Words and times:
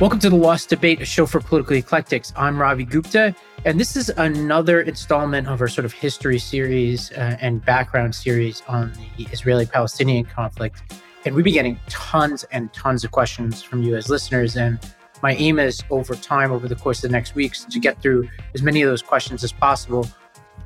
Welcome 0.00 0.18
to 0.18 0.28
The 0.28 0.34
Lost 0.34 0.70
Debate, 0.70 1.00
a 1.00 1.04
show 1.04 1.24
for 1.24 1.38
political 1.38 1.76
eclectics. 1.76 2.32
I'm 2.36 2.60
Ravi 2.60 2.84
Gupta, 2.84 3.32
and 3.64 3.78
this 3.78 3.94
is 3.94 4.08
another 4.08 4.80
installment 4.80 5.46
of 5.46 5.60
our 5.60 5.68
sort 5.68 5.84
of 5.84 5.92
history 5.92 6.40
series 6.40 7.12
uh, 7.12 7.36
and 7.40 7.64
background 7.64 8.12
series 8.12 8.64
on 8.66 8.92
the 9.16 9.28
Israeli 9.30 9.66
Palestinian 9.66 10.24
conflict. 10.24 10.82
And 11.24 11.36
we've 11.36 11.44
been 11.44 11.54
getting 11.54 11.78
tons 11.88 12.42
and 12.50 12.72
tons 12.74 13.04
of 13.04 13.12
questions 13.12 13.62
from 13.62 13.84
you 13.84 13.94
as 13.94 14.08
listeners. 14.08 14.56
And 14.56 14.80
my 15.22 15.34
aim 15.36 15.60
is 15.60 15.84
over 15.90 16.16
time, 16.16 16.50
over 16.50 16.66
the 16.66 16.74
course 16.74 17.04
of 17.04 17.10
the 17.10 17.12
next 17.12 17.36
weeks, 17.36 17.64
to 17.64 17.78
get 17.78 18.02
through 18.02 18.28
as 18.52 18.62
many 18.62 18.82
of 18.82 18.90
those 18.90 19.00
questions 19.00 19.44
as 19.44 19.52
possible. 19.52 20.08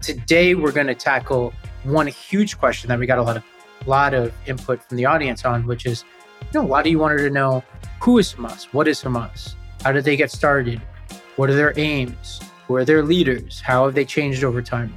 Today, 0.00 0.54
we're 0.54 0.72
going 0.72 0.86
to 0.86 0.94
tackle 0.94 1.52
one 1.84 2.06
huge 2.06 2.56
question 2.56 2.88
that 2.88 2.98
we 2.98 3.04
got 3.04 3.18
a 3.18 3.22
lot 3.22 3.36
of 3.36 3.44
lot 3.84 4.14
of 4.14 4.32
input 4.46 4.82
from 4.82 4.96
the 4.96 5.04
audience 5.04 5.44
on, 5.44 5.66
which 5.66 5.84
is, 5.84 6.04
you 6.40 6.60
know, 6.60 6.66
lot 6.66 6.86
of 6.86 6.86
you 6.86 6.98
wanted 6.98 7.18
to 7.18 7.30
know 7.30 7.62
who 8.00 8.18
is 8.18 8.34
Hamas? 8.34 8.64
What 8.72 8.88
is 8.88 9.02
Hamas? 9.02 9.54
How 9.82 9.92
did 9.92 10.04
they 10.04 10.16
get 10.16 10.30
started? 10.30 10.80
What 11.36 11.50
are 11.50 11.54
their 11.54 11.78
aims? 11.78 12.40
Who 12.66 12.76
are 12.76 12.84
their 12.84 13.02
leaders? 13.02 13.60
How 13.60 13.84
have 13.84 13.94
they 13.94 14.04
changed 14.04 14.44
over 14.44 14.62
time? 14.62 14.96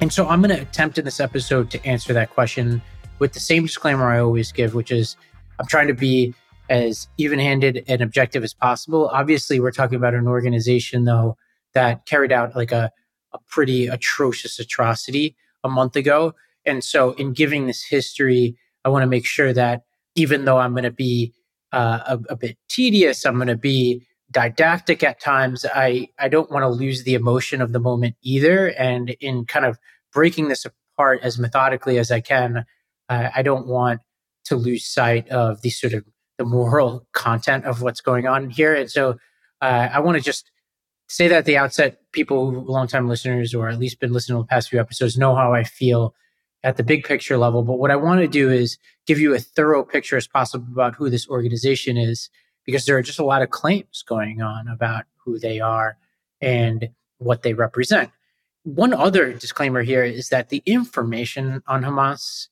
And 0.00 0.12
so 0.12 0.28
I'm 0.28 0.42
going 0.42 0.54
to 0.54 0.60
attempt 0.60 0.98
in 0.98 1.04
this 1.04 1.20
episode 1.20 1.70
to 1.70 1.86
answer 1.86 2.12
that 2.12 2.30
question 2.30 2.82
with 3.20 3.32
the 3.32 3.40
same 3.40 3.64
disclaimer 3.64 4.10
I 4.10 4.18
always 4.18 4.50
give, 4.50 4.74
which 4.74 4.90
is 4.90 5.16
I'm 5.60 5.66
trying 5.66 5.86
to 5.86 5.94
be 5.94 6.34
as 6.68 7.06
even 7.18 7.38
handed 7.38 7.84
and 7.86 8.00
objective 8.00 8.42
as 8.42 8.54
possible. 8.54 9.08
Obviously, 9.12 9.60
we're 9.60 9.70
talking 9.70 9.96
about 9.96 10.14
an 10.14 10.26
organization, 10.26 11.04
though, 11.04 11.36
that 11.74 12.06
carried 12.06 12.32
out 12.32 12.56
like 12.56 12.72
a, 12.72 12.90
a 13.32 13.38
pretty 13.48 13.86
atrocious 13.86 14.58
atrocity 14.58 15.36
a 15.62 15.68
month 15.68 15.94
ago. 15.94 16.34
And 16.66 16.82
so, 16.82 17.12
in 17.12 17.32
giving 17.32 17.66
this 17.66 17.84
history, 17.84 18.56
I 18.84 18.88
want 18.88 19.04
to 19.04 19.06
make 19.06 19.26
sure 19.26 19.52
that 19.52 19.82
even 20.16 20.44
though 20.44 20.58
I'm 20.58 20.72
going 20.72 20.84
to 20.84 20.90
be 20.90 21.32
uh, 21.72 22.00
a, 22.06 22.32
a 22.32 22.36
bit 22.36 22.58
tedious, 22.68 23.24
I'm 23.24 23.36
going 23.36 23.48
to 23.48 23.56
be 23.56 24.06
didactic 24.30 25.02
at 25.02 25.20
times. 25.20 25.64
I, 25.74 26.08
I 26.18 26.28
don't 26.28 26.50
want 26.50 26.62
to 26.62 26.68
lose 26.68 27.04
the 27.04 27.14
emotion 27.14 27.60
of 27.60 27.72
the 27.72 27.80
moment 27.80 28.16
either. 28.22 28.68
And 28.68 29.10
in 29.20 29.44
kind 29.44 29.64
of 29.64 29.78
breaking 30.12 30.48
this 30.48 30.64
apart 30.64 31.20
as 31.22 31.38
methodically 31.38 31.98
as 31.98 32.10
I 32.10 32.20
can, 32.20 32.64
uh, 33.08 33.28
I 33.34 33.42
don't 33.42 33.66
want 33.66 34.00
to 34.44 34.56
lose 34.56 34.86
sight 34.86 35.28
of 35.28 35.62
the 35.62 35.70
sort 35.70 35.92
of 35.92 36.04
the 36.38 36.44
moral 36.44 37.06
content 37.12 37.64
of 37.64 37.82
what's 37.82 38.00
going 38.00 38.26
on 38.26 38.50
here. 38.50 38.74
And 38.74 38.90
so 38.90 39.16
uh, 39.60 39.88
I 39.92 40.00
want 40.00 40.16
to 40.16 40.22
just 40.22 40.50
say 41.08 41.28
that 41.28 41.38
at 41.38 41.44
the 41.44 41.58
outset, 41.58 42.00
people, 42.12 42.50
who 42.50 42.60
long 42.60 42.88
time 42.88 43.08
listeners, 43.08 43.54
or 43.54 43.68
at 43.68 43.78
least 43.78 44.00
been 44.00 44.12
listening 44.12 44.38
to 44.38 44.42
the 44.42 44.48
past 44.48 44.70
few 44.70 44.80
episodes, 44.80 45.18
know 45.18 45.34
how 45.34 45.52
I 45.52 45.62
feel 45.62 46.14
at 46.64 46.76
the 46.76 46.82
big 46.82 47.04
picture 47.04 47.36
level. 47.36 47.62
But 47.62 47.78
what 47.78 47.90
I 47.90 47.96
want 47.96 48.20
to 48.20 48.28
do 48.28 48.50
is 48.50 48.78
give 49.06 49.18
you 49.18 49.34
a 49.34 49.38
thorough 49.38 49.84
picture 49.84 50.16
as 50.16 50.28
possible 50.28 50.66
about 50.72 50.94
who 50.94 51.10
this 51.10 51.28
organization 51.28 51.96
is, 51.96 52.30
because 52.64 52.86
there 52.86 52.96
are 52.96 53.02
just 53.02 53.18
a 53.18 53.24
lot 53.24 53.42
of 53.42 53.50
claims 53.50 54.04
going 54.06 54.42
on 54.42 54.68
about 54.68 55.04
who 55.24 55.38
they 55.38 55.60
are 55.60 55.96
and 56.40 56.88
what 57.18 57.42
they 57.42 57.54
represent. 57.54 58.10
One 58.64 58.94
other 58.94 59.32
disclaimer 59.32 59.82
here 59.82 60.04
is 60.04 60.28
that 60.28 60.48
the 60.50 60.62
information 60.66 61.62
on 61.66 61.82
Hamas 61.82 62.46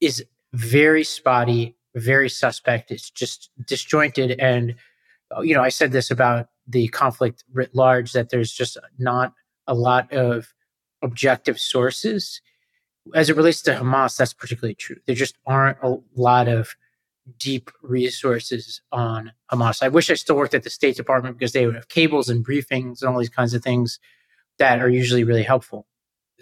is 0.00 0.24
very 0.52 1.04
spotty, 1.04 1.76
very 1.94 2.28
suspect. 2.28 2.90
It's 2.90 3.08
just 3.08 3.50
disjointed. 3.66 4.38
And, 4.38 4.74
you 5.40 5.54
know, 5.54 5.62
I 5.62 5.70
said 5.70 5.92
this 5.92 6.10
about 6.10 6.48
the 6.66 6.88
conflict 6.88 7.44
writ 7.54 7.74
large 7.74 8.12
that 8.12 8.28
there's 8.28 8.52
just 8.52 8.76
not 8.98 9.32
a 9.66 9.72
lot 9.74 10.12
of 10.12 10.52
objective 11.02 11.58
sources. 11.58 12.42
As 13.14 13.30
it 13.30 13.36
relates 13.36 13.62
to 13.62 13.72
Hamas, 13.72 14.16
that's 14.16 14.32
particularly 14.32 14.74
true. 14.74 14.96
There 15.06 15.14
just 15.14 15.36
aren't 15.46 15.78
a 15.82 15.96
lot 16.14 16.48
of 16.48 16.74
deep 17.38 17.70
resources 17.82 18.80
on 18.92 19.32
Hamas. 19.50 19.82
I 19.82 19.88
wish 19.88 20.10
I 20.10 20.14
still 20.14 20.36
worked 20.36 20.54
at 20.54 20.62
the 20.62 20.70
State 20.70 20.96
Department 20.96 21.38
because 21.38 21.52
they 21.52 21.66
would 21.66 21.74
have 21.74 21.88
cables 21.88 22.28
and 22.28 22.46
briefings 22.46 23.02
and 23.02 23.10
all 23.10 23.18
these 23.18 23.28
kinds 23.28 23.54
of 23.54 23.62
things 23.62 23.98
that 24.58 24.80
are 24.80 24.88
usually 24.88 25.24
really 25.24 25.42
helpful. 25.42 25.86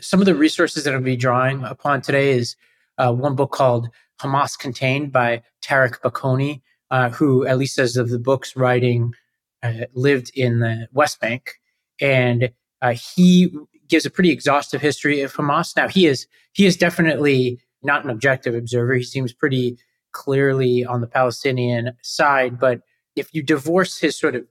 Some 0.00 0.20
of 0.20 0.26
the 0.26 0.34
resources 0.34 0.84
that 0.84 0.94
I'll 0.94 1.00
be 1.00 1.16
drawing 1.16 1.64
upon 1.64 2.02
today 2.02 2.32
is 2.32 2.56
uh, 2.98 3.12
one 3.12 3.34
book 3.34 3.52
called 3.52 3.88
Hamas 4.20 4.58
Contained 4.58 5.12
by 5.12 5.42
Tareq 5.62 6.00
Baconi, 6.00 6.62
uh, 6.90 7.10
who, 7.10 7.46
at 7.46 7.58
least 7.58 7.78
as 7.78 7.96
of 7.96 8.10
the 8.10 8.18
book's 8.18 8.56
writing, 8.56 9.14
uh, 9.62 9.86
lived 9.94 10.30
in 10.34 10.60
the 10.60 10.88
West 10.92 11.20
Bank. 11.20 11.54
And 12.00 12.50
uh, 12.82 12.92
he 12.92 13.56
gives 13.88 14.06
a 14.06 14.10
pretty 14.10 14.30
exhaustive 14.30 14.80
history 14.80 15.20
of 15.20 15.34
Hamas. 15.34 15.76
Now, 15.76 15.88
he 15.88 16.06
is 16.06 16.26
he 16.52 16.66
is 16.66 16.76
definitely 16.76 17.60
not 17.82 18.04
an 18.04 18.10
objective 18.10 18.54
observer. 18.54 18.94
He 18.94 19.04
seems 19.04 19.32
pretty 19.32 19.76
clearly 20.12 20.84
on 20.84 21.00
the 21.00 21.06
Palestinian 21.06 21.92
side. 22.02 22.58
But 22.58 22.80
if 23.16 23.34
you 23.34 23.42
divorce 23.42 23.98
his 23.98 24.18
sort 24.18 24.34
of 24.34 24.46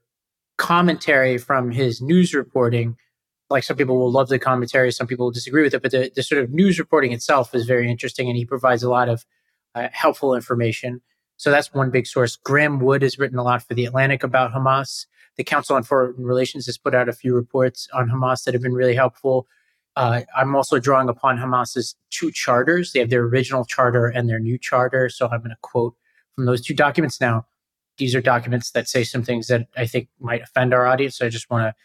commentary 0.58 1.38
from 1.38 1.72
his 1.72 2.02
news 2.02 2.34
reporting, 2.34 2.96
like 3.50 3.64
some 3.64 3.78
people 3.78 3.98
will 3.98 4.12
love 4.12 4.30
the 4.30 4.40
commentary, 4.40 4.92
some 4.92 5.08
people 5.08 5.26
will 5.26 5.32
disagree 5.32 5.64
with 5.64 5.74
it, 5.74 5.82
but 5.82 5.92
the, 5.92 6.12
the 6.16 6.24
sort 6.24 6.44
of 6.44 6.52
news 6.52 6.78
reporting 6.80 7.12
itself 7.12 7.56
is 7.56 7.66
very 7.66 7.90
interesting 7.90 8.28
and 8.28 8.38
he 8.38 8.46
provides 8.46 8.84
a 8.84 8.90
lot 8.90 9.10
of 9.10 9.26
uh, 9.76 9.88
helpful 9.92 10.36
information. 10.36 11.02
So 11.38 11.50
that's 11.50 11.74
one 11.74 11.90
big 11.90 12.06
source. 12.06 12.36
Graham 12.36 12.80
Wood 12.80 13.02
has 13.02 13.18
written 13.18 13.40
a 13.40 13.44
lot 13.44 13.64
for 13.64 13.74
The 13.74 13.86
Atlantic 13.86 14.24
about 14.24 14.54
Hamas. 14.54 15.08
The 15.38 15.44
Council 15.44 15.76
on 15.76 15.84
Foreign 15.84 16.16
Relations 16.18 16.66
has 16.68 16.78
put 16.78 16.94
out 16.94 17.10
a 17.10 17.14
few 17.14 17.34
reports 17.34 17.88
on 17.94 18.10
Hamas 18.10 18.44
that 18.44 18.54
have 18.54 18.64
been 18.64 18.74
really 18.74 18.96
helpful. 18.96 19.48
Uh, 19.96 20.22
I'm 20.36 20.56
also 20.56 20.80
drawing 20.80 21.10
upon 21.10 21.38
Hamas's 21.38 21.96
two 22.10 22.32
charters. 22.32 22.92
They 22.92 23.00
have 23.00 23.10
their 23.10 23.24
original 23.24 23.66
charter 23.66 24.08
and 24.08 24.28
their 24.28 24.40
new 24.40 24.58
charter. 24.58 25.10
So 25.10 25.28
I'm 25.28 25.40
going 25.40 25.52
to 25.52 25.58
quote 25.62 25.96
from 26.36 26.46
those 26.46 26.62
two 26.62 26.74
documents. 26.74 27.22
Now, 27.22 27.46
these 27.98 28.16
are 28.16 28.22
documents 28.22 28.72
that 28.72 28.90
say 28.90 29.04
some 29.04 29.24
things 29.24 29.48
that 29.48 29.68
I 29.78 29.86
think 29.86 30.10
might 30.20 30.42
offend 30.42 30.74
our 30.74 30.88
audience. 30.88 31.18
So 31.18 31.26
I 31.26 31.30
just 31.30 31.50
want 31.50 31.64
to 31.64 31.76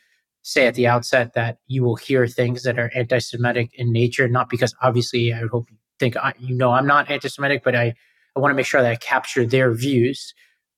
say 0.42 0.66
at 0.66 0.75
the 0.75 0.87
outset 0.87 1.34
that 1.34 1.58
you 1.66 1.82
will 1.84 1.97
hear 1.97 2.26
things 2.26 2.62
that 2.62 2.78
are 2.78 2.91
anti 2.94 3.19
Semitic 3.19 3.75
in 3.75 3.92
nature, 3.92 4.28
not 4.28 4.48
because 4.48 4.75
obviously 4.81 5.32
I 5.34 5.47
hope 5.50 5.70
you 5.70 5.76
think, 5.98 6.16
I, 6.16 6.32
you 6.38 6.56
know, 6.56 6.70
I'm 6.70 6.87
not 6.87 7.10
anti 7.10 7.28
Semitic, 7.28 7.62
but 7.62 7.75
I, 7.75 7.94
I 8.34 8.41
want 8.41 8.53
to 8.53 8.56
make 8.56 8.66
sure 8.66 8.81
that 8.81 8.91
I 8.91 8.97
capture 8.97 9.44
their 9.44 9.72
views 9.72 10.32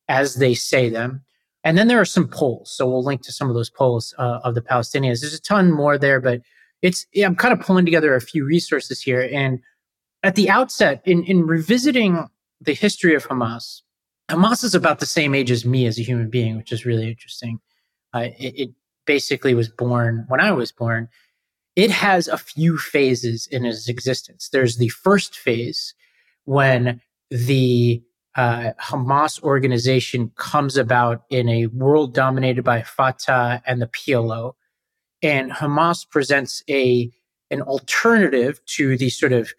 as 0.09 0.37
they 0.37 0.55
say 0.55 0.89
them. 0.89 1.23
And 1.63 1.77
then 1.77 1.89
there 1.89 2.01
are 2.01 2.07
some 2.07 2.29
polls. 2.29 2.71
So 2.71 2.89
we'll 2.89 3.05
link 3.05 3.23
to 3.23 3.33
some 3.33 3.49
of 3.49 3.55
those 3.55 3.71
polls 3.71 4.15
uh, 4.19 4.41
of 4.45 4.55
the 4.55 4.63
Palestinians. 4.63 5.21
There's 5.21 5.35
a 5.35 5.41
ton 5.41 5.71
more 5.71 5.99
there, 5.99 6.21
but 6.21 6.41
it's 6.83 7.07
I'm 7.23 7.37
kind 7.37 7.53
of 7.53 7.61
pulling 7.65 7.85
together 7.85 8.15
a 8.15 8.21
few 8.21 8.45
resources 8.45 9.01
here. 9.01 9.29
And 9.31 9.61
at 10.23 10.37
the 10.37 10.49
outset, 10.49 11.03
in 11.05 11.25
in 11.25 11.47
revisiting 11.47 12.27
the 12.61 12.75
history 12.75 13.15
of 13.15 13.27
Hamas, 13.27 13.83
Hamas 14.31 14.65
is 14.65 14.75
about 14.75 15.01
the 15.01 15.07
same 15.07 15.35
age 15.35 15.51
as 15.51 15.65
me 15.65 15.87
as 15.87 15.99
a 15.99 16.03
human 16.03 16.31
being, 16.31 16.57
which 16.57 16.73
is 16.73 16.87
really 16.87 17.09
interesting. 17.09 17.59
Uh, 18.15 18.29
it, 18.39 18.55
it 18.57 18.71
basically 19.07 19.55
was 19.55 19.69
born 19.69 20.25
when 20.29 20.41
I 20.41 20.53
was 20.53 20.73
born. 20.73 21.09
It 21.77 21.91
has 21.91 22.29
a 22.29 22.39
few 22.39 22.79
phases 22.79 23.47
in 23.51 23.65
its 23.65 23.89
existence. 23.89 24.49
There's 24.53 24.77
the 24.77 24.89
first 24.89 25.39
phase 25.39 25.95
when 26.45 27.01
the 27.31 28.03
uh, 28.37 28.73
Hamas 28.81 29.43
organization 29.43 30.31
comes 30.37 30.77
about 30.77 31.25
in 31.31 31.49
a 31.49 31.67
world 31.67 32.15
dominated 32.15 32.63
by 32.63 32.83
Fatah 32.83 33.63
and 33.67 33.83
the 33.83 33.89
PLO, 33.89 34.55
and 35.23 35.51
Hamas 35.51 36.09
presents 36.09 36.63
a 36.69 37.11
an 37.51 37.63
alternative 37.63 38.65
to 38.65 38.97
the 38.97 39.11
sort 39.11 39.33
of 39.33 39.53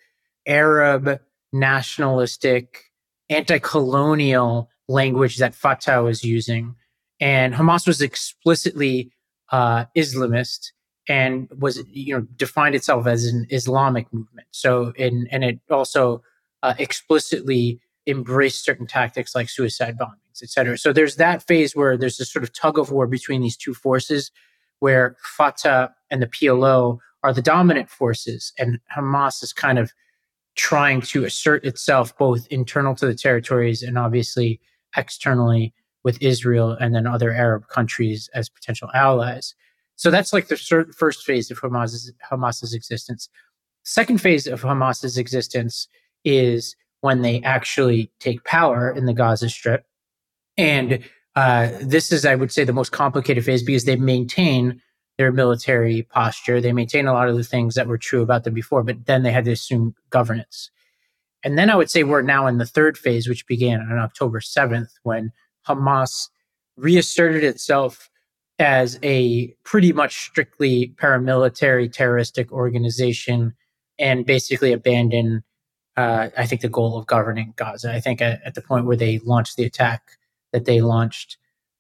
Arab 0.48 1.20
nationalistic 1.52 2.86
anti-colonial 3.30 4.70
language 4.88 5.38
that 5.38 5.54
Fatah 5.54 6.02
was 6.04 6.24
using. 6.24 6.76
And 7.20 7.54
Hamas 7.54 7.86
was 7.86 8.02
explicitly 8.02 9.12
uh, 9.52 9.86
Islamist 9.96 10.72
and 11.08 11.50
was 11.58 11.84
you 11.90 12.16
know 12.16 12.26
defined 12.36 12.76
itself 12.76 13.08
as 13.08 13.26
an 13.26 13.48
Islamic 13.50 14.12
movement. 14.14 14.48
So 14.52 14.94
and 14.98 15.28
and 15.32 15.44
it 15.44 15.60
also 15.70 16.24
uh, 16.64 16.74
explicitly 16.78 17.82
embraced 18.12 18.64
certain 18.64 18.86
tactics 18.86 19.34
like 19.34 19.50
suicide 19.50 19.98
bombings, 19.98 20.44
et 20.44 20.50
cetera. 20.50 20.78
So 20.78 20.94
there's 20.94 21.16
that 21.16 21.42
phase 21.42 21.76
where 21.76 21.98
there's 21.98 22.18
this 22.18 22.32
sort 22.32 22.44
of 22.44 22.54
tug 22.54 22.78
of 22.78 22.92
war 22.92 23.08
between 23.08 23.42
these 23.42 23.58
two 23.58 23.74
forces 23.74 24.32
where 24.80 25.16
Fatah 25.24 25.94
and 26.10 26.22
the 26.22 26.28
PLO 26.28 27.00
are 27.24 27.34
the 27.34 27.42
dominant 27.42 27.90
forces, 27.90 28.52
and 28.58 28.80
Hamas 28.96 29.44
is 29.44 29.54
kind 29.54 29.80
of 29.80 29.92
trying 30.56 31.02
to 31.02 31.24
assert 31.24 31.64
itself 31.64 32.18
both 32.18 32.48
internal 32.48 32.96
to 32.96 33.06
the 33.06 33.16
territories 33.16 33.84
and 33.84 33.98
obviously 33.98 34.60
externally 34.98 35.74
with 36.04 36.22
Israel 36.22 36.72
and 36.72 36.94
then 36.94 37.08
other 37.08 37.32
Arab 37.32 37.68
countries 37.68 38.30
as 38.34 38.50
potential 38.50 38.90
allies. 38.94 39.56
So 39.96 40.10
that's 40.10 40.34
like 40.34 40.48
the 40.48 40.58
first 40.98 41.24
phase 41.24 41.52
of 41.52 41.60
Hamas's, 41.60 42.12
Hamas's 42.30 42.74
existence. 42.74 43.30
Second 43.84 44.20
phase 44.20 44.48
of 44.48 44.62
Hamas's 44.62 45.18
existence 45.18 45.88
is 46.26 46.76
when 47.02 47.22
they 47.22 47.42
actually 47.42 48.12
take 48.20 48.44
power 48.44 48.90
in 48.90 49.06
the 49.06 49.14
Gaza 49.14 49.50
Strip. 49.50 49.86
And 50.58 51.00
uh, 51.36 51.70
this 51.82 52.12
is, 52.12 52.26
I 52.26 52.36
would 52.36 52.52
say, 52.52 52.64
the 52.64 52.74
most 52.74 52.92
complicated 52.92 53.44
phase 53.44 53.64
because 53.64 53.86
they 53.86 53.96
maintain 53.96 54.82
their 55.18 55.32
military 55.32 56.04
posture. 56.04 56.62
They 56.62 56.74
maintain 56.74 57.08
a 57.08 57.14
lot 57.14 57.28
of 57.28 57.38
the 57.38 57.44
things 57.44 57.76
that 57.76 57.88
were 57.88 57.98
true 57.98 58.22
about 58.22 58.44
them 58.44 58.54
before, 58.54 58.84
but 58.84 59.06
then 59.06 59.24
they 59.24 59.32
had 59.32 59.46
to 59.46 59.52
assume 59.52 59.96
governance. 60.10 60.72
And 61.44 61.58
then 61.58 61.70
I 61.70 61.76
would 61.76 61.90
say 61.90 62.04
we're 62.04 62.22
now 62.22 62.48
in 62.48 62.58
the 62.58 62.66
third 62.66 62.98
phase, 62.98 63.28
which 63.28 63.48
began 63.48 63.82
on 63.82 63.98
October 63.98 64.40
7th 64.40 64.90
when 65.04 65.32
Hamas 65.68 66.30
reasserted 66.78 67.44
itself 67.44 68.10
as 68.60 69.00
a 69.02 69.48
pretty 69.64 69.92
much 69.92 70.26
strictly 70.26 70.94
paramilitary 70.98 71.92
terroristic 71.92 72.52
organization 72.52 73.54
and 73.98 74.26
basically 74.26 74.72
abandoned, 74.72 75.42
uh, 75.98 76.30
I 76.38 76.46
think, 76.46 76.62
the 76.62 76.70
goal 76.70 76.98
of 76.98 77.08
governing 77.08 77.54
Gaza. 77.56 77.92
I 77.94 78.00
think 78.00 78.22
at, 78.22 78.42
at, 78.46 78.56
the 78.56 78.62
point 78.62 78.86
where 78.86 78.98
they 78.98 79.20
launched 79.20 79.58
the 79.58 79.64
attack 79.64 80.18
that 80.54 80.66
they 80.66 80.82
launched, 80.82 81.38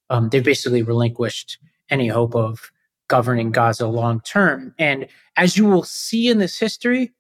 um, 0.10 0.30
they 0.30 0.42
basically 0.42 0.84
relinquished 0.84 1.58
any 1.90 2.08
hope 2.08 2.36
of 2.36 2.72
governing 3.08 3.52
Gaza 3.52 3.88
long 3.88 4.22
term. 4.22 4.74
And 4.80 5.08
as 5.38 5.58
you 5.58 5.66
will 5.66 5.84
see 5.84 6.30
in 6.30 6.40
this 6.40 6.58
history, 6.58 7.12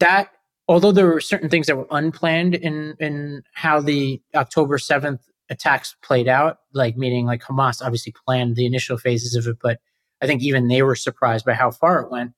that 0.00 0.30
although 0.68 0.92
there 0.92 1.06
were 1.06 1.20
certain 1.20 1.48
things 1.48 1.66
that 1.66 1.76
were 1.76 1.86
unplanned 1.90 2.54
in 2.54 2.94
in 2.98 3.42
how 3.52 3.80
the 3.80 4.20
October 4.34 4.78
7th 4.78 5.20
attacks 5.50 5.96
played 6.02 6.28
out, 6.28 6.58
like 6.72 6.96
meaning 6.96 7.26
like 7.26 7.42
Hamas 7.42 7.82
obviously 7.82 8.14
planned 8.26 8.56
the 8.56 8.66
initial 8.66 8.96
phases 8.96 9.34
of 9.34 9.46
it, 9.46 9.58
but 9.62 9.80
I 10.22 10.26
think 10.26 10.42
even 10.42 10.68
they 10.68 10.82
were 10.82 10.96
surprised 10.96 11.44
by 11.44 11.54
how 11.54 11.70
far 11.70 12.00
it 12.00 12.10
went. 12.10 12.32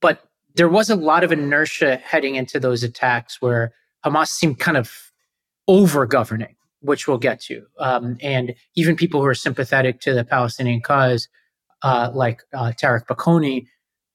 But 0.00 0.27
there 0.54 0.68
was 0.68 0.90
a 0.90 0.96
lot 0.96 1.24
of 1.24 1.32
inertia 1.32 1.96
heading 1.96 2.34
into 2.34 2.58
those 2.58 2.82
attacks 2.82 3.40
where 3.40 3.72
Hamas 4.04 4.28
seemed 4.28 4.58
kind 4.58 4.76
of 4.76 4.92
over 5.66 6.06
governing, 6.06 6.56
which 6.80 7.06
we'll 7.06 7.18
get 7.18 7.40
to. 7.42 7.64
Um, 7.78 8.16
and 8.20 8.54
even 8.74 8.96
people 8.96 9.20
who 9.20 9.26
are 9.26 9.34
sympathetic 9.34 10.00
to 10.00 10.14
the 10.14 10.24
Palestinian 10.24 10.80
cause 10.80 11.28
uh, 11.82 12.10
like 12.12 12.42
uh, 12.52 12.72
Tareq 12.80 13.06
Baconi, 13.06 13.66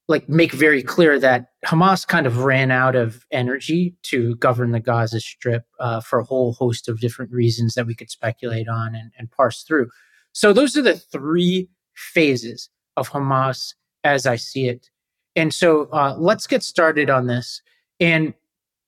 like 0.06 0.28
make 0.28 0.52
very 0.52 0.82
clear 0.82 1.18
that 1.18 1.46
Hamas 1.64 2.06
kind 2.06 2.26
of 2.26 2.44
ran 2.44 2.70
out 2.70 2.94
of 2.94 3.24
energy 3.30 3.96
to 4.02 4.36
govern 4.36 4.72
the 4.72 4.80
Gaza 4.80 5.20
Strip 5.20 5.64
uh, 5.80 6.00
for 6.00 6.18
a 6.18 6.24
whole 6.24 6.52
host 6.52 6.88
of 6.88 7.00
different 7.00 7.32
reasons 7.32 7.74
that 7.74 7.86
we 7.86 7.94
could 7.94 8.10
speculate 8.10 8.68
on 8.68 8.94
and, 8.94 9.12
and 9.18 9.30
parse 9.30 9.62
through. 9.62 9.88
So 10.32 10.52
those 10.52 10.76
are 10.76 10.82
the 10.82 10.96
three 10.96 11.70
phases 11.94 12.68
of 12.96 13.10
Hamas 13.10 13.74
as 14.02 14.26
I 14.26 14.36
see 14.36 14.68
it. 14.68 14.90
And 15.36 15.52
so 15.52 15.88
uh, 15.92 16.14
let's 16.18 16.46
get 16.46 16.62
started 16.62 17.10
on 17.10 17.26
this. 17.26 17.62
And 18.00 18.34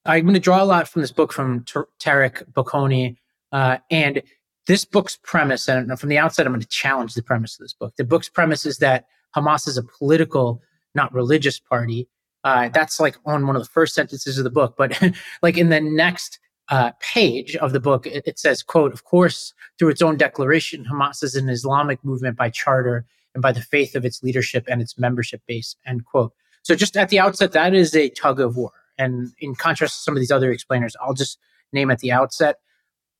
I'm 0.04 0.22
going 0.22 0.34
to 0.34 0.40
draw 0.40 0.62
a 0.62 0.64
lot 0.64 0.88
from 0.88 1.02
this 1.02 1.12
book 1.12 1.32
from 1.32 1.64
Tareq 1.64 2.52
Baconi. 2.52 3.16
Uh, 3.52 3.78
and 3.90 4.22
this 4.66 4.84
book's 4.84 5.18
premise, 5.22 5.68
and 5.68 5.98
from 5.98 6.08
the 6.08 6.18
outset, 6.18 6.46
I'm 6.46 6.52
going 6.52 6.60
to 6.60 6.68
challenge 6.68 7.14
the 7.14 7.22
premise 7.22 7.54
of 7.54 7.64
this 7.64 7.72
book. 7.72 7.94
The 7.96 8.04
book's 8.04 8.28
premise 8.28 8.66
is 8.66 8.78
that 8.78 9.06
Hamas 9.34 9.68
is 9.68 9.78
a 9.78 9.82
political, 9.82 10.60
not 10.94 11.12
religious 11.12 11.58
party. 11.58 12.08
Uh, 12.42 12.68
that's 12.68 13.00
like 13.00 13.16
on 13.24 13.46
one 13.46 13.56
of 13.56 13.62
the 13.62 13.68
first 13.68 13.94
sentences 13.94 14.38
of 14.38 14.44
the 14.44 14.50
book. 14.50 14.74
But 14.76 15.00
like 15.42 15.56
in 15.56 15.68
the 15.68 15.80
next 15.80 16.38
uh, 16.68 16.92
page 17.00 17.56
of 17.56 17.72
the 17.72 17.80
book, 17.80 18.06
it, 18.06 18.24
it, 18.26 18.38
says, 18.38 18.62
quote, 18.62 18.92
of 18.92 19.04
course, 19.04 19.52
through 19.78 19.90
its 19.90 20.02
own 20.02 20.16
declaration, 20.16 20.84
Hamas 20.90 21.22
is 21.22 21.34
an 21.34 21.48
Islamic 21.48 22.04
movement 22.04 22.36
by 22.36 22.50
charter 22.50 23.04
and 23.36 23.42
by 23.42 23.52
the 23.52 23.60
faith 23.60 23.94
of 23.94 24.06
its 24.06 24.22
leadership 24.22 24.64
and 24.66 24.80
its 24.80 24.98
membership 24.98 25.42
base, 25.46 25.76
end 25.86 26.06
quote. 26.06 26.32
So 26.62 26.74
just 26.74 26.96
at 26.96 27.10
the 27.10 27.20
outset, 27.20 27.52
that 27.52 27.74
is 27.74 27.94
a 27.94 28.08
tug 28.08 28.40
of 28.40 28.56
war. 28.56 28.72
And 28.96 29.32
in 29.40 29.54
contrast 29.54 29.94
to 29.96 30.00
some 30.00 30.16
of 30.16 30.20
these 30.20 30.30
other 30.30 30.50
explainers, 30.50 30.96
I'll 31.02 31.12
just 31.12 31.38
name 31.70 31.90
at 31.90 31.98
the 31.98 32.12
outset 32.12 32.56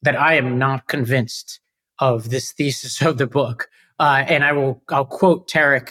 that 0.01 0.19
I 0.19 0.35
am 0.35 0.59
not 0.59 0.89
convinced 0.89 1.61
of 1.99 2.31
this 2.31 2.51
thesis 2.53 3.03
of 3.09 3.19
the 3.19 3.27
book. 3.27 3.69
Uh, 3.99 4.25
and 4.27 4.43
I 4.43 4.53
will 4.53 4.83
I'll 4.89 5.05
quote 5.05 5.51
Tareq 5.51 5.91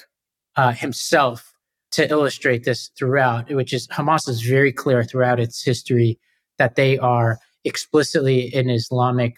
uh, 0.55 0.71
himself 0.71 1.53
to 1.91 2.09
illustrate 2.09 2.63
this 2.63 2.89
throughout, 2.97 3.51
which 3.53 3.73
is 3.73 3.87
Hamas 3.89 4.27
is 4.27 4.41
very 4.41 4.73
clear 4.73 5.03
throughout 5.03 5.39
its 5.39 5.63
history 5.63 6.19
that 6.57 6.75
they 6.75 6.97
are 6.97 7.37
explicitly 7.63 8.51
an 8.55 8.71
Islamic 8.71 9.35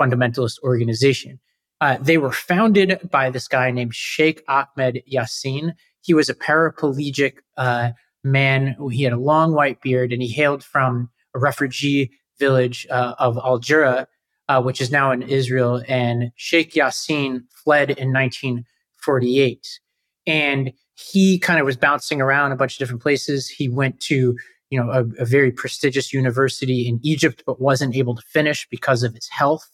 fundamentalist 0.00 0.58
organization. 0.62 1.38
Uh, 1.80 1.96
they 2.00 2.18
were 2.18 2.32
founded 2.32 3.00
by 3.10 3.30
this 3.30 3.48
guy 3.48 3.70
named 3.70 3.94
Sheikh 3.94 4.42
Ahmed 4.48 5.02
Yassin. 5.10 5.74
He 6.02 6.12
was 6.12 6.28
a 6.28 6.34
paraplegic 6.34 7.38
uh, 7.56 7.90
man. 8.22 8.76
He 8.90 9.02
had 9.02 9.12
a 9.12 9.18
long 9.18 9.54
white 9.54 9.80
beard 9.80 10.12
and 10.12 10.20
he 10.20 10.28
hailed 10.28 10.62
from 10.62 11.10
a 11.34 11.38
refugee 11.38 12.10
village 12.38 12.86
uh, 12.90 13.14
of 13.18 13.38
al-Jura, 13.38 14.08
uh, 14.48 14.62
which 14.62 14.80
is 14.80 14.90
now 14.90 15.10
in 15.10 15.22
Israel. 15.22 15.82
And 15.88 16.32
Sheikh 16.36 16.72
Yassin 16.72 17.44
fled 17.64 17.90
in 17.90 18.12
1948. 18.12 19.80
And 20.26 20.72
he 20.94 21.38
kind 21.38 21.60
of 21.60 21.66
was 21.66 21.76
bouncing 21.76 22.20
around 22.20 22.52
a 22.52 22.56
bunch 22.56 22.74
of 22.74 22.78
different 22.78 23.02
places. 23.02 23.48
He 23.48 23.68
went 23.68 24.00
to, 24.00 24.36
you 24.68 24.78
know, 24.78 24.90
a, 24.90 25.04
a 25.22 25.24
very 25.24 25.50
prestigious 25.50 26.12
university 26.12 26.86
in 26.86 27.00
Egypt, 27.02 27.42
but 27.46 27.60
wasn't 27.60 27.96
able 27.96 28.14
to 28.16 28.22
finish 28.22 28.68
because 28.70 29.02
of 29.02 29.14
his 29.14 29.28
health. 29.28 29.68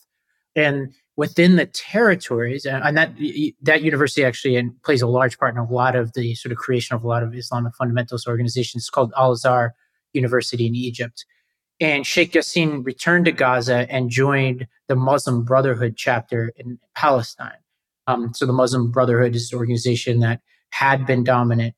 And 0.54 0.94
within 1.16 1.56
the 1.56 1.66
territories, 1.66 2.66
and 2.66 2.96
that 2.96 3.12
that 3.62 3.82
university 3.82 4.24
actually 4.24 4.70
plays 4.84 5.02
a 5.02 5.06
large 5.06 5.38
part 5.38 5.54
in 5.54 5.58
a 5.58 5.70
lot 5.70 5.96
of 5.96 6.12
the 6.12 6.34
sort 6.34 6.52
of 6.52 6.58
creation 6.58 6.94
of 6.94 7.04
a 7.04 7.08
lot 7.08 7.22
of 7.22 7.34
Islamic 7.34 7.72
fundamentalist 7.80 8.26
organizations. 8.26 8.90
Called 8.90 9.12
Al 9.16 9.32
Azhar 9.32 9.74
University 10.12 10.66
in 10.66 10.74
Egypt. 10.74 11.24
And 11.78 12.06
Sheikh 12.06 12.32
Yassin 12.32 12.84
returned 12.86 13.26
to 13.26 13.32
Gaza 13.32 13.86
and 13.90 14.08
joined 14.08 14.66
the 14.88 14.96
Muslim 14.96 15.44
Brotherhood 15.44 15.94
chapter 15.96 16.52
in 16.56 16.78
Palestine. 16.94 17.58
Um, 18.06 18.32
so 18.32 18.46
the 18.46 18.52
Muslim 18.52 18.90
Brotherhood 18.90 19.34
is 19.34 19.52
an 19.52 19.58
organization 19.58 20.20
that 20.20 20.40
had 20.70 21.06
been 21.06 21.22
dominant 21.22 21.74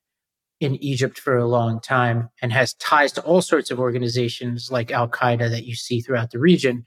in 0.59 0.75
Egypt 0.75 1.17
for 1.17 1.37
a 1.37 1.47
long 1.47 1.79
time 1.79 2.29
and 2.41 2.53
has 2.53 2.73
ties 2.75 3.11
to 3.13 3.21
all 3.23 3.41
sorts 3.41 3.71
of 3.71 3.79
organizations 3.79 4.71
like 4.71 4.91
Al 4.91 5.09
Qaeda 5.09 5.49
that 5.49 5.65
you 5.65 5.75
see 5.75 6.01
throughout 6.01 6.31
the 6.31 6.39
region. 6.39 6.85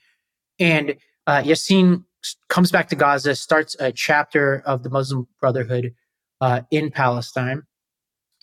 And 0.59 0.97
uh, 1.27 1.43
Yassin 1.43 2.05
comes 2.49 2.71
back 2.71 2.89
to 2.89 2.97
Gaza, 2.97 3.35
starts 3.35 3.77
a 3.79 3.93
chapter 3.93 4.63
of 4.67 4.83
the 4.83 4.91
Muslim 4.91 5.27
Brotherhood 5.41 5.95
uh, 6.41 6.63
in 6.71 6.91
Palestine. 6.91 7.63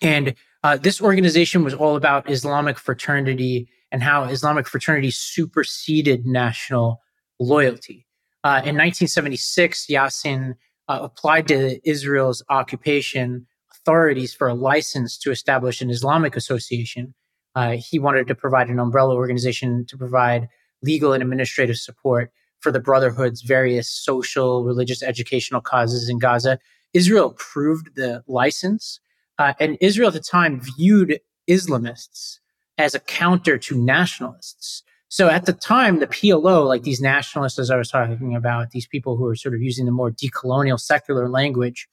And 0.02 0.36
uh, 0.64 0.78
this 0.78 1.02
organization 1.02 1.64
was 1.64 1.74
all 1.74 1.96
about 1.96 2.30
Islamic 2.30 2.78
fraternity 2.78 3.70
and 3.92 4.04
how 4.04 4.24
Islamic 4.26 4.68
fraternity 4.68 5.12
superseded 5.12 6.26
national 6.26 7.02
loyalty. 7.40 8.06
Uh, 8.44 8.62
in 8.64 8.76
1976, 8.76 9.88
Yassin 9.88 10.56
uh, 10.88 11.00
applied 11.02 11.48
to 11.48 11.80
Israel's 11.90 12.44
occupation 12.50 13.48
authorities 13.72 14.34
for 14.34 14.48
a 14.48 14.54
license 14.54 15.18
to 15.18 15.32
establish 15.32 15.82
an 15.82 15.90
Islamic 15.90 16.36
association. 16.36 17.14
Uh, 17.56 17.76
he 17.78 18.00
wanted 18.00 18.28
to 18.28 18.36
provide 18.36 18.70
an 18.70 18.80
umbrella 18.80 19.16
organization 19.16 19.86
to 19.88 19.98
provide 19.98 20.48
legal 20.82 21.14
and 21.14 21.22
administrative 21.24 21.78
support 21.78 22.32
for 22.60 22.72
the 22.72 22.80
Brotherhood's 22.80 23.42
various 23.42 23.90
social, 23.90 24.64
religious, 24.64 25.02
educational 25.02 25.62
causes 25.62 26.10
in 26.10 26.20
Gaza. 26.20 26.60
Israel 26.94 27.28
approved 27.28 27.96
the 27.96 28.24
license, 28.28 29.00
uh, 29.38 29.54
and 29.60 29.78
Israel 29.82 30.08
at 30.08 30.14
the 30.14 30.20
time 30.20 30.62
viewed 30.78 31.20
Islamists 31.50 32.40
as 32.78 32.96
a 32.96 33.00
counter 33.00 33.58
to 33.58 33.78
nationalists. 33.78 34.84
So 35.10 35.28
at 35.28 35.46
the 35.46 35.54
time, 35.54 36.00
the 36.00 36.08
PLO, 36.08 36.68
like 36.68 36.84
these 36.84 37.02
nationalists, 37.02 37.58
as 37.58 37.72
I 37.72 37.78
was 37.78 37.90
talking 37.90 38.36
about, 38.36 38.72
these 38.72 38.88
people 38.88 39.18
who 39.18 39.26
are 39.26 39.36
sort 39.36 39.56
of 39.56 39.62
using 39.62 39.86
the 39.86 39.92
more 39.92 40.12
decolonial 40.12 40.80
secular 40.80 41.30
language, 41.30 41.88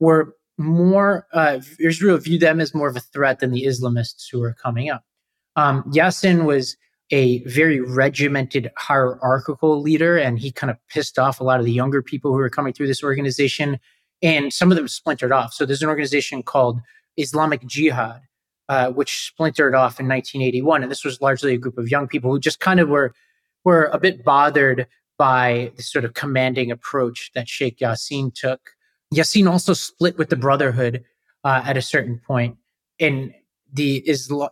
were 0.00 0.34
more, 0.58 1.26
uh, 1.32 1.60
Israel 1.78 2.16
viewed 2.16 2.40
them 2.40 2.60
as 2.60 2.74
more 2.74 2.88
of 2.88 2.96
a 2.96 3.00
threat 3.00 3.40
than 3.40 3.50
the 3.50 3.64
Islamists 3.64 4.24
who 4.30 4.40
were 4.40 4.54
coming 4.54 4.88
up. 4.88 5.04
Um, 5.56 5.82
Yassin 5.92 6.44
was 6.44 6.76
a 7.10 7.42
very 7.44 7.80
regimented 7.80 8.70
hierarchical 8.76 9.80
leader, 9.80 10.16
and 10.16 10.38
he 10.38 10.50
kind 10.50 10.70
of 10.70 10.76
pissed 10.88 11.18
off 11.18 11.40
a 11.40 11.44
lot 11.44 11.60
of 11.60 11.66
the 11.66 11.72
younger 11.72 12.02
people 12.02 12.32
who 12.32 12.38
were 12.38 12.50
coming 12.50 12.72
through 12.72 12.88
this 12.88 13.02
organization, 13.02 13.78
and 14.22 14.52
some 14.52 14.72
of 14.72 14.76
them 14.76 14.88
splintered 14.88 15.32
off. 15.32 15.52
So 15.52 15.64
there's 15.64 15.82
an 15.82 15.88
organization 15.88 16.42
called 16.42 16.80
Islamic 17.16 17.64
Jihad, 17.66 18.22
uh, 18.68 18.90
which 18.90 19.26
splintered 19.28 19.74
off 19.74 20.00
in 20.00 20.08
1981. 20.08 20.82
And 20.82 20.90
this 20.90 21.04
was 21.04 21.20
largely 21.20 21.54
a 21.54 21.58
group 21.58 21.78
of 21.78 21.90
young 21.90 22.08
people 22.08 22.30
who 22.30 22.40
just 22.40 22.60
kind 22.60 22.80
of 22.80 22.88
were 22.88 23.14
were 23.64 23.90
a 23.92 23.98
bit 23.98 24.24
bothered 24.24 24.86
by 25.18 25.72
the 25.76 25.82
sort 25.82 26.04
of 26.04 26.14
commanding 26.14 26.70
approach 26.70 27.30
that 27.34 27.48
Sheikh 27.48 27.78
Yassin 27.78 28.32
took. 28.34 28.72
Yassin 29.14 29.50
also 29.50 29.72
split 29.72 30.18
with 30.18 30.28
the 30.28 30.36
Brotherhood 30.36 31.04
uh, 31.44 31.62
at 31.64 31.76
a 31.76 31.82
certain 31.82 32.20
point. 32.26 32.56
and 33.00 33.32
the 33.76 34.04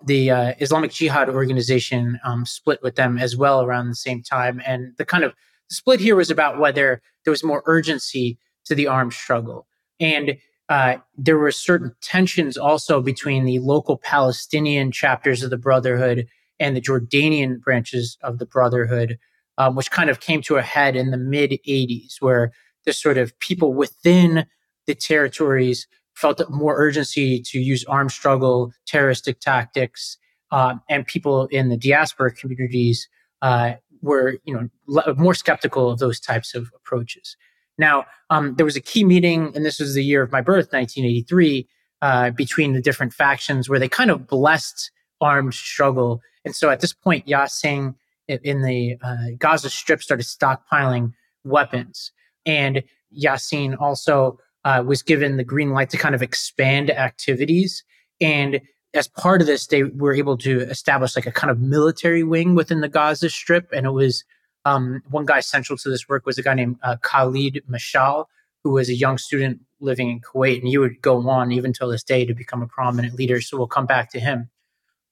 the 0.04 0.30
uh, 0.30 0.54
Islamic 0.60 0.92
Jihad 0.92 1.28
organization 1.28 2.20
um, 2.24 2.46
split 2.46 2.82
with 2.82 2.96
them 2.96 3.18
as 3.18 3.36
well 3.36 3.62
around 3.62 3.88
the 3.88 3.94
same 3.94 4.22
time. 4.22 4.62
And 4.66 4.92
the 4.98 5.04
kind 5.04 5.24
of 5.24 5.34
split 5.68 6.00
here 6.00 6.16
was 6.16 6.30
about 6.30 6.58
whether 6.58 7.02
there 7.24 7.30
was 7.30 7.42
more 7.42 7.62
urgency 7.66 8.38
to 8.66 8.74
the 8.74 8.86
armed 8.86 9.12
struggle. 9.12 9.66
And 9.98 10.36
uh, 10.68 10.96
there 11.16 11.38
were 11.38 11.52
certain 11.52 11.94
tensions 12.00 12.56
also 12.56 13.00
between 13.00 13.44
the 13.44 13.58
local 13.58 13.98
Palestinian 13.98 14.92
chapters 14.92 15.42
of 15.42 15.50
the 15.50 15.58
Brotherhood 15.58 16.26
and 16.58 16.76
the 16.76 16.80
Jordanian 16.80 17.60
branches 17.60 18.16
of 18.22 18.38
the 18.38 18.46
Brotherhood, 18.46 19.18
um, 19.58 19.74
which 19.74 19.90
kind 19.90 20.08
of 20.08 20.20
came 20.20 20.40
to 20.42 20.56
a 20.56 20.62
head 20.62 20.96
in 20.96 21.10
the 21.10 21.18
mid 21.18 21.52
80s, 21.66 22.20
where 22.20 22.52
the 22.84 22.92
sort 22.92 23.18
of 23.18 23.38
people 23.40 23.74
within 23.74 24.46
the 24.86 24.94
territories 24.94 25.86
felt 26.14 26.40
more 26.50 26.76
urgency 26.76 27.40
to 27.40 27.58
use 27.58 27.84
armed 27.84 28.12
struggle, 28.12 28.72
terroristic 28.86 29.40
tactics, 29.40 30.16
uh, 30.50 30.76
and 30.88 31.06
people 31.06 31.46
in 31.46 31.68
the 31.68 31.76
diaspora 31.76 32.32
communities 32.32 33.08
uh, 33.42 33.72
were, 34.02 34.38
you 34.44 34.54
know, 34.54 35.14
more 35.16 35.34
skeptical 35.34 35.90
of 35.90 35.98
those 35.98 36.20
types 36.20 36.54
of 36.54 36.70
approaches. 36.76 37.36
Now, 37.78 38.04
um, 38.30 38.54
there 38.54 38.66
was 38.66 38.76
a 38.76 38.80
key 38.80 39.04
meeting, 39.04 39.52
and 39.54 39.64
this 39.64 39.80
was 39.80 39.94
the 39.94 40.04
year 40.04 40.22
of 40.22 40.30
my 40.30 40.40
birth, 40.40 40.72
1983, 40.72 41.66
uh, 42.02 42.30
between 42.30 42.72
the 42.72 42.80
different 42.80 43.12
factions 43.12 43.68
where 43.68 43.78
they 43.78 43.88
kind 43.88 44.10
of 44.10 44.26
blessed 44.26 44.90
armed 45.20 45.54
struggle. 45.54 46.20
And 46.44 46.54
so 46.54 46.70
at 46.70 46.80
this 46.80 46.92
point, 46.92 47.26
Yassin 47.26 47.94
in 48.28 48.62
the 48.62 48.96
uh, 49.02 49.36
Gaza 49.38 49.70
Strip 49.70 50.02
started 50.02 50.24
stockpiling 50.24 51.12
weapons. 51.44 52.12
And 52.46 52.82
Yassin 53.16 53.80
also 53.80 54.38
uh, 54.64 54.82
was 54.86 55.02
given 55.02 55.36
the 55.36 55.44
green 55.44 55.70
light 55.70 55.90
to 55.90 55.96
kind 55.96 56.14
of 56.14 56.22
expand 56.22 56.90
activities. 56.90 57.84
And 58.20 58.60
as 58.94 59.08
part 59.08 59.40
of 59.40 59.46
this, 59.46 59.66
they 59.66 59.82
were 59.82 60.14
able 60.14 60.38
to 60.38 60.60
establish 60.62 61.16
like 61.16 61.26
a 61.26 61.32
kind 61.32 61.50
of 61.50 61.60
military 61.60 62.22
wing 62.22 62.54
within 62.54 62.80
the 62.80 62.88
Gaza 62.88 63.28
Strip. 63.28 63.68
And 63.72 63.86
it 63.86 63.90
was 63.90 64.24
um, 64.64 65.02
one 65.10 65.26
guy 65.26 65.40
central 65.40 65.76
to 65.78 65.90
this 65.90 66.08
work 66.08 66.24
was 66.24 66.38
a 66.38 66.42
guy 66.42 66.54
named 66.54 66.76
uh, 66.82 66.96
Khalid 67.02 67.62
Mashal, 67.68 68.26
who 68.62 68.70
was 68.70 68.88
a 68.88 68.94
young 68.94 69.18
student 69.18 69.60
living 69.80 70.10
in 70.10 70.20
Kuwait. 70.20 70.60
And 70.60 70.68
he 70.68 70.78
would 70.78 71.02
go 71.02 71.28
on 71.28 71.52
even 71.52 71.72
till 71.72 71.88
this 71.88 72.04
day 72.04 72.24
to 72.24 72.34
become 72.34 72.62
a 72.62 72.66
prominent 72.66 73.14
leader. 73.14 73.40
So 73.40 73.58
we'll 73.58 73.66
come 73.66 73.86
back 73.86 74.10
to 74.12 74.20
him. 74.20 74.48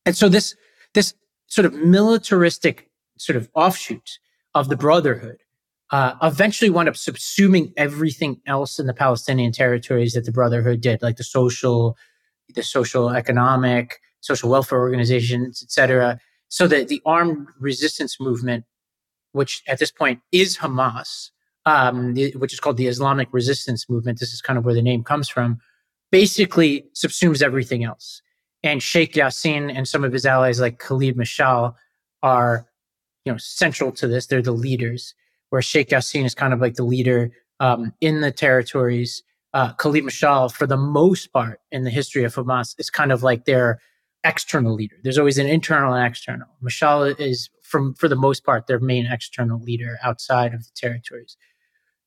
And 0.06 0.16
so 0.16 0.28
this, 0.28 0.54
this 0.94 1.14
sort 1.48 1.66
of 1.66 1.74
militaristic 1.74 2.88
sort 3.18 3.36
of 3.36 3.50
offshoot 3.54 4.18
of 4.54 4.68
the 4.68 4.76
Brotherhood 4.76 5.38
uh, 5.92 6.14
eventually 6.22 6.70
wound 6.70 6.88
up 6.88 6.94
subsuming 6.94 7.72
everything 7.76 8.40
else 8.46 8.78
in 8.78 8.86
the 8.86 8.94
Palestinian 8.94 9.52
territories 9.52 10.14
that 10.14 10.24
the 10.24 10.32
Brotherhood 10.32 10.80
did, 10.80 11.02
like 11.02 11.16
the 11.16 11.24
social, 11.24 11.96
the 12.54 12.62
social, 12.62 13.10
economic, 13.10 14.00
social 14.20 14.48
welfare 14.48 14.80
organizations, 14.80 15.62
etc. 15.62 16.18
So 16.48 16.66
that 16.66 16.88
the 16.88 17.02
armed 17.04 17.46
resistance 17.60 18.18
movement, 18.18 18.64
which 19.32 19.62
at 19.68 19.78
this 19.78 19.90
point 19.90 20.20
is 20.32 20.56
Hamas, 20.58 21.30
um, 21.66 22.14
which 22.36 22.54
is 22.54 22.60
called 22.60 22.78
the 22.78 22.88
Islamic 22.88 23.28
Resistance 23.30 23.88
Movement, 23.88 24.18
this 24.18 24.32
is 24.32 24.40
kind 24.40 24.58
of 24.58 24.64
where 24.64 24.74
the 24.74 24.82
name 24.82 25.04
comes 25.04 25.28
from, 25.28 25.60
basically 26.10 26.86
subsumes 26.94 27.42
everything 27.42 27.84
else. 27.84 28.22
And 28.62 28.82
Sheikh 28.82 29.14
Yassin 29.14 29.70
and 29.74 29.86
some 29.86 30.04
of 30.04 30.12
his 30.12 30.24
allies, 30.24 30.60
like 30.60 30.78
Khalid 30.78 31.16
Mashal, 31.16 31.74
are 32.22 32.66
you 33.24 33.32
know 33.32 33.38
central 33.38 33.92
to 33.92 34.06
this. 34.06 34.26
They're 34.26 34.40
the 34.40 34.52
leaders. 34.52 35.14
Where 35.52 35.60
Sheikh 35.60 35.90
Yassin 35.90 36.24
is 36.24 36.34
kind 36.34 36.54
of 36.54 36.62
like 36.62 36.76
the 36.76 36.82
leader 36.82 37.30
um, 37.60 37.92
in 38.00 38.22
the 38.22 38.30
territories. 38.30 39.22
Uh, 39.52 39.74
Khalid 39.74 40.02
Mashal, 40.02 40.50
for 40.50 40.66
the 40.66 40.78
most 40.78 41.30
part 41.30 41.60
in 41.70 41.84
the 41.84 41.90
history 41.90 42.24
of 42.24 42.34
Hamas, 42.34 42.74
is 42.78 42.88
kind 42.88 43.12
of 43.12 43.22
like 43.22 43.44
their 43.44 43.78
external 44.24 44.72
leader. 44.72 44.96
There's 45.02 45.18
always 45.18 45.36
an 45.36 45.46
internal 45.46 45.92
and 45.92 46.06
external. 46.06 46.48
Mashal 46.64 47.20
is, 47.20 47.50
from 47.60 47.92
for 47.92 48.08
the 48.08 48.16
most 48.16 48.46
part, 48.46 48.66
their 48.66 48.80
main 48.80 49.04
external 49.04 49.60
leader 49.60 49.98
outside 50.02 50.54
of 50.54 50.64
the 50.64 50.70
territories. 50.74 51.36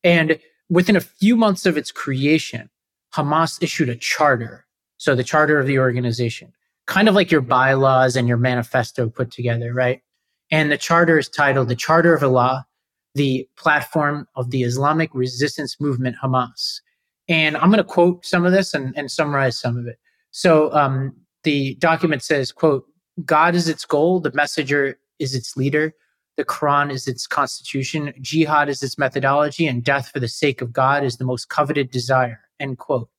And 0.04 0.40
within 0.68 0.96
a 0.96 1.02
few 1.02 1.36
months 1.36 1.68
of 1.68 1.78
its 1.78 1.92
creation, 1.92 2.72
Hamas 3.14 3.62
issued 3.62 3.90
a 3.90 3.96
charter. 3.96 4.66
So 4.98 5.14
the 5.14 5.24
charter 5.24 5.60
of 5.60 5.68
the 5.68 5.78
organization, 5.78 6.52
kind 6.88 7.08
of 7.08 7.14
like 7.14 7.30
your 7.30 7.42
bylaws 7.42 8.16
and 8.16 8.28
your 8.28 8.38
manifesto 8.38 9.08
put 9.08 9.30
together, 9.30 9.72
right? 9.72 10.02
And 10.50 10.72
the 10.72 10.80
charter 10.80 11.20
is 11.20 11.30
titled 11.30 11.70
The 11.70 11.76
Charter 11.76 12.16
of 12.16 12.24
Allah, 12.24 12.66
the 13.16 13.48
platform 13.58 14.28
of 14.36 14.52
the 14.52 14.64
Islamic 14.64 15.10
resistance 15.14 15.80
movement 15.80 16.16
Hamas. 16.24 16.82
And 17.28 17.58
I'm 17.58 17.70
going 17.72 17.78
to 17.78 17.84
quote 17.84 18.26
some 18.26 18.46
of 18.46 18.52
this 18.52 18.74
and, 18.74 18.96
and 18.98 19.10
summarize 19.10 19.58
some 19.58 19.78
of 19.78 19.88
it. 19.88 19.98
So 20.32 20.72
um, 20.74 21.16
the 21.44 21.76
document 21.76 22.24
says, 22.24 22.52
quote, 22.52 22.86
God 23.24 23.56
is 23.56 23.68
its 23.68 23.86
goal, 23.86 24.20
the 24.20 24.34
messenger 24.34 25.00
is 25.18 25.34
its 25.34 25.56
leader, 25.56 25.94
the 26.36 26.46
Quran 26.46 26.92
is 26.92 27.08
its 27.08 27.26
constitution, 27.26 28.14
jihad 28.22 28.68
is 28.68 28.84
its 28.84 28.98
methodology, 28.98 29.66
and 29.66 29.84
death 29.84 30.10
for 30.10 30.20
the 30.20 30.28
sake 30.28 30.62
of 30.62 30.74
God 30.74 31.04
is 31.04 31.18
the 31.18 31.26
most 31.26 31.50
coveted 31.50 31.90
desire, 31.90 32.42
end 32.60 32.78
quote. 32.78 33.10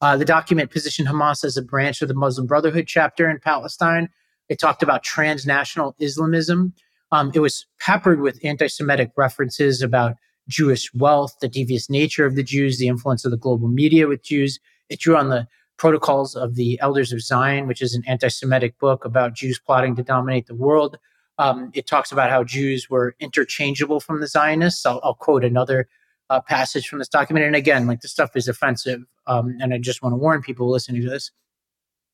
Uh, 0.00 0.16
the 0.16 0.24
document 0.24 0.72
positioned 0.72 1.08
Hamas 1.08 1.44
as 1.44 1.56
a 1.56 1.62
branch 1.62 2.02
of 2.02 2.08
the 2.08 2.14
Muslim 2.14 2.46
Brotherhood 2.46 2.86
chapter 2.88 3.30
in 3.30 3.38
Palestine 3.38 4.10
it 4.48 4.58
talked 4.58 4.82
about 4.82 5.02
transnational 5.02 5.94
Islamism. 5.98 6.74
Um, 7.14 7.30
it 7.32 7.38
was 7.38 7.64
peppered 7.78 8.20
with 8.20 8.40
anti 8.42 8.66
Semitic 8.66 9.12
references 9.16 9.82
about 9.82 10.16
Jewish 10.48 10.92
wealth, 10.94 11.36
the 11.40 11.48
devious 11.48 11.88
nature 11.88 12.26
of 12.26 12.34
the 12.34 12.42
Jews, 12.42 12.78
the 12.78 12.88
influence 12.88 13.24
of 13.24 13.30
the 13.30 13.36
global 13.36 13.68
media 13.68 14.08
with 14.08 14.24
Jews. 14.24 14.58
It 14.88 14.98
drew 14.98 15.16
on 15.16 15.28
the 15.28 15.46
Protocols 15.76 16.34
of 16.34 16.56
the 16.56 16.76
Elders 16.80 17.12
of 17.12 17.20
Zion, 17.22 17.68
which 17.68 17.80
is 17.80 17.94
an 17.94 18.02
anti 18.08 18.26
Semitic 18.26 18.80
book 18.80 19.04
about 19.04 19.34
Jews 19.34 19.60
plotting 19.64 19.94
to 19.94 20.02
dominate 20.02 20.48
the 20.48 20.56
world. 20.56 20.98
Um, 21.38 21.70
it 21.72 21.86
talks 21.86 22.10
about 22.10 22.30
how 22.30 22.42
Jews 22.42 22.90
were 22.90 23.14
interchangeable 23.20 24.00
from 24.00 24.20
the 24.20 24.26
Zionists. 24.26 24.84
I'll, 24.84 25.00
I'll 25.04 25.14
quote 25.14 25.44
another 25.44 25.86
uh, 26.30 26.40
passage 26.40 26.88
from 26.88 26.98
this 26.98 27.08
document. 27.08 27.46
And 27.46 27.54
again, 27.54 27.86
like 27.86 28.00
this 28.00 28.10
stuff 28.10 28.34
is 28.34 28.48
offensive. 28.48 29.02
Um, 29.28 29.56
and 29.60 29.72
I 29.72 29.78
just 29.78 30.02
want 30.02 30.14
to 30.14 30.16
warn 30.16 30.42
people 30.42 30.68
listening 30.68 31.02
to 31.02 31.10
this. 31.10 31.30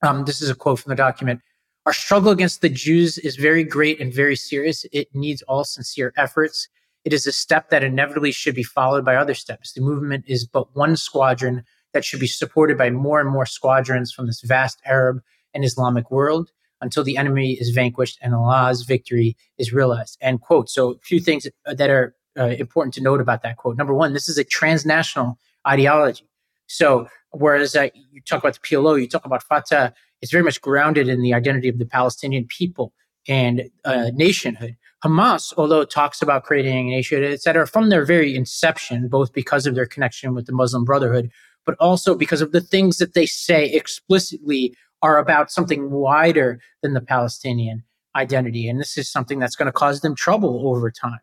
Um, 0.02 0.26
this 0.26 0.42
is 0.42 0.50
a 0.50 0.54
quote 0.54 0.78
from 0.78 0.90
the 0.90 0.96
document. 0.96 1.40
Our 1.86 1.92
struggle 1.94 2.30
against 2.30 2.60
the 2.60 2.68
Jews 2.68 3.16
is 3.18 3.36
very 3.36 3.64
great 3.64 4.00
and 4.00 4.12
very 4.12 4.36
serious. 4.36 4.84
It 4.92 5.08
needs 5.14 5.40
all 5.42 5.64
sincere 5.64 6.12
efforts. 6.16 6.68
It 7.04 7.12
is 7.14 7.26
a 7.26 7.32
step 7.32 7.70
that 7.70 7.82
inevitably 7.82 8.32
should 8.32 8.54
be 8.54 8.62
followed 8.62 9.04
by 9.04 9.16
other 9.16 9.34
steps. 9.34 9.72
The 9.72 9.80
movement 9.80 10.24
is 10.28 10.46
but 10.46 10.76
one 10.76 10.96
squadron 10.96 11.64
that 11.94 12.04
should 12.04 12.20
be 12.20 12.26
supported 12.26 12.76
by 12.76 12.90
more 12.90 13.18
and 13.18 13.30
more 13.30 13.46
squadrons 13.46 14.12
from 14.12 14.26
this 14.26 14.42
vast 14.42 14.80
Arab 14.84 15.22
and 15.54 15.64
Islamic 15.64 16.10
world 16.10 16.50
until 16.82 17.02
the 17.02 17.16
enemy 17.16 17.52
is 17.54 17.70
vanquished 17.70 18.18
and 18.20 18.34
Allah's 18.34 18.82
victory 18.82 19.36
is 19.58 19.72
realized. 19.72 20.18
End 20.20 20.42
quote. 20.42 20.68
So, 20.68 20.92
a 20.92 20.98
few 20.98 21.18
things 21.20 21.46
that 21.64 21.90
are 21.90 22.14
uh, 22.38 22.48
important 22.58 22.94
to 22.94 23.02
note 23.02 23.20
about 23.20 23.42
that 23.42 23.56
quote. 23.56 23.76
Number 23.76 23.94
one, 23.94 24.12
this 24.12 24.28
is 24.28 24.38
a 24.38 24.44
transnational 24.44 25.38
ideology. 25.66 26.28
So, 26.66 27.08
whereas 27.32 27.74
uh, 27.74 27.88
you 27.94 28.20
talk 28.20 28.40
about 28.42 28.54
the 28.54 28.60
PLO, 28.60 29.00
you 29.00 29.08
talk 29.08 29.26
about 29.26 29.42
Fatah, 29.42 29.94
it's 30.22 30.32
very 30.32 30.44
much 30.44 30.60
grounded 30.60 31.08
in 31.08 31.22
the 31.22 31.34
identity 31.34 31.68
of 31.68 31.78
the 31.78 31.86
Palestinian 31.86 32.46
people 32.46 32.92
and 33.28 33.70
uh, 33.84 34.10
nationhood. 34.14 34.76
Hamas, 35.04 35.54
although 35.56 35.80
it 35.80 35.90
talks 35.90 36.20
about 36.20 36.44
creating 36.44 36.88
a 36.88 36.90
nation, 36.90 37.24
et 37.24 37.40
cetera, 37.40 37.66
from 37.66 37.88
their 37.88 38.04
very 38.04 38.34
inception, 38.34 39.08
both 39.08 39.32
because 39.32 39.66
of 39.66 39.74
their 39.74 39.86
connection 39.86 40.34
with 40.34 40.46
the 40.46 40.52
Muslim 40.52 40.84
Brotherhood, 40.84 41.30
but 41.64 41.74
also 41.80 42.14
because 42.14 42.40
of 42.40 42.52
the 42.52 42.60
things 42.60 42.98
that 42.98 43.14
they 43.14 43.26
say 43.26 43.66
explicitly 43.66 44.74
are 45.02 45.18
about 45.18 45.50
something 45.50 45.90
wider 45.90 46.60
than 46.82 46.92
the 46.92 47.00
Palestinian 47.00 47.82
identity. 48.14 48.68
And 48.68 48.78
this 48.78 48.98
is 48.98 49.10
something 49.10 49.38
that's 49.38 49.56
going 49.56 49.66
to 49.66 49.72
cause 49.72 50.00
them 50.00 50.14
trouble 50.14 50.68
over 50.68 50.90
time. 50.90 51.20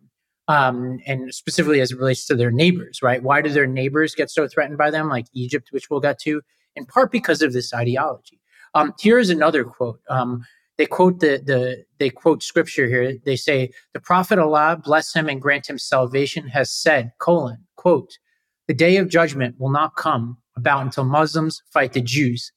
Um, 0.47 0.99
and 1.05 1.33
specifically 1.33 1.81
as 1.81 1.91
it 1.91 1.99
relates 1.99 2.25
to 2.27 2.35
their 2.35 2.51
neighbors, 2.51 3.01
right? 3.03 3.21
Why 3.21 3.41
do 3.41 3.49
their 3.49 3.67
neighbors 3.67 4.15
get 4.15 4.31
so 4.31 4.47
threatened 4.47 4.77
by 4.77 4.89
them, 4.89 5.09
like 5.09 5.25
Egypt, 5.33 5.67
which 5.71 5.89
we'll 5.89 5.99
get 5.99 6.19
to? 6.21 6.41
In 6.75 6.85
part 6.85 7.11
because 7.11 7.41
of 7.41 7.51
this 7.51 7.73
ideology. 7.73 8.39
Um, 8.77 8.93
here's 8.99 9.31
another 9.31 9.63
quote. 9.63 9.99
Um, 10.07 10.45
they 10.77 10.85
quote 10.85 11.19
the, 11.19 11.41
the 11.43 11.83
they 11.97 12.11
quote 12.11 12.43
scripture 12.43 12.87
here. 12.87 13.17
They 13.25 13.35
say, 13.35 13.71
"The 13.93 13.99
Prophet 13.99 14.37
Allah 14.37 14.79
bless 14.81 15.13
him 15.13 15.27
and 15.27 15.41
grant 15.41 15.67
him 15.67 15.79
salvation 15.79 16.47
has 16.49 16.71
said, 16.71 17.11
colon 17.17 17.65
quote, 17.75 18.19
the 18.67 18.75
day 18.75 18.97
of 18.97 19.09
judgment 19.09 19.55
will 19.59 19.71
not 19.71 19.95
come 19.95 20.37
about 20.55 20.83
until 20.83 21.05
Muslims 21.05 21.63
fight 21.73 21.93
the 21.93 22.01
Jews, 22.01 22.51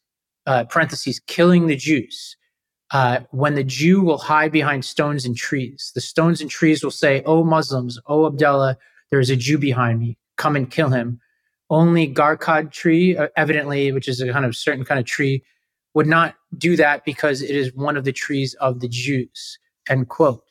uh, 0.47 0.65
parentheses 0.65 1.21
killing 1.27 1.67
the 1.67 1.77
Jews." 1.77 2.37
Uh, 2.93 3.21
when 3.31 3.55
the 3.55 3.65
Jew 3.65 4.03
will 4.03 4.19
hide 4.19 4.53
behind 4.53 4.85
stones 4.85 5.25
and 5.25 5.37
trees, 5.37 5.93
the 5.95 6.01
stones 6.01 6.41
and 6.43 6.51
trees 6.51 6.83
will 6.85 6.91
say, 6.91 7.23
"O 7.25 7.45
Muslims, 7.45 7.99
O 8.09 8.27
Abdullah, 8.27 8.77
there 9.11 9.21
is 9.21 9.31
a 9.31 9.37
Jew 9.37 9.59
behind 9.59 10.01
me. 10.01 10.19
Come 10.37 10.57
and 10.57 10.71
kill 10.71 10.91
him." 10.91 11.21
Only 11.71 12.13
Gharqad 12.13 12.73
tree, 12.73 13.17
uh, 13.17 13.29
evidently, 13.37 13.93
which 13.93 14.09
is 14.09 14.21
a 14.21 14.33
kind 14.33 14.45
of 14.45 14.57
certain 14.57 14.85
kind 14.85 15.01
of 15.01 15.07
tree, 15.07 15.45
would 15.95 16.07
not 16.07 16.35
do 16.57 16.77
that 16.77 17.05
because 17.05 17.43
it 17.43 17.57
is 17.57 17.75
one 17.75 17.97
of 17.97 18.05
the 18.05 18.13
trees 18.13 18.55
of 18.55 18.81
the 18.81 18.89
Jews. 18.89 19.59
End 19.89 20.09
quote. 20.09 20.43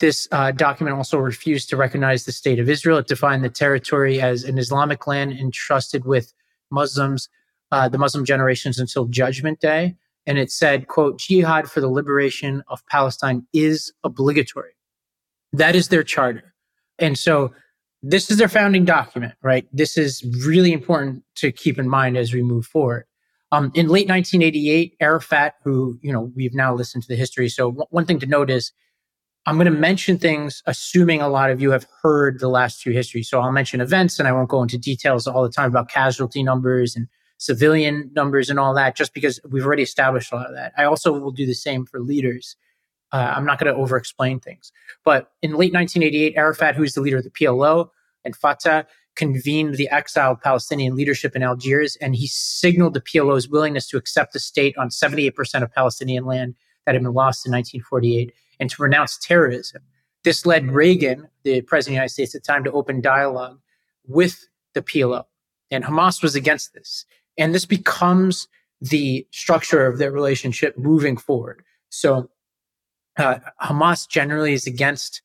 This 0.00 0.26
uh, 0.32 0.50
document 0.52 0.96
also 0.96 1.18
refused 1.18 1.68
to 1.68 1.76
recognize 1.76 2.24
the 2.24 2.32
state 2.32 2.58
of 2.58 2.70
Israel. 2.70 2.98
It 2.98 3.06
defined 3.06 3.44
the 3.44 3.50
territory 3.50 4.20
as 4.20 4.44
an 4.44 4.58
Islamic 4.58 5.06
land 5.06 5.32
entrusted 5.32 6.06
with 6.06 6.32
Muslims, 6.70 7.28
uh, 7.70 7.88
the 7.88 7.98
Muslim 7.98 8.24
generations 8.24 8.78
until 8.78 9.04
Judgment 9.06 9.60
Day. 9.60 9.96
And 10.26 10.38
it 10.38 10.50
said, 10.50 10.88
quote, 10.88 11.18
jihad 11.18 11.70
for 11.70 11.80
the 11.80 11.88
liberation 11.88 12.62
of 12.68 12.84
Palestine 12.86 13.46
is 13.52 13.92
obligatory. 14.02 14.72
That 15.52 15.74
is 15.74 15.88
their 15.88 16.02
charter. 16.02 16.54
And 16.98 17.18
so 17.18 17.52
this 18.02 18.30
is 18.30 18.38
their 18.38 18.48
founding 18.48 18.84
document, 18.84 19.34
right? 19.42 19.66
This 19.72 19.98
is 19.98 20.24
really 20.46 20.72
important 20.72 21.24
to 21.36 21.52
keep 21.52 21.78
in 21.78 21.88
mind 21.88 22.16
as 22.16 22.32
we 22.32 22.42
move 22.42 22.66
forward. 22.66 23.04
Um, 23.52 23.72
in 23.74 23.88
late 23.88 24.08
1988, 24.08 24.96
Arafat, 25.00 25.54
who 25.64 25.98
you 26.02 26.12
know 26.12 26.32
we've 26.34 26.54
now 26.54 26.74
listened 26.74 27.02
to 27.02 27.08
the 27.08 27.16
history, 27.16 27.48
so 27.48 27.70
w- 27.70 27.86
one 27.90 28.06
thing 28.06 28.20
to 28.20 28.26
note 28.26 28.50
is 28.50 28.72
I'm 29.46 29.56
going 29.56 29.72
to 29.72 29.78
mention 29.78 30.18
things 30.18 30.62
assuming 30.66 31.20
a 31.22 31.28
lot 31.28 31.50
of 31.50 31.60
you 31.60 31.70
have 31.70 31.86
heard 32.02 32.40
the 32.40 32.48
last 32.48 32.82
two 32.82 32.90
histories. 32.90 33.28
So 33.28 33.40
I'll 33.40 33.52
mention 33.52 33.80
events, 33.80 34.18
and 34.18 34.28
I 34.28 34.32
won't 34.32 34.48
go 34.48 34.62
into 34.62 34.78
details 34.78 35.26
all 35.26 35.42
the 35.42 35.50
time 35.50 35.70
about 35.70 35.88
casualty 35.88 36.42
numbers 36.42 36.94
and 36.94 37.08
civilian 37.38 38.10
numbers 38.14 38.50
and 38.50 38.60
all 38.60 38.74
that, 38.74 38.96
just 38.96 39.14
because 39.14 39.40
we've 39.48 39.64
already 39.64 39.82
established 39.82 40.30
a 40.32 40.36
lot 40.36 40.46
of 40.46 40.54
that. 40.54 40.72
I 40.76 40.84
also 40.84 41.12
will 41.12 41.32
do 41.32 41.46
the 41.46 41.54
same 41.54 41.86
for 41.86 42.00
leaders. 42.00 42.54
Uh, 43.12 43.32
I'm 43.34 43.46
not 43.46 43.58
going 43.58 43.74
to 43.74 43.80
over 43.80 43.96
explain 43.96 44.38
things. 44.38 44.70
But 45.04 45.32
in 45.42 45.52
late 45.52 45.72
1988, 45.72 46.34
Arafat, 46.36 46.76
who's 46.76 46.92
the 46.92 47.00
leader 47.00 47.16
of 47.16 47.24
the 47.24 47.30
PLO, 47.30 47.88
and 48.24 48.36
Fatah 48.36 48.86
convened 49.20 49.74
the 49.74 49.90
exiled 49.90 50.40
Palestinian 50.40 50.96
leadership 50.96 51.36
in 51.36 51.42
Algiers, 51.42 51.94
and 51.96 52.16
he 52.16 52.26
signaled 52.26 52.94
the 52.94 53.02
PLO's 53.02 53.50
willingness 53.50 53.86
to 53.88 53.98
accept 53.98 54.32
the 54.32 54.40
state 54.40 54.74
on 54.78 54.88
78% 54.88 55.62
of 55.62 55.70
Palestinian 55.70 56.24
land 56.24 56.54
that 56.86 56.94
had 56.94 57.02
been 57.02 57.12
lost 57.12 57.44
in 57.44 57.52
1948 57.52 58.32
and 58.58 58.70
to 58.70 58.82
renounce 58.82 59.18
terrorism. 59.18 59.82
This 60.24 60.46
led 60.46 60.72
Reagan, 60.72 61.28
the 61.42 61.60
president 61.60 61.90
of 61.90 61.92
the 61.92 61.94
United 61.96 62.14
States 62.14 62.34
at 62.34 62.42
the 62.42 62.46
time, 62.46 62.64
to 62.64 62.72
open 62.72 63.02
dialogue 63.02 63.60
with 64.06 64.48
the 64.72 64.80
PLO. 64.80 65.24
And 65.70 65.84
Hamas 65.84 66.22
was 66.22 66.34
against 66.34 66.72
this. 66.72 67.04
And 67.36 67.54
this 67.54 67.66
becomes 67.66 68.48
the 68.80 69.26
structure 69.32 69.86
of 69.86 69.98
their 69.98 70.12
relationship 70.12 70.78
moving 70.78 71.18
forward. 71.18 71.62
So 71.90 72.30
uh, 73.18 73.40
Hamas 73.62 74.08
generally 74.08 74.54
is 74.54 74.66
against 74.66 75.20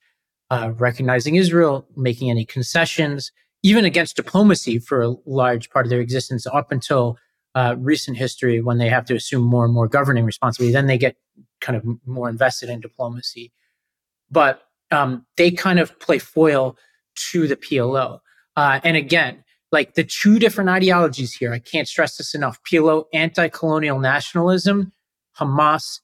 uh, 0.52 0.74
recognizing 0.76 1.36
Israel, 1.36 1.88
making 1.96 2.30
any 2.30 2.44
concessions, 2.44 3.32
even 3.66 3.84
against 3.84 4.16
diplomacy 4.16 4.78
for 4.78 5.02
a 5.02 5.16
large 5.26 5.72
part 5.72 5.88
of 5.88 5.90
their 5.90 6.00
existence 6.00 6.46
up 6.46 6.72
until 6.72 7.18
uh, 7.56 7.76
recent 7.80 8.16
history 8.16 8.62
when 8.62 8.78
they 8.78 8.88
have 8.88 9.06
to 9.06 9.16
assume 9.16 9.42
more 9.42 9.66
and 9.66 9.74
more 9.74 9.88
governing 9.88 10.24
responsibility. 10.24 10.72
Then 10.72 10.86
they 10.86 11.00
get 11.00 11.16
kind 11.62 11.76
of 11.76 11.84
more 12.06 12.30
invested 12.30 12.70
in 12.70 12.80
diplomacy. 12.80 13.52
But 14.30 14.62
um, 14.92 15.26
they 15.36 15.50
kind 15.50 15.80
of 15.80 16.00
play 16.00 16.20
foil 16.20 16.78
to 17.32 17.48
the 17.48 17.56
PLO. 17.56 18.20
Uh, 18.56 18.82
and 18.84 18.96
again, 18.96 19.44
like 19.72 19.96
the 19.96 20.04
two 20.04 20.38
different 20.38 20.70
ideologies 20.70 21.34
here, 21.34 21.52
I 21.52 21.58
can't 21.58 21.88
stress 21.88 22.18
this 22.18 22.36
enough 22.36 22.60
PLO, 22.72 23.06
anti 23.16 23.48
colonial 23.48 23.98
nationalism, 23.98 24.94
Hamas, 25.40 26.02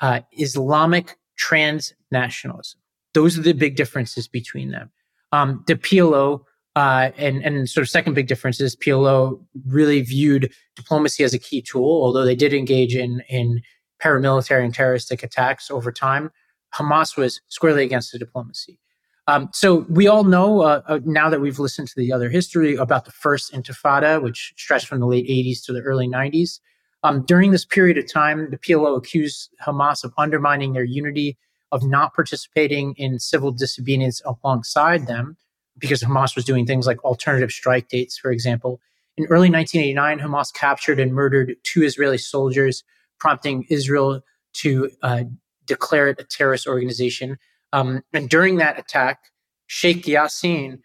uh, 0.00 0.22
Islamic 0.32 1.16
transnationalism. 1.40 2.74
Those 3.14 3.38
are 3.38 3.42
the 3.42 3.52
big 3.52 3.76
differences 3.76 4.26
between 4.26 4.72
them. 4.72 4.90
Um, 5.30 5.62
the 5.68 5.76
PLO, 5.76 6.42
uh, 6.78 7.10
and, 7.18 7.42
and 7.42 7.68
sort 7.68 7.82
of 7.82 7.90
second 7.90 8.14
big 8.14 8.28
difference 8.28 8.60
is 8.60 8.76
PLO 8.76 9.44
really 9.66 10.00
viewed 10.00 10.52
diplomacy 10.76 11.24
as 11.24 11.34
a 11.34 11.38
key 11.38 11.60
tool, 11.60 12.04
although 12.04 12.24
they 12.24 12.36
did 12.36 12.54
engage 12.54 12.94
in, 12.94 13.20
in 13.28 13.60
paramilitary 14.00 14.64
and 14.64 14.72
terroristic 14.72 15.24
attacks 15.24 15.72
over 15.72 15.90
time. 15.90 16.30
Hamas 16.72 17.16
was 17.16 17.40
squarely 17.48 17.82
against 17.82 18.12
the 18.12 18.18
diplomacy. 18.18 18.78
Um, 19.26 19.48
so 19.52 19.86
we 19.88 20.06
all 20.06 20.22
know 20.22 20.60
uh, 20.60 20.82
uh, 20.86 21.00
now 21.04 21.28
that 21.28 21.40
we've 21.40 21.58
listened 21.58 21.88
to 21.88 21.94
the 21.96 22.12
other 22.12 22.30
history 22.30 22.76
about 22.76 23.06
the 23.06 23.10
first 23.10 23.52
Intifada, 23.52 24.22
which 24.22 24.54
stretched 24.56 24.86
from 24.86 25.00
the 25.00 25.06
late 25.06 25.26
80s 25.26 25.64
to 25.64 25.72
the 25.72 25.80
early 25.80 26.06
90s. 26.06 26.60
Um, 27.02 27.24
during 27.24 27.50
this 27.50 27.64
period 27.64 27.98
of 27.98 28.08
time, 28.08 28.50
the 28.50 28.56
PLO 28.56 28.96
accused 28.96 29.50
Hamas 29.66 30.04
of 30.04 30.14
undermining 30.16 30.74
their 30.74 30.84
unity, 30.84 31.38
of 31.72 31.82
not 31.82 32.14
participating 32.14 32.94
in 32.98 33.18
civil 33.18 33.50
disobedience 33.50 34.22
alongside 34.24 35.08
them, 35.08 35.36
because 35.78 36.02
Hamas 36.02 36.34
was 36.34 36.44
doing 36.44 36.66
things 36.66 36.86
like 36.86 37.02
alternative 37.04 37.50
strike 37.50 37.88
dates, 37.88 38.18
for 38.18 38.30
example. 38.30 38.80
In 39.16 39.24
early 39.26 39.50
1989, 39.50 40.20
Hamas 40.20 40.52
captured 40.52 41.00
and 41.00 41.12
murdered 41.12 41.56
two 41.64 41.82
Israeli 41.82 42.18
soldiers, 42.18 42.84
prompting 43.18 43.64
Israel 43.68 44.22
to 44.54 44.90
uh, 45.02 45.24
declare 45.66 46.08
it 46.08 46.20
a 46.20 46.24
terrorist 46.24 46.66
organization. 46.66 47.36
Um, 47.72 48.02
and 48.12 48.28
during 48.28 48.56
that 48.56 48.78
attack, 48.78 49.20
Sheikh 49.66 50.04
Yassin 50.04 50.80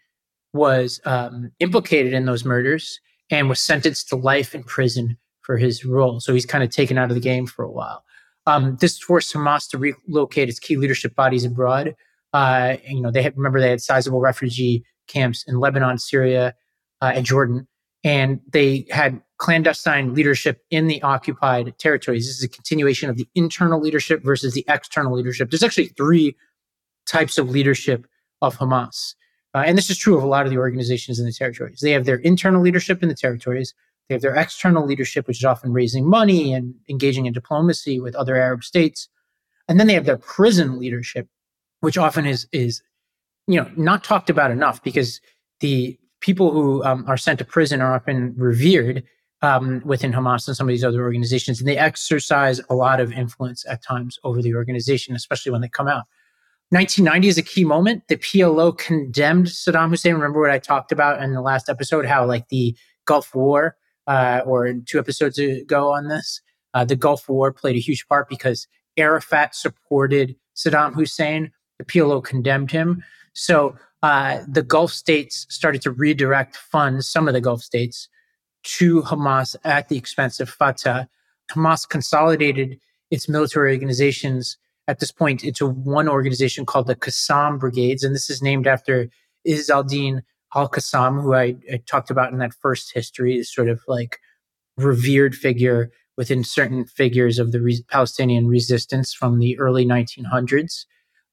was 0.52 1.00
um, 1.04 1.50
implicated 1.58 2.12
in 2.12 2.26
those 2.26 2.44
murders 2.44 3.00
and 3.30 3.48
was 3.48 3.60
sentenced 3.60 4.08
to 4.08 4.16
life 4.16 4.54
in 4.54 4.62
prison 4.62 5.16
for 5.40 5.56
his 5.56 5.84
role. 5.84 6.20
So 6.20 6.32
he's 6.32 6.46
kind 6.46 6.62
of 6.62 6.70
taken 6.70 6.98
out 6.98 7.10
of 7.10 7.14
the 7.14 7.20
game 7.20 7.46
for 7.46 7.64
a 7.64 7.70
while. 7.70 8.04
Um, 8.46 8.76
this 8.80 8.98
forced 8.98 9.34
Hamas 9.34 9.68
to 9.70 9.78
relocate 9.78 10.48
its 10.48 10.58
key 10.58 10.76
leadership 10.76 11.14
bodies 11.14 11.44
abroad. 11.44 11.94
Uh, 12.34 12.76
you 12.86 13.00
know, 13.00 13.10
they 13.10 13.22
had, 13.22 13.34
remember 13.36 13.60
they 13.60 13.70
had 13.70 13.80
sizable 13.80 14.20
refugee 14.20 14.84
camps 15.06 15.44
in 15.46 15.60
Lebanon, 15.60 15.98
Syria, 15.98 16.54
uh, 17.00 17.12
and 17.14 17.24
Jordan, 17.24 17.66
and 18.02 18.40
they 18.52 18.86
had 18.90 19.22
clandestine 19.38 20.14
leadership 20.14 20.60
in 20.70 20.88
the 20.88 21.00
occupied 21.02 21.72
territories. 21.78 22.26
This 22.26 22.38
is 22.38 22.44
a 22.44 22.48
continuation 22.48 23.08
of 23.08 23.16
the 23.16 23.28
internal 23.34 23.80
leadership 23.80 24.22
versus 24.22 24.52
the 24.52 24.64
external 24.68 25.14
leadership. 25.14 25.50
There's 25.50 25.62
actually 25.62 25.88
three 25.88 26.36
types 27.06 27.38
of 27.38 27.50
leadership 27.50 28.06
of 28.42 28.56
Hamas. 28.56 29.14
Uh, 29.54 29.62
and 29.66 29.78
this 29.78 29.88
is 29.88 29.96
true 29.96 30.16
of 30.16 30.24
a 30.24 30.26
lot 30.26 30.44
of 30.44 30.50
the 30.50 30.58
organizations 30.58 31.20
in 31.20 31.26
the 31.26 31.32
territories. 31.32 31.80
They 31.80 31.92
have 31.92 32.04
their 32.04 32.16
internal 32.16 32.60
leadership 32.60 33.02
in 33.02 33.08
the 33.08 33.14
territories. 33.14 33.74
They 34.08 34.14
have 34.14 34.22
their 34.22 34.34
external 34.34 34.84
leadership, 34.84 35.28
which 35.28 35.38
is 35.38 35.44
often 35.44 35.72
raising 35.72 36.08
money 36.08 36.52
and 36.52 36.74
engaging 36.88 37.26
in 37.26 37.32
diplomacy 37.32 38.00
with 38.00 38.16
other 38.16 38.36
Arab 38.36 38.64
states. 38.64 39.08
And 39.68 39.78
then 39.78 39.86
they 39.86 39.94
have 39.94 40.04
their 40.04 40.18
prison 40.18 40.78
leadership, 40.78 41.28
which 41.84 41.98
often 41.98 42.26
is, 42.26 42.46
is, 42.52 42.82
you 43.46 43.60
know, 43.60 43.70
not 43.76 44.02
talked 44.02 44.30
about 44.30 44.50
enough 44.50 44.82
because 44.82 45.20
the 45.60 45.98
people 46.20 46.50
who 46.50 46.82
um, 46.84 47.04
are 47.06 47.16
sent 47.16 47.38
to 47.38 47.44
prison 47.44 47.80
are 47.80 47.94
often 47.94 48.34
revered 48.36 49.04
um, 49.42 49.82
within 49.84 50.12
Hamas 50.12 50.48
and 50.48 50.56
some 50.56 50.66
of 50.66 50.72
these 50.72 50.84
other 50.84 51.02
organizations, 51.02 51.60
and 51.60 51.68
they 51.68 51.76
exercise 51.76 52.60
a 52.70 52.74
lot 52.74 53.00
of 53.00 53.12
influence 53.12 53.64
at 53.68 53.82
times 53.82 54.18
over 54.24 54.40
the 54.40 54.54
organization, 54.54 55.14
especially 55.14 55.52
when 55.52 55.60
they 55.60 55.68
come 55.68 55.86
out. 55.86 56.04
1990 56.70 57.28
is 57.28 57.38
a 57.38 57.42
key 57.42 57.64
moment. 57.64 58.02
The 58.08 58.16
PLO 58.16 58.76
condemned 58.76 59.46
Saddam 59.46 59.90
Hussein. 59.90 60.14
Remember 60.14 60.40
what 60.40 60.50
I 60.50 60.58
talked 60.58 60.92
about 60.92 61.22
in 61.22 61.34
the 61.34 61.42
last 61.42 61.68
episode? 61.68 62.06
How 62.06 62.24
like 62.24 62.48
the 62.48 62.74
Gulf 63.04 63.34
War, 63.34 63.76
uh, 64.06 64.40
or 64.46 64.72
two 64.86 64.98
episodes 64.98 65.38
ago 65.38 65.92
on 65.92 66.08
this, 66.08 66.40
uh, 66.72 66.84
the 66.84 66.96
Gulf 66.96 67.28
War 67.28 67.52
played 67.52 67.76
a 67.76 67.80
huge 67.80 68.06
part 68.08 68.28
because 68.28 68.66
Arafat 68.96 69.54
supported 69.54 70.36
Saddam 70.56 70.94
Hussein. 70.94 71.52
The 71.78 71.84
PLO 71.84 72.22
condemned 72.22 72.70
him. 72.70 73.02
So 73.32 73.76
uh, 74.02 74.40
the 74.46 74.62
Gulf 74.62 74.92
states 74.92 75.46
started 75.48 75.82
to 75.82 75.90
redirect 75.90 76.56
funds, 76.56 77.06
some 77.08 77.26
of 77.26 77.34
the 77.34 77.40
Gulf 77.40 77.62
states, 77.62 78.08
to 78.64 79.02
Hamas 79.02 79.56
at 79.64 79.88
the 79.88 79.96
expense 79.96 80.40
of 80.40 80.48
Fatah. 80.48 81.08
Hamas 81.50 81.88
consolidated 81.88 82.78
its 83.10 83.28
military 83.28 83.72
organizations 83.72 84.56
at 84.88 85.00
this 85.00 85.12
point 85.12 85.44
into 85.44 85.66
one 85.66 86.08
organization 86.08 86.66
called 86.66 86.86
the 86.86 86.96
Qassam 86.96 87.58
Brigades. 87.58 88.04
And 88.04 88.14
this 88.14 88.28
is 88.30 88.42
named 88.42 88.66
after 88.66 89.08
Izz 89.44 89.70
al-Din 89.70 90.22
al-Qassam, 90.54 91.22
who 91.22 91.34
I, 91.34 91.56
I, 91.72 91.80
talked 91.86 92.10
about 92.10 92.32
in 92.32 92.38
that 92.38 92.54
first 92.54 92.92
history, 92.92 93.38
is 93.38 93.52
sort 93.52 93.68
of 93.68 93.82
like 93.88 94.20
revered 94.76 95.34
figure 95.34 95.90
within 96.16 96.44
certain 96.44 96.84
figures 96.84 97.38
of 97.38 97.52
the 97.52 97.60
re- 97.60 97.84
Palestinian 97.88 98.46
resistance 98.46 99.12
from 99.12 99.38
the 99.38 99.58
early 99.58 99.84
1900s. 99.84 100.84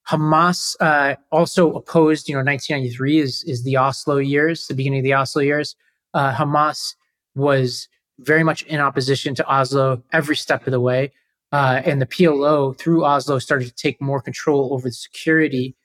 Hamas 0.10 0.76
uh, 0.80 1.16
also 1.32 1.74
opposed, 1.74 2.28
you 2.28 2.36
know, 2.36 2.44
1993 2.44 3.20
is, 3.20 3.44
is 3.44 3.64
the 3.64 3.78
Oslo 3.78 4.18
years, 4.18 4.68
the 4.68 4.74
beginning 4.74 5.00
of 5.00 5.04
the 5.04 5.14
Oslo 5.14 5.42
years. 5.42 5.76
Uh, 6.14 6.34
Hamas 6.34 6.96
was 7.36 7.88
very 8.20 8.44
much 8.44 8.64
in 8.64 8.80
opposition 8.80 9.36
to 9.36 9.48
Oslo 9.48 10.04
every 10.12 10.36
step 10.36 10.68
of 10.68 10.72
the 10.72 10.80
way. 10.80 11.12
Uh, 11.52 11.82
and 11.86 12.02
the 12.02 12.06
PLO 12.06 12.78
through 12.78 13.04
Oslo 13.04 13.40
started 13.40 13.68
to 13.68 13.76
take 13.76 14.02
more 14.02 14.22
control 14.22 14.74
over 14.74 14.88
the 14.88 14.94
security 14.94 15.76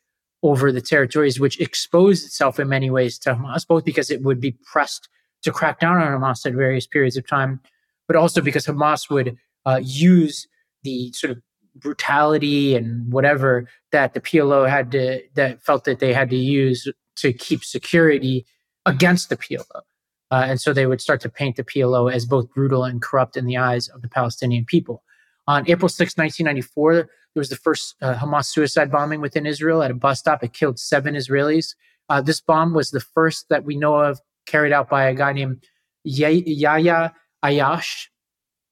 over 0.42 0.70
the 0.70 0.80
territories, 0.80 1.40
which 1.40 1.60
exposed 1.60 2.24
itself 2.24 2.60
in 2.60 2.68
many 2.68 2.90
ways 2.90 3.18
to 3.18 3.34
Hamas, 3.34 3.66
both 3.66 3.84
because 3.84 4.10
it 4.10 4.22
would 4.22 4.40
be 4.40 4.52
pressed 4.64 5.08
to 5.42 5.50
crack 5.50 5.80
down 5.80 5.96
on 5.96 6.20
Hamas 6.20 6.46
at 6.46 6.52
various 6.52 6.86
periods 6.86 7.16
of 7.16 7.26
time, 7.26 7.60
but 8.06 8.16
also 8.16 8.40
because 8.40 8.66
Hamas 8.66 9.10
would 9.10 9.36
uh, 9.64 9.80
use 9.82 10.46
the 10.82 11.12
sort 11.12 11.32
of 11.32 11.42
brutality 11.80 12.74
and 12.74 13.12
whatever 13.12 13.68
that 13.92 14.14
the 14.14 14.20
PLO 14.20 14.68
had 14.68 14.90
to, 14.92 15.22
that 15.34 15.62
felt 15.62 15.84
that 15.84 15.98
they 15.98 16.12
had 16.12 16.30
to 16.30 16.36
use 16.36 16.88
to 17.16 17.32
keep 17.32 17.64
security 17.64 18.46
against 18.84 19.28
the 19.28 19.36
PLO. 19.36 19.82
Uh, 20.30 20.44
and 20.46 20.60
so 20.60 20.72
they 20.72 20.86
would 20.86 21.00
start 21.00 21.20
to 21.20 21.28
paint 21.28 21.56
the 21.56 21.64
PLO 21.64 22.12
as 22.12 22.26
both 22.26 22.52
brutal 22.52 22.84
and 22.84 23.00
corrupt 23.00 23.36
in 23.36 23.46
the 23.46 23.56
eyes 23.56 23.88
of 23.88 24.02
the 24.02 24.08
Palestinian 24.08 24.64
people. 24.64 25.02
On 25.46 25.62
April 25.68 25.88
6, 25.88 26.16
1994, 26.16 26.94
there 26.94 27.08
was 27.34 27.48
the 27.48 27.56
first 27.56 27.94
uh, 28.02 28.14
Hamas 28.14 28.46
suicide 28.46 28.90
bombing 28.90 29.20
within 29.20 29.46
Israel 29.46 29.82
at 29.82 29.90
a 29.90 29.94
bus 29.94 30.18
stop. 30.18 30.42
It 30.42 30.52
killed 30.52 30.78
seven 30.78 31.14
Israelis. 31.14 31.74
Uh, 32.08 32.20
this 32.20 32.40
bomb 32.40 32.74
was 32.74 32.90
the 32.90 33.00
first 33.00 33.48
that 33.50 33.64
we 33.64 33.76
know 33.76 33.96
of 33.96 34.20
carried 34.46 34.72
out 34.72 34.88
by 34.88 35.04
a 35.04 35.14
guy 35.14 35.32
named 35.32 35.64
Yahya 36.04 37.14
Ayash, 37.44 38.06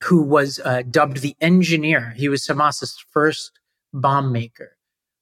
who 0.05 0.23
was 0.23 0.61
uh, 0.64 0.83
dubbed 0.90 1.19
the 1.19 1.35
engineer. 1.40 2.12
He 2.17 2.29
was 2.29 2.47
Hamas's 2.47 3.03
first 3.11 3.59
bomb 3.93 4.33
maker. 4.33 4.77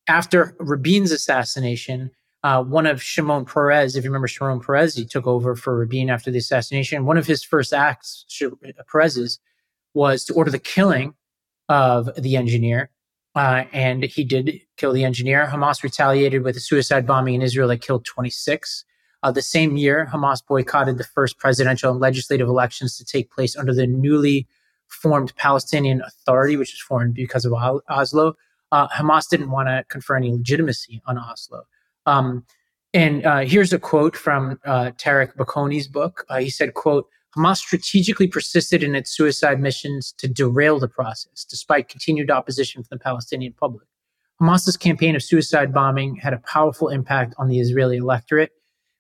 After 0.09 0.57
Rabin's 0.59 1.13
assassination, 1.13 2.11
uh, 2.43 2.65
one 2.65 2.87
of 2.87 3.01
Shimon 3.01 3.45
Peres, 3.45 3.95
if 3.95 4.03
you 4.03 4.11
remember 4.11 4.27
Shimon 4.27 4.61
Peres, 4.61 4.97
he 4.97 5.05
took 5.05 5.27
over 5.27 5.55
for 5.55 5.79
Rabin 5.79 6.11
after 6.11 6.33
the 6.33 6.39
assassination. 6.39 7.07
One 7.07 7.17
of 7.17 7.27
his 7.29 7.45
first 7.45 7.73
acts, 7.73 8.27
Peres's, 8.89 9.39
was 9.95 10.25
to 10.25 10.35
order 10.35 10.51
the 10.51 10.59
killing 10.59 11.15
of 11.69 12.11
the 12.17 12.37
engineer. 12.37 12.91
Uh, 13.37 13.65
and 13.73 14.03
he 14.03 14.25
did 14.25 14.61
kill 14.77 14.93
the 14.93 15.05
engineer. 15.05 15.47
Hamas 15.47 15.85
retaliated 15.85 16.43
with 16.43 16.57
a 16.57 16.61
suicide 16.61 17.07
bombing 17.07 17.35
in 17.35 17.43
Israel 17.43 17.69
that 17.69 17.81
killed 17.81 18.05
26. 18.05 18.85
Uh, 19.23 19.31
the 19.31 19.41
same 19.41 19.77
year, 19.77 20.09
Hamas 20.13 20.45
boycotted 20.45 20.99
the 20.99 21.05
first 21.05 21.39
presidential 21.39 21.93
and 21.93 22.01
legislative 22.01 22.49
elections 22.49 22.99
to 22.99 23.05
take 23.05 23.31
place 23.31 23.57
under 23.57 23.73
the 23.73 23.87
newly 23.87 24.49
formed 24.93 25.35
Palestinian 25.37 26.03
Authority, 26.03 26.57
which 26.57 26.73
was 26.73 26.81
formed 26.81 27.15
because 27.15 27.45
of 27.45 27.53
Oslo. 27.53 28.35
Uh, 28.71 28.89
Hamas 28.89 29.29
didn't 29.29 29.51
want 29.51 29.69
to 29.69 29.85
confer 29.89 30.17
any 30.17 30.31
legitimacy 30.31 31.03
on 31.07 31.19
Oslo. 31.19 31.63
Um, 32.07 32.45
And 32.95 33.25
uh, 33.25 33.41
here's 33.53 33.73
a 33.73 33.79
quote 33.79 34.17
from 34.17 34.59
uh, 34.67 34.91
Tareq 35.03 35.35
Baconi's 35.37 35.89
book. 35.89 36.15
Uh, 36.29 36.41
he 36.41 36.51
said, 36.51 36.75
quote, 36.75 37.07
Hamas 37.35 37.57
strategically 37.57 38.29
persisted 38.29 38.83
in 38.83 38.95
its 38.95 39.11
suicide 39.17 39.59
missions 39.61 40.13
to 40.19 40.29
derail 40.29 40.79
the 40.79 40.89
process, 40.89 41.47
despite 41.49 41.89
continued 41.89 42.31
opposition 42.31 42.83
from 42.83 42.99
the 42.99 43.03
Palestinian 43.03 43.55
public. 43.55 43.89
Hamas's 44.39 44.77
campaign 44.77 45.17
of 45.17 45.23
suicide 45.23 45.73
bombing 45.73 46.17
had 46.17 46.35
a 46.35 46.43
powerful 46.55 46.89
impact 46.89 47.35
on 47.39 47.49
the 47.49 47.59
Israeli 47.65 47.97
electorate, 47.97 48.53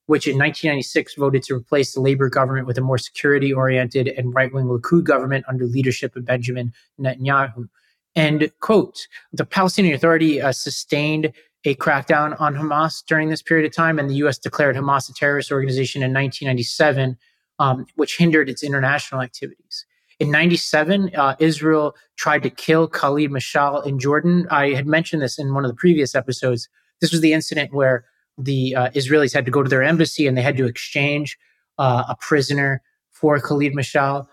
which 0.06 0.26
in 0.26 0.34
1996 0.34 1.14
voted 1.14 1.42
to 1.44 1.54
replace 1.54 1.94
the 1.94 2.00
Labor 2.00 2.28
government 2.28 2.66
with 2.66 2.78
a 2.78 2.80
more 2.80 2.98
security 2.98 3.52
oriented 3.52 4.08
and 4.08 4.34
right 4.34 4.52
wing 4.52 4.66
Likud 4.66 5.04
government 5.04 5.44
under 5.48 5.64
leadership 5.66 6.16
of 6.16 6.24
Benjamin 6.24 6.72
Netanyahu. 7.00 7.68
And 8.14 8.50
quote, 8.60 9.06
the 9.32 9.46
Palestinian 9.46 9.94
Authority 9.94 10.40
uh, 10.40 10.52
sustained 10.52 11.32
a 11.64 11.74
crackdown 11.76 12.38
on 12.40 12.54
Hamas 12.54 13.04
during 13.06 13.28
this 13.30 13.42
period 13.42 13.64
of 13.66 13.74
time, 13.74 13.98
and 13.98 14.10
the 14.10 14.16
U.S. 14.16 14.38
declared 14.38 14.76
Hamas 14.76 15.08
a 15.08 15.14
terrorist 15.14 15.52
organization 15.52 16.02
in 16.02 16.10
1997, 16.10 17.16
um, 17.58 17.86
which 17.94 18.18
hindered 18.18 18.48
its 18.48 18.62
international 18.62 19.20
activities. 19.20 19.86
In 20.18 20.30
97, 20.30 21.10
uh, 21.14 21.36
Israel 21.38 21.94
tried 22.16 22.42
to 22.42 22.50
kill 22.50 22.88
Khalid 22.88 23.30
Mashal 23.30 23.86
in 23.86 23.98
Jordan. 23.98 24.46
I 24.50 24.70
had 24.70 24.86
mentioned 24.86 25.22
this 25.22 25.38
in 25.38 25.54
one 25.54 25.64
of 25.64 25.70
the 25.70 25.76
previous 25.76 26.14
episodes. 26.14 26.68
This 27.00 27.12
was 27.12 27.20
the 27.20 27.32
incident 27.32 27.72
where 27.72 28.04
the 28.38 28.74
uh, 28.74 28.90
Israelis 28.90 29.34
had 29.34 29.44
to 29.44 29.50
go 29.50 29.62
to 29.62 29.68
their 29.68 29.82
embassy 29.82 30.26
and 30.26 30.36
they 30.36 30.42
had 30.42 30.56
to 30.56 30.66
exchange 30.66 31.38
uh, 31.78 32.04
a 32.08 32.16
prisoner 32.16 32.82
for 33.10 33.38
Khalid 33.38 33.74
Mashal. 33.74 34.26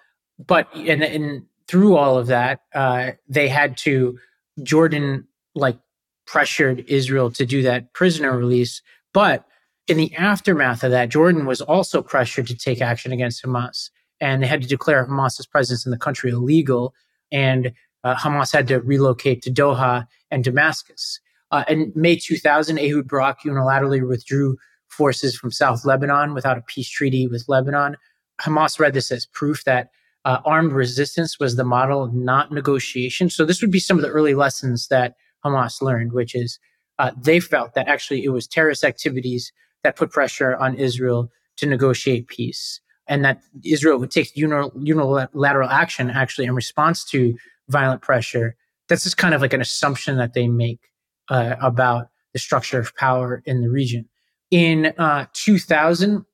But 0.45 0.73
and, 0.75 1.03
and 1.03 1.45
through 1.67 1.95
all 1.95 2.17
of 2.17 2.27
that, 2.27 2.61
uh, 2.73 3.11
they 3.27 3.47
had 3.47 3.77
to 3.77 4.17
Jordan 4.63 5.27
like 5.55 5.77
pressured 6.25 6.85
Israel 6.87 7.31
to 7.31 7.45
do 7.45 7.61
that 7.63 7.93
prisoner 7.93 8.37
release. 8.37 8.81
But 9.13 9.45
in 9.87 9.97
the 9.97 10.15
aftermath 10.15 10.83
of 10.83 10.91
that, 10.91 11.09
Jordan 11.09 11.45
was 11.45 11.61
also 11.61 12.01
pressured 12.01 12.47
to 12.47 12.55
take 12.55 12.81
action 12.81 13.11
against 13.11 13.43
Hamas, 13.43 13.89
and 14.21 14.41
they 14.41 14.47
had 14.47 14.61
to 14.61 14.67
declare 14.67 15.05
Hamas's 15.05 15.47
presence 15.47 15.85
in 15.85 15.91
the 15.91 15.97
country 15.97 16.31
illegal. 16.31 16.93
And 17.31 17.73
uh, 18.03 18.15
Hamas 18.15 18.53
had 18.53 18.67
to 18.67 18.79
relocate 18.79 19.41
to 19.43 19.51
Doha 19.51 20.07
and 20.31 20.43
Damascus. 20.43 21.19
Uh, 21.51 21.63
in 21.67 21.91
May 21.95 22.15
2000, 22.15 22.77
Ehud 22.77 23.07
Barak 23.07 23.39
unilaterally 23.45 24.07
withdrew 24.07 24.57
forces 24.87 25.35
from 25.35 25.51
South 25.51 25.85
Lebanon 25.85 26.33
without 26.33 26.57
a 26.57 26.61
peace 26.61 26.89
treaty 26.89 27.27
with 27.27 27.45
Lebanon. 27.47 27.95
Hamas 28.41 28.79
read 28.79 28.93
this 28.93 29.11
as 29.11 29.25
proof 29.25 29.63
that 29.65 29.89
uh, 30.25 30.39
armed 30.45 30.73
resistance 30.73 31.39
was 31.39 31.55
the 31.55 31.63
model, 31.63 32.11
not 32.13 32.51
negotiation. 32.51 33.29
So 33.29 33.45
this 33.45 33.61
would 33.61 33.71
be 33.71 33.79
some 33.79 33.97
of 33.97 34.03
the 34.03 34.09
early 34.09 34.35
lessons 34.35 34.87
that 34.89 35.15
Hamas 35.45 35.81
learned, 35.81 36.11
which 36.11 36.35
is 36.35 36.59
uh, 36.97 37.11
they 37.19 37.39
felt 37.39 37.73
that 37.75 37.87
actually 37.87 38.25
it 38.25 38.29
was 38.29 38.47
terrorist 38.47 38.83
activities 38.83 39.51
that 39.83 39.95
put 39.95 40.11
pressure 40.11 40.57
on 40.57 40.75
Israel 40.75 41.31
to 41.57 41.65
negotiate 41.65 42.27
peace, 42.27 42.81
and 43.07 43.23
that 43.23 43.41
Israel 43.63 43.97
would 43.97 44.11
take 44.11 44.35
unilateral 44.35 45.69
action 45.69 46.09
actually 46.09 46.45
in 46.45 46.55
response 46.55 47.05
to 47.05 47.35
violent 47.69 48.01
pressure. 48.01 48.55
That's 48.89 49.03
just 49.03 49.17
kind 49.17 49.33
of 49.33 49.41
like 49.41 49.53
an 49.53 49.61
assumption 49.61 50.17
that 50.17 50.33
they 50.33 50.47
make 50.47 50.79
uh, 51.29 51.55
about 51.61 52.09
the 52.33 52.39
structure 52.39 52.79
of 52.79 52.95
power 52.95 53.41
in 53.45 53.61
the 53.61 53.69
region. 53.69 54.07
In 54.51 54.93
uh, 54.97 55.25
2000, 55.33 56.25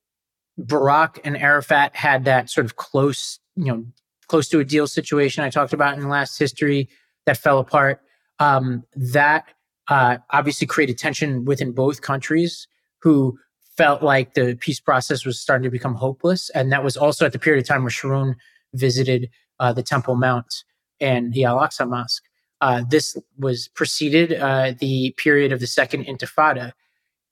Barak 0.58 1.20
and 1.24 1.36
Arafat 1.36 1.94
had 1.94 2.24
that 2.24 2.50
sort 2.50 2.64
of 2.64 2.76
close, 2.76 3.38
you 3.56 3.66
know, 3.66 3.84
close 4.28 4.48
to 4.48 4.58
a 4.58 4.64
deal 4.64 4.86
situation 4.86 5.44
I 5.44 5.50
talked 5.50 5.72
about 5.72 5.94
in 5.94 6.00
the 6.00 6.08
last 6.08 6.38
history 6.38 6.88
that 7.26 7.36
fell 7.36 7.58
apart. 7.58 8.00
Um, 8.38 8.84
that 8.94 9.46
uh, 9.88 10.18
obviously 10.30 10.66
created 10.66 10.98
tension 10.98 11.44
within 11.44 11.72
both 11.72 12.02
countries 12.02 12.66
who 13.00 13.38
felt 13.76 14.02
like 14.02 14.34
the 14.34 14.56
peace 14.60 14.80
process 14.80 15.24
was 15.24 15.38
starting 15.38 15.64
to 15.64 15.70
become 15.70 15.94
hopeless. 15.94 16.50
And 16.50 16.72
that 16.72 16.82
was 16.82 16.96
also 16.96 17.26
at 17.26 17.32
the 17.32 17.38
period 17.38 17.62
of 17.62 17.68
time 17.68 17.82
where 17.82 17.90
Sharon 17.90 18.36
visited 18.74 19.30
uh, 19.60 19.72
the 19.72 19.82
Temple 19.82 20.16
Mount 20.16 20.64
and 21.00 21.32
the 21.32 21.44
Al 21.44 21.58
Aqsa 21.58 21.88
Mosque. 21.88 22.24
Uh, 22.60 22.82
this 22.88 23.16
was 23.38 23.68
preceded 23.68 24.32
uh, 24.34 24.72
the 24.78 25.14
period 25.16 25.52
of 25.52 25.60
the 25.60 25.66
Second 25.66 26.04
Intifada. 26.06 26.72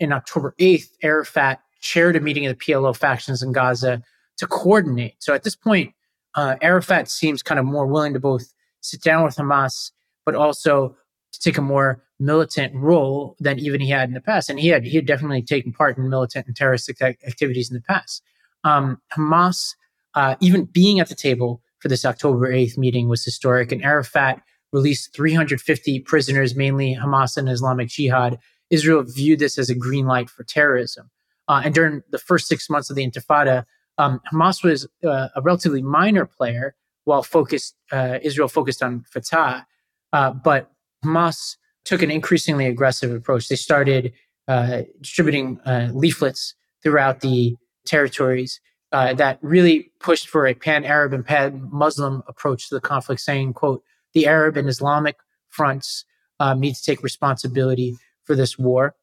In 0.01 0.13
October 0.13 0.55
8th, 0.61 0.91
Arafat 1.03 1.61
chaired 1.81 2.17
a 2.17 2.21
meeting 2.21 2.47
of 2.47 2.59
the 2.59 2.65
PLO 2.65 2.97
factions 2.97 3.43
in 3.43 3.53
Gaza 3.53 4.03
to 4.39 4.47
coordinate. 4.47 5.15
So 5.21 5.35
at 5.35 5.45
this 5.45 5.57
point, 5.57 5.95
uh, 6.35 6.57
Arafat 6.61 7.09
seems 7.09 7.43
kind 7.43 7.61
of 7.61 7.67
more 7.67 7.87
willing 7.87 8.13
to 8.15 8.21
both 8.21 8.53
sit 8.81 9.03
down 9.03 9.25
with 9.25 9.37
Hamas, 9.37 9.93
but 10.27 10.35
also 10.35 10.97
to 11.33 11.41
take 11.41 11.59
a 11.59 11.63
more 11.63 12.03
militant 12.19 12.75
role 12.75 13.37
than 13.41 13.59
even 13.59 13.81
he 13.81 13.91
had 13.91 14.09
in 14.09 14.15
the 14.15 14.21
past. 14.21 14.51
And 14.51 14.59
he 14.59 14.69
had 14.69 14.85
he 14.85 14.97
had 14.97 15.07
definitely 15.07 15.43
taken 15.43 15.73
part 15.73 15.97
in 15.97 16.09
militant 16.09 16.47
and 16.47 16.57
terrorist 16.57 16.91
activities 17.03 17.71
in 17.71 17.75
the 17.75 17.83
past. 17.83 18.23
Um, 18.65 19.01
Hamas, 19.17 19.75
uh, 20.15 20.37
even 20.41 20.65
being 20.65 21.01
at 21.01 21.09
the 21.09 21.15
table 21.15 21.63
for 21.79 21.89
this 21.89 22.05
October 22.05 22.51
8th 22.51 22.79
meeting 22.79 23.09
was 23.09 23.25
historic. 23.25 23.71
And 23.73 23.85
Arafat 23.85 24.43
released 24.75 25.15
350 25.15 26.01
prisoners, 26.01 26.57
mainly 26.57 26.99
Hamas 27.01 27.37
and 27.37 27.49
Islamic 27.49 27.89
Jihad. 27.89 28.39
Israel 28.71 29.05
viewed 29.05 29.39
this 29.39 29.57
as 29.57 29.71
a 29.71 29.75
green 29.75 30.07
light 30.07 30.29
for 30.29 30.43
terrorism. 30.43 31.11
Uh, 31.47 31.63
and 31.65 31.73
during 31.73 32.03
the 32.11 32.19
first 32.19 32.49
six 32.49 32.69
months 32.69 32.91
of 32.91 32.97
the 32.97 33.09
Intifada, 33.09 33.65
um, 33.99 34.21
Hamas 34.33 34.65
was 34.65 34.89
uh, 35.05 35.29
a 35.37 35.41
relatively 35.41 35.81
minor 35.81 36.27
player, 36.27 36.75
while 37.05 37.23
focused 37.23 37.77
uh, 37.93 38.19
Israel 38.23 38.49
focused 38.49 38.83
on 38.83 39.05
Fatah. 39.13 39.65
Uh, 40.13 40.33
but 40.33 40.73
Hamas 41.05 41.57
took 41.85 42.03
an 42.03 42.11
increasingly 42.11 42.67
aggressive 42.67 43.13
approach. 43.13 43.49
They 43.49 43.57
started 43.57 44.13
uh, 44.49 44.83
distributing 45.01 45.61
uh, 45.61 45.91
leaflets 45.93 46.55
throughout 46.83 47.21
the 47.21 47.57
territories 47.87 48.61
that 48.91 49.39
really 49.43 49.91
pushed 49.99 50.29
for 50.29 50.47
a 50.47 50.55
pan-Arab 50.55 51.13
and 51.13 51.27
pan-Muslim 51.27 52.23
approach 52.29 52.69
to 52.69 52.77
the 52.77 52.81
conflict, 52.81 53.21
saying, 53.21 53.53
"quote 53.53 53.83
the 54.15 54.27
Arab 54.27 54.57
and 54.57 54.69
Islamic 54.69 55.17
fronts 55.51 56.05
um, 56.41 56.61
need 56.61 56.75
to 56.75 56.83
take 56.83 57.03
responsibility 57.03 57.97
for 58.25 58.35
this 58.35 58.59
war. 58.59 58.95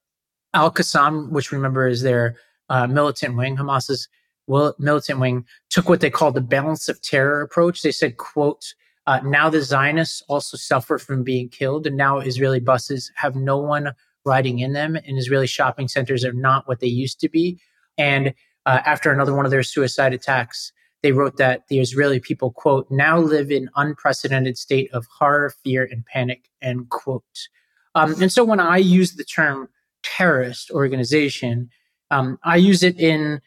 Al 0.53 0.71
Qassam, 0.71 1.29
which 1.31 1.51
remember 1.51 1.87
is 1.87 2.01
their 2.01 2.35
uh, 2.69 2.87
militant 2.87 3.37
wing, 3.37 3.55
Hamas's 3.55 4.09
militant 4.47 5.19
wing, 5.19 5.45
took 5.69 5.87
what 5.87 6.01
they 6.01 6.09
called 6.09 6.35
the 6.35 6.41
balance 6.41 6.89
of 6.89 7.01
terror 7.01 7.41
approach. 7.41 7.81
They 7.81 7.91
said, 7.91 8.17
quote, 8.17 8.73
uh, 9.07 9.19
now 9.23 9.49
the 9.49 9.61
Zionists 9.61 10.21
also 10.27 10.57
suffer 10.57 10.97
from 10.97 11.23
being 11.23 11.49
killed, 11.49 11.87
and 11.87 11.97
now 11.97 12.19
Israeli 12.19 12.59
buses 12.59 13.11
have 13.15 13.35
no 13.35 13.57
one 13.57 13.93
riding 14.25 14.59
in 14.59 14.73
them, 14.73 14.95
and 14.95 15.17
Israeli 15.17 15.47
shopping 15.47 15.87
centers 15.87 16.23
are 16.23 16.33
not 16.33 16.67
what 16.67 16.79
they 16.79 16.87
used 16.87 17.19
to 17.21 17.29
be. 17.29 17.59
And 17.97 18.33
uh, 18.65 18.79
after 18.85 19.11
another 19.11 19.33
one 19.33 19.45
of 19.45 19.51
their 19.51 19.63
suicide 19.63 20.13
attacks, 20.13 20.71
they 21.03 21.11
wrote 21.11 21.37
that 21.37 21.67
the 21.67 21.79
Israeli 21.79 22.19
people, 22.19 22.51
quote, 22.51 22.87
now 22.91 23.19
live 23.19 23.51
in 23.51 23.69
unprecedented 23.75 24.57
state 24.57 24.91
of 24.93 25.07
horror, 25.17 25.51
fear, 25.63 25.87
and 25.89 26.05
panic, 26.05 26.49
end 26.61 26.89
quote. 26.89 27.47
Um, 27.95 28.15
and 28.21 28.31
so 28.31 28.43
when 28.43 28.59
I 28.59 28.77
use 28.77 29.15
the 29.15 29.23
term 29.23 29.67
terrorist 30.03 30.71
organization, 30.71 31.69
um, 32.11 32.39
I 32.43 32.57
use 32.57 32.83
it 32.83 32.99
in 32.99 33.41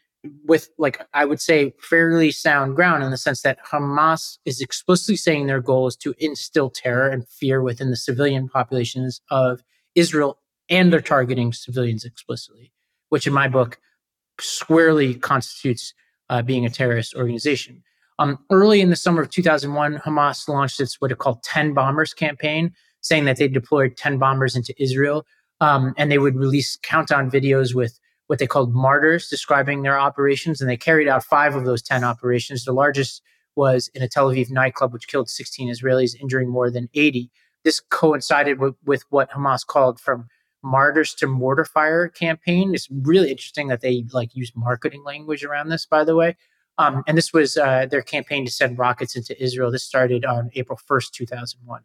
with 0.46 0.70
like 0.78 1.06
I 1.12 1.24
would 1.26 1.40
say 1.40 1.74
fairly 1.80 2.30
sound 2.30 2.76
ground 2.76 3.02
in 3.02 3.10
the 3.10 3.18
sense 3.18 3.42
that 3.42 3.58
Hamas 3.64 4.38
is 4.46 4.60
explicitly 4.60 5.16
saying 5.16 5.46
their 5.46 5.60
goal 5.60 5.86
is 5.86 5.96
to 5.96 6.14
instill 6.18 6.70
terror 6.70 7.08
and 7.10 7.28
fear 7.28 7.62
within 7.62 7.90
the 7.90 7.96
civilian 7.96 8.48
populations 8.48 9.20
of 9.30 9.62
Israel, 9.94 10.38
and 10.70 10.92
they're 10.92 11.00
targeting 11.00 11.52
civilians 11.52 12.04
explicitly, 12.04 12.72
which 13.10 13.26
in 13.26 13.32
my 13.32 13.48
book 13.48 13.78
squarely 14.40 15.14
constitutes 15.14 15.92
uh, 16.30 16.42
being 16.42 16.64
a 16.64 16.70
terrorist 16.70 17.14
organization. 17.14 17.82
Um, 18.18 18.38
early 18.50 18.80
in 18.80 18.90
the 18.90 18.96
summer 18.96 19.22
of 19.22 19.30
2001, 19.30 19.98
Hamas 19.98 20.48
launched 20.48 20.80
its 20.80 21.00
what 21.00 21.10
it 21.10 21.18
called 21.18 21.42
10 21.42 21.74
bombers 21.74 22.14
campaign, 22.14 22.72
saying 23.00 23.24
that 23.24 23.38
they 23.38 23.48
deployed 23.48 23.96
10 23.96 24.18
bombers 24.18 24.54
into 24.54 24.74
Israel. 24.82 25.26
Um, 25.60 25.94
and 25.96 26.10
they 26.10 26.18
would 26.18 26.37
release 26.37 26.78
countdown 26.82 27.30
videos 27.30 27.74
with 27.74 27.98
what 28.26 28.38
they 28.38 28.46
called 28.46 28.74
martyrs 28.74 29.28
describing 29.28 29.82
their 29.82 29.98
operations. 29.98 30.60
And 30.60 30.68
they 30.68 30.76
carried 30.76 31.08
out 31.08 31.24
five 31.24 31.54
of 31.54 31.64
those 31.64 31.82
10 31.82 32.04
operations. 32.04 32.64
The 32.64 32.72
largest 32.72 33.22
was 33.56 33.88
in 33.94 34.02
a 34.02 34.08
Tel 34.08 34.30
Aviv 34.30 34.50
nightclub, 34.50 34.92
which 34.92 35.08
killed 35.08 35.28
16 35.28 35.72
Israelis, 35.72 36.20
injuring 36.20 36.48
more 36.48 36.70
than 36.70 36.88
80. 36.94 37.30
This 37.62 37.80
coincided 37.80 38.58
with, 38.58 38.74
with 38.84 39.04
what 39.10 39.30
Hamas 39.30 39.66
called 39.66 40.00
from 40.00 40.28
martyrs 40.64 41.14
to 41.14 41.27
mortar 41.27 41.64
fire 41.64 42.09
campaign. 42.09 42.74
It's 42.74 42.88
really 42.90 43.31
interesting 43.31 43.68
that 43.68 43.83
they 43.83 44.05
like 44.12 44.35
use 44.35 44.50
marketing 44.57 45.05
language 45.05 45.44
around 45.44 45.68
this, 45.68 45.87
by 45.87 46.03
the 46.05 46.16
way. 46.16 46.37
Um, 46.79 47.05
and 47.07 47.16
this 47.16 47.33
was 47.33 47.57
uh, 47.57 47.87
their 47.87 48.03
campaign 48.03 48.44
to 48.46 48.50
send 48.50 48.79
rockets 48.79 49.14
into 49.14 49.40
Israel. 49.40 49.70
This 49.70 49.85
started 49.85 50.24
on 50.24 50.50
April 50.55 50.79
1st, 50.90 51.12
2001. 51.12 51.83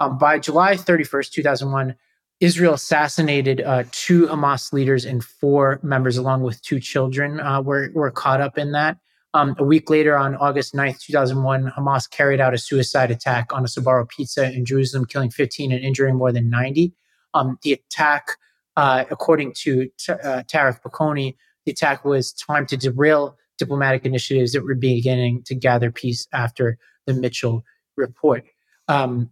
Um, 0.00 0.18
by 0.18 0.38
July 0.38 0.74
31st, 0.74 1.30
2001, 1.30 1.94
Israel 2.40 2.74
assassinated 2.74 3.60
uh, 3.60 3.84
two 3.92 4.26
Hamas 4.26 4.72
leaders 4.72 5.04
and 5.04 5.22
four 5.22 5.78
members, 5.84 6.16
along 6.16 6.42
with 6.42 6.60
two 6.62 6.80
children, 6.80 7.38
uh, 7.38 7.62
were, 7.62 7.90
were 7.94 8.10
caught 8.10 8.40
up 8.40 8.58
in 8.58 8.72
that. 8.72 8.98
Um, 9.34 9.54
a 9.58 9.64
week 9.64 9.88
later, 9.88 10.16
on 10.16 10.34
August 10.36 10.74
9th, 10.74 11.00
2001, 11.00 11.72
Hamas 11.78 12.10
carried 12.10 12.40
out 12.40 12.52
a 12.52 12.58
suicide 12.58 13.10
attack 13.10 13.52
on 13.52 13.62
a 13.62 13.68
Sbarro 13.68 14.08
pizza 14.08 14.52
in 14.52 14.64
Jerusalem, 14.64 15.06
killing 15.06 15.30
15 15.30 15.70
and 15.70 15.84
injuring 15.84 16.16
more 16.16 16.32
than 16.32 16.50
90. 16.50 16.92
Um, 17.34 17.58
the 17.62 17.72
attack 17.72 18.36
uh, 18.76 19.04
according 19.10 19.52
to 19.52 19.88
t- 19.98 20.12
uh, 20.12 20.42
Tareq 20.44 20.80
Baconi, 20.82 21.36
the 21.64 21.72
attack 21.72 22.04
was 22.04 22.32
timed 22.32 22.68
to 22.68 22.76
derail 22.76 23.36
diplomatic 23.58 24.04
initiatives 24.04 24.52
that 24.52 24.64
were 24.64 24.74
beginning 24.74 25.42
to 25.44 25.54
gather 25.54 25.90
peace 25.90 26.26
after 26.32 26.78
the 27.06 27.14
Mitchell 27.14 27.64
report. 27.96 28.44
Um, 28.88 29.30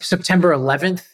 September 0.00 0.52
11th, 0.52 1.06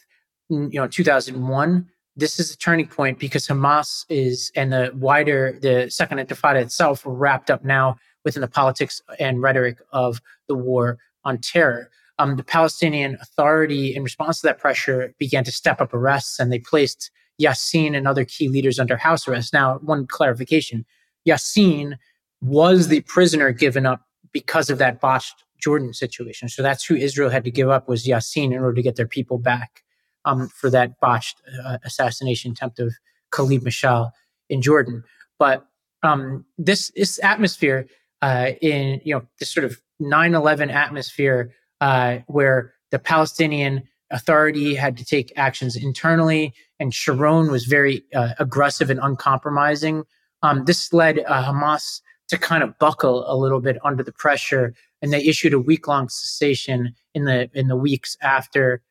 you 0.49 0.69
know, 0.73 0.87
2001, 0.87 1.87
this 2.15 2.39
is 2.39 2.53
a 2.53 2.57
turning 2.57 2.87
point 2.87 3.17
because 3.17 3.47
Hamas 3.47 4.05
is 4.09 4.51
and 4.55 4.71
the 4.71 4.91
wider 4.93 5.57
the 5.61 5.89
Second 5.89 6.19
Intifada 6.19 6.61
itself 6.61 7.01
wrapped 7.05 7.49
up 7.49 7.63
now 7.63 7.95
within 8.23 8.41
the 8.41 8.47
politics 8.47 9.01
and 9.19 9.41
rhetoric 9.41 9.79
of 9.91 10.21
the 10.47 10.55
war 10.55 10.99
on 11.23 11.39
terror. 11.39 11.89
Um, 12.19 12.35
the 12.35 12.43
Palestinian 12.43 13.17
Authority, 13.21 13.95
in 13.95 14.03
response 14.03 14.41
to 14.41 14.47
that 14.47 14.59
pressure, 14.59 15.13
began 15.17 15.43
to 15.43 15.51
step 15.51 15.81
up 15.81 15.93
arrests 15.93 16.39
and 16.39 16.51
they 16.51 16.59
placed 16.59 17.11
Yassin 17.41 17.95
and 17.95 18.07
other 18.07 18.25
key 18.25 18.49
leaders 18.49 18.79
under 18.79 18.97
house 18.97 19.27
arrest. 19.27 19.53
Now, 19.53 19.79
one 19.79 20.05
clarification 20.05 20.85
Yassin 21.27 21.97
was 22.41 22.87
the 22.87 23.01
prisoner 23.01 23.51
given 23.51 23.85
up 23.85 24.01
because 24.31 24.69
of 24.69 24.77
that 24.77 24.99
botched 24.99 25.43
Jordan 25.59 25.93
situation. 25.93 26.49
So 26.49 26.61
that's 26.61 26.83
who 26.83 26.95
Israel 26.95 27.29
had 27.29 27.45
to 27.45 27.51
give 27.51 27.69
up 27.69 27.87
was 27.87 28.05
Yassin 28.05 28.51
in 28.51 28.59
order 28.59 28.73
to 28.73 28.81
get 28.81 28.95
their 28.95 29.07
people 29.07 29.37
back 29.37 29.83
um, 30.25 30.49
for 30.49 30.69
that 30.69 30.99
botched 30.99 31.41
uh, 31.63 31.77
assassination 31.85 32.51
attempt 32.51 32.79
of 32.79 32.93
Khalid 33.31 33.63
Mashal 33.63 34.11
in 34.49 34.61
Jordan. 34.61 35.03
But 35.39 35.65
um, 36.03 36.45
this 36.57 36.91
this 36.95 37.19
atmosphere 37.23 37.87
uh, 38.21 38.51
in 38.61 39.01
you 39.03 39.15
know 39.15 39.25
this 39.39 39.49
sort 39.49 39.65
of 39.65 39.81
9/11 40.01 40.71
atmosphere 40.71 41.53
uh, 41.83 42.19
where 42.27 42.73
the 42.91 42.99
Palestinian 42.99 43.83
Authority 44.09 44.73
had 44.75 44.95
to 44.97 45.03
take 45.03 45.33
actions 45.35 45.75
internally, 45.75 46.53
and 46.79 46.93
Sharon 46.93 47.51
was 47.51 47.65
very 47.65 48.03
uh, 48.15 48.33
aggressive 48.39 48.89
and 48.89 49.01
uncompromising. 49.01 50.03
Um, 50.43 50.63
this 50.63 50.93
led 50.93 51.19
uh, 51.19 51.43
Hamas 51.43 51.99
to 52.29 52.37
kind 52.37 52.63
of 52.63 52.77
buckle 52.77 53.25
a 53.27 53.35
little 53.35 53.59
bit 53.59 53.77
under 53.83 54.01
the 54.01 54.13
pressure, 54.13 54.73
and 55.01 55.11
they 55.11 55.21
issued 55.25 55.51
a 55.51 55.59
week 55.59 55.85
long 55.87 56.07
cessation 56.07 56.93
in 57.13 57.25
the 57.25 57.49
in 57.53 57.67
the 57.67 57.75
weeks 57.75 58.15
after 58.21 58.81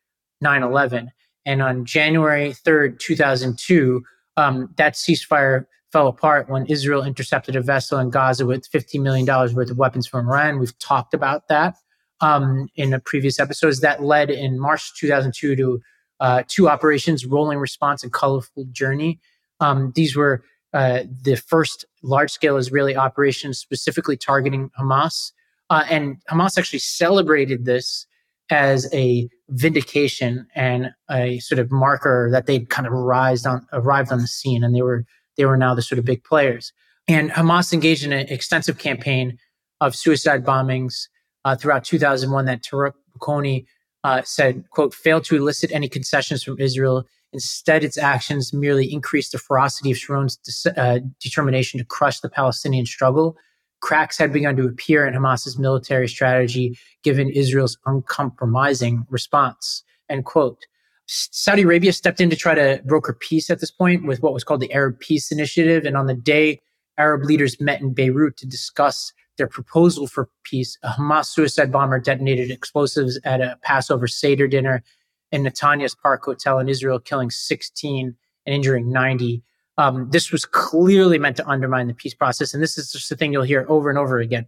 9/11. 0.43 1.07
And 1.47 1.63
on 1.63 1.85
January 1.85 2.53
3rd, 2.53 2.99
2002, 2.99 4.03
um, 4.37 4.69
that 4.77 4.93
ceasefire 4.93 5.65
fell 5.91 6.07
apart 6.07 6.47
when 6.47 6.67
Israel 6.67 7.03
intercepted 7.03 7.55
a 7.55 7.61
vessel 7.61 7.97
in 7.97 8.11
Gaza 8.11 8.45
with 8.45 8.69
$50 8.69 9.01
million 9.01 9.25
worth 9.25 9.71
of 9.71 9.77
weapons 9.77 10.05
from 10.05 10.27
Iran. 10.27 10.59
We've 10.59 10.77
talked 10.79 11.13
about 11.13 11.47
that 11.47 11.75
um, 12.23 12.69
in 12.75 12.99
previous 13.05 13.39
episodes. 13.39 13.81
That 13.81 14.01
led 14.01 14.31
in 14.31 14.57
March 14.57 14.95
2002 14.97 15.55
to 15.57 15.81
uh, 16.19 16.43
two 16.47 16.69
operations, 16.69 17.25
Rolling 17.25 17.59
Response 17.59 18.01
and 18.01 18.13
Colorful 18.13 18.65
Journey. 18.71 19.19
Um, 19.59 19.91
these 19.95 20.15
were 20.15 20.43
uh, 20.73 21.03
the 21.21 21.35
first 21.35 21.85
large 22.01 22.31
scale 22.31 22.57
Israeli 22.57 22.95
operations 22.95 23.59
specifically 23.59 24.15
targeting 24.15 24.71
Hamas. 24.79 25.33
Uh, 25.69 25.83
and 25.89 26.17
Hamas 26.31 26.57
actually 26.57 26.79
celebrated 26.79 27.65
this 27.65 28.07
as 28.49 28.91
a 28.93 29.29
vindication 29.49 30.47
and 30.55 30.91
a 31.09 31.39
sort 31.39 31.59
of 31.59 31.71
marker 31.71 32.29
that 32.31 32.45
they'd 32.45 32.69
kind 32.69 32.87
of 32.87 32.93
arrived 32.93 33.45
on 33.45 33.65
arrived 33.73 34.11
on 34.11 34.19
the 34.19 34.27
scene 34.27 34.63
and 34.63 34.75
they 34.75 34.81
were 34.81 35.05
they 35.37 35.45
were 35.45 35.57
now 35.57 35.73
the 35.73 35.81
sort 35.81 35.99
of 35.99 36.05
big 36.05 36.23
players. 36.23 36.71
And 37.07 37.31
Hamas 37.31 37.73
engaged 37.73 38.03
in 38.05 38.13
an 38.13 38.27
extensive 38.27 38.77
campaign 38.77 39.37
of 39.81 39.95
suicide 39.95 40.45
bombings 40.45 41.07
uh, 41.45 41.55
throughout 41.55 41.83
2001 41.83 42.45
that 42.45 42.63
Tareq 42.63 42.93
Baconi 43.17 43.65
uh, 44.03 44.21
said, 44.23 44.63
quote, 44.69 44.93
failed 44.93 45.23
to 45.25 45.35
elicit 45.35 45.71
any 45.71 45.87
concessions 45.87 46.43
from 46.43 46.59
Israel. 46.59 47.05
Instead, 47.31 47.83
its 47.83 47.97
actions 47.97 48.53
merely 48.53 48.91
increased 48.91 49.31
the 49.31 49.39
ferocity 49.39 49.91
of 49.91 49.97
Sharon's 49.97 50.37
uh, 50.77 50.99
determination 51.19 51.79
to 51.79 51.85
crush 51.85 52.19
the 52.19 52.29
Palestinian 52.29 52.85
struggle 52.85 53.37
cracks 53.83 54.17
had 54.17 54.31
begun 54.31 54.55
to 54.55 54.65
appear 54.65 55.05
in 55.05 55.13
Hamas's 55.13 55.59
military 55.59 56.07
strategy 56.07 56.79
given 57.03 57.29
Israel's 57.29 57.77
uncompromising 57.85 59.05
response. 59.09 59.83
End 60.09 60.23
quote. 60.23 60.65
Saudi 61.05 61.63
Arabia 61.63 61.91
stepped 61.91 62.21
in 62.21 62.29
to 62.29 62.35
try 62.37 62.55
to 62.55 62.81
broker 62.85 63.11
peace 63.11 63.49
at 63.49 63.59
this 63.59 63.71
point 63.71 64.05
with 64.05 64.23
what 64.23 64.33
was 64.33 64.45
called 64.45 64.61
the 64.61 64.71
Arab 64.71 65.01
Peace 65.01 65.33
Initiative. 65.33 65.83
And 65.83 65.97
on 65.97 66.07
the 66.07 66.13
day 66.13 66.61
Arab 66.97 67.25
leaders 67.25 67.59
met 67.59 67.81
in 67.81 67.93
Beirut 67.93 68.37
to 68.37 68.47
discuss 68.47 69.11
their 69.37 69.47
proposal 69.47 70.07
for 70.07 70.29
peace, 70.43 70.77
a 70.83 70.89
Hamas 70.89 71.25
suicide 71.25 71.71
bomber 71.71 71.99
detonated 71.99 72.51
explosives 72.51 73.19
at 73.23 73.41
a 73.41 73.57
Passover 73.63 74.07
Seder 74.07 74.47
dinner 74.47 74.83
in 75.31 75.43
Netanya's 75.43 75.95
Park 75.95 76.23
Hotel 76.23 76.59
in 76.59 76.69
Israel, 76.69 76.99
killing 76.99 77.31
16 77.31 78.15
and 78.45 78.55
injuring 78.55 78.91
90. 78.91 79.41
Um, 79.77 80.09
this 80.11 80.31
was 80.31 80.45
clearly 80.45 81.17
meant 81.17 81.37
to 81.37 81.47
undermine 81.47 81.87
the 81.87 81.93
peace 81.93 82.13
process. 82.13 82.53
And 82.53 82.61
this 82.61 82.77
is 82.77 82.91
just 82.91 83.09
the 83.09 83.15
thing 83.15 83.33
you'll 83.33 83.43
hear 83.43 83.65
over 83.67 83.89
and 83.89 83.97
over 83.97 84.19
again. 84.19 84.45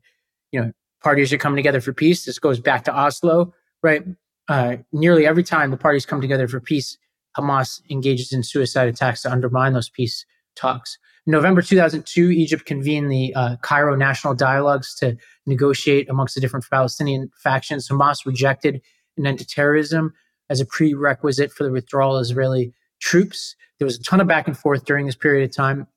You 0.52 0.62
know, 0.62 0.72
parties 1.04 1.34
are 1.34 1.38
coming 1.38 1.58
together 1.58 1.82
for 1.82 1.94
peace. 1.94 2.26
This 2.26 2.38
goes 2.38 2.60
back 2.60 2.84
to 2.84 2.94
Oslo, 2.94 3.54
right? 3.82 4.04
Uh, 4.48 4.78
nearly 4.92 5.26
every 5.26 5.44
time 5.44 5.72
the 5.72 5.78
parties 5.78 6.06
come 6.06 6.22
together 6.22 6.48
for 6.48 6.60
peace, 6.60 6.98
Hamas 7.36 7.82
engages 7.90 8.32
in 8.32 8.44
suicide 8.44 8.88
attacks 8.88 9.24
to 9.24 9.32
undermine 9.32 9.74
those 9.74 9.90
peace 9.90 10.26
talks. 10.56 11.00
November 11.28 11.62
2002, 11.62 12.30
Egypt 12.30 12.66
convened 12.66 13.12
the 13.12 13.34
uh, 13.36 13.56
Cairo 13.58 13.96
National 13.96 14.36
Dialogues 14.36 14.94
to 14.96 15.18
negotiate 15.48 16.08
amongst 16.10 16.36
the 16.36 16.42
different 16.42 16.70
Palestinian 16.70 17.32
factions. 17.36 17.88
Hamas 17.88 18.26
rejected 18.26 18.82
an 19.18 19.26
end 19.26 19.40
to 19.40 19.46
terrorism 19.46 20.14
as 20.50 20.62
a 20.62 20.66
prerequisite 20.66 21.52
for 21.52 21.64
the 21.64 21.72
withdrawal 21.72 22.18
of 22.18 22.22
Israeli 22.22 22.74
troops. 23.00 23.56
There 23.80 23.86
was 23.86 23.98
a 23.98 24.04
ton 24.04 24.22
of 24.22 24.28
back 24.28 24.48
and 24.48 24.58
forth 24.58 24.86
during 24.86 25.08
this 25.08 25.16
period 25.16 25.50
of 25.50 25.56
time, 25.56 25.88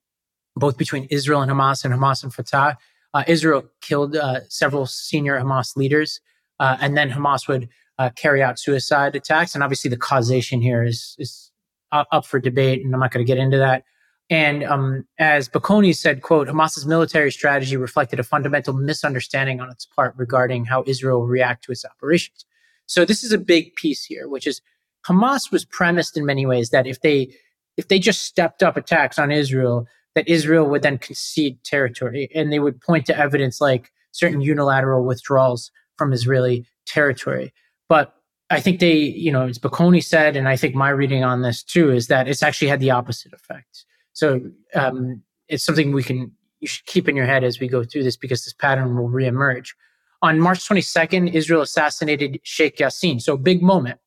both 0.56 0.78
between 0.78 1.04
Israel 1.10 1.42
and 1.42 1.50
Hamas 1.50 1.84
and 1.84 1.92
Hamas 1.92 2.22
and 2.22 2.32
Fatah. 2.32 2.78
Uh, 3.12 3.24
Israel 3.26 3.64
killed 3.82 4.16
uh, 4.16 4.40
several 4.48 4.86
senior 4.86 5.38
Hamas 5.38 5.76
leaders, 5.76 6.20
uh, 6.58 6.78
and 6.80 6.96
then 6.96 7.10
Hamas 7.10 7.48
would 7.48 7.68
uh, 7.98 8.10
carry 8.16 8.42
out 8.42 8.58
suicide 8.58 9.14
attacks. 9.14 9.54
And 9.54 9.62
obviously, 9.62 9.90
the 9.90 9.96
causation 9.96 10.62
here 10.62 10.82
is, 10.82 11.16
is 11.18 11.50
up 11.92 12.26
for 12.26 12.38
debate, 12.38 12.84
and 12.84 12.94
I'm 12.94 13.00
not 13.00 13.10
going 13.10 13.24
to 13.24 13.30
get 13.30 13.38
into 13.38 13.58
that. 13.58 13.84
And 14.30 14.62
um, 14.64 15.06
as 15.18 15.48
Baconi 15.48 15.96
said, 15.96 16.20
quote, 16.22 16.48
Hamas's 16.48 16.84
military 16.84 17.32
strategy 17.32 17.76
reflected 17.76 18.20
a 18.20 18.24
fundamental 18.24 18.74
misunderstanding 18.74 19.60
on 19.60 19.70
its 19.70 19.86
part 19.86 20.14
regarding 20.16 20.66
how 20.66 20.84
Israel 20.86 21.20
will 21.20 21.26
react 21.26 21.64
to 21.64 21.72
its 21.72 21.84
operations. 21.84 22.44
So 22.86 23.04
this 23.04 23.24
is 23.24 23.32
a 23.32 23.38
big 23.38 23.74
piece 23.74 24.04
here, 24.04 24.28
which 24.28 24.46
is 24.46 24.60
Hamas 25.06 25.50
was 25.50 25.64
premised 25.64 26.16
in 26.16 26.26
many 26.26 26.44
ways 26.44 26.70
that 26.70 26.86
if 26.86 27.00
they 27.00 27.34
if 27.76 27.88
they 27.88 27.98
just 28.00 28.22
stepped 28.22 28.62
up 28.62 28.76
attacks 28.76 29.18
on 29.18 29.30
Israel, 29.30 29.86
that 30.16 30.28
Israel 30.28 30.68
would 30.68 30.82
then 30.82 30.98
concede 30.98 31.62
territory, 31.62 32.28
and 32.34 32.52
they 32.52 32.58
would 32.58 32.80
point 32.80 33.06
to 33.06 33.16
evidence 33.16 33.60
like 33.60 33.92
certain 34.10 34.40
unilateral 34.40 35.04
withdrawals 35.04 35.70
from 35.96 36.12
Israeli 36.12 36.66
territory. 36.86 37.52
But 37.88 38.14
I 38.50 38.60
think 38.60 38.80
they, 38.80 38.96
you 38.96 39.30
know, 39.30 39.46
as 39.46 39.58
Baconi 39.58 40.02
said, 40.02 40.36
and 40.36 40.48
I 40.48 40.56
think 40.56 40.74
my 40.74 40.88
reading 40.88 41.22
on 41.22 41.42
this 41.42 41.62
too 41.62 41.92
is 41.92 42.08
that 42.08 42.26
it's 42.26 42.42
actually 42.42 42.68
had 42.68 42.80
the 42.80 42.90
opposite 42.90 43.32
effect. 43.32 43.84
So 44.18 44.40
um, 44.74 45.22
it's 45.46 45.64
something 45.64 45.92
we 45.92 46.02
can 46.02 46.32
you 46.58 46.66
should 46.66 46.86
keep 46.86 47.08
in 47.08 47.14
your 47.14 47.24
head 47.24 47.44
as 47.44 47.60
we 47.60 47.68
go 47.68 47.84
through 47.84 48.02
this 48.02 48.16
because 48.16 48.44
this 48.44 48.52
pattern 48.52 48.96
will 48.96 49.08
reemerge. 49.08 49.68
On 50.22 50.40
March 50.40 50.68
22nd, 50.68 51.32
Israel 51.32 51.62
assassinated 51.62 52.40
Sheikh 52.42 52.78
Yassin. 52.78 53.22
So 53.22 53.36
big 53.36 53.62
moment 53.62 54.00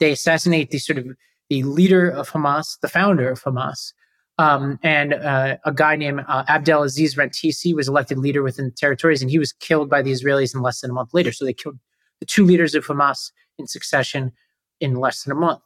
they 0.00 0.12
assassinate 0.12 0.70
the 0.70 0.76
sort 0.76 0.98
of 0.98 1.06
the 1.48 1.62
leader 1.62 2.10
of 2.10 2.28
Hamas, 2.28 2.78
the 2.82 2.88
founder 2.88 3.30
of 3.30 3.42
Hamas, 3.42 3.94
um, 4.36 4.78
and 4.82 5.14
uh, 5.14 5.56
a 5.64 5.72
guy 5.72 5.96
named 5.96 6.26
uh, 6.28 6.44
Abdel 6.46 6.82
Aziz 6.82 7.14
Rantisi 7.14 7.74
was 7.74 7.88
elected 7.88 8.18
leader 8.18 8.42
within 8.42 8.66
the 8.66 8.70
territories, 8.70 9.22
and 9.22 9.30
he 9.30 9.38
was 9.38 9.54
killed 9.54 9.88
by 9.88 10.02
the 10.02 10.12
Israelis 10.12 10.54
in 10.54 10.60
less 10.60 10.82
than 10.82 10.90
a 10.90 10.94
month 10.94 11.14
later. 11.14 11.32
So 11.32 11.46
they 11.46 11.54
killed 11.54 11.78
the 12.20 12.26
two 12.26 12.44
leaders 12.44 12.74
of 12.74 12.86
Hamas 12.86 13.30
in 13.58 13.66
succession 13.66 14.32
in 14.78 14.96
less 14.96 15.22
than 15.22 15.32
a 15.32 15.40
month. 15.40 15.62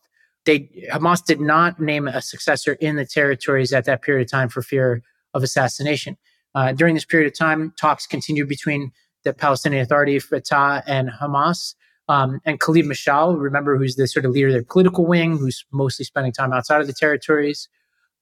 They 0.49 0.61
Hamas 0.91 1.23
did 1.23 1.43
not 1.43 1.79
name 1.79 2.09
a 2.09 2.23
successor 2.23 2.73
in 2.81 2.97
the 2.97 3.05
territories 3.05 3.75
at 3.75 3.85
that 3.85 4.01
period 4.01 4.27
of 4.27 4.31
time 4.31 4.49
for 4.49 4.63
fear 4.63 5.03
of 5.35 5.43
assassination. 5.43 6.17
Uh, 6.55 6.73
during 6.73 6.95
this 6.95 7.05
period 7.05 7.31
of 7.31 7.39
time, 7.39 7.75
talks 7.79 8.07
continued 8.07 8.49
between 8.49 8.91
the 9.25 9.35
Palestinian 9.35 9.83
Authority, 9.83 10.19
Fatah, 10.19 10.83
and 10.87 11.11
Hamas. 11.11 11.75
Um, 12.09 12.41
and 12.47 12.59
Khalid 12.59 12.87
Mashal, 12.87 13.39
remember, 13.39 13.77
who's 13.77 13.97
the 13.97 14.09
sort 14.09 14.25
of 14.25 14.31
leader 14.31 14.47
of 14.47 14.55
their 14.55 14.65
political 14.65 15.05
wing, 15.05 15.37
who's 15.37 15.67
mostly 15.71 16.07
spending 16.07 16.33
time 16.33 16.55
outside 16.55 16.81
of 16.81 16.87
the 16.87 16.95
territories, 16.95 17.69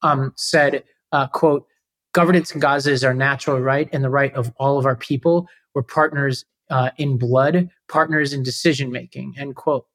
um, 0.03 0.33
said, 0.37 0.83
uh, 1.13 1.29
quote, 1.29 1.65
governance 2.11 2.51
in 2.51 2.59
Gaza 2.59 2.91
is 2.91 3.05
our 3.05 3.15
natural 3.15 3.61
right 3.61 3.89
and 3.93 4.03
the 4.03 4.11
right 4.11 4.35
of 4.35 4.53
all 4.57 4.79
of 4.79 4.85
our 4.85 4.97
people. 4.97 5.47
We're 5.77 5.85
partners 5.85 6.45
uh, 6.71 6.91
in 6.97 7.19
blood, 7.19 7.71
partners 7.89 8.33
in 8.33 8.43
decision 8.43 8.91
making, 8.91 9.37
end 9.39 9.55
quote. 9.55 9.87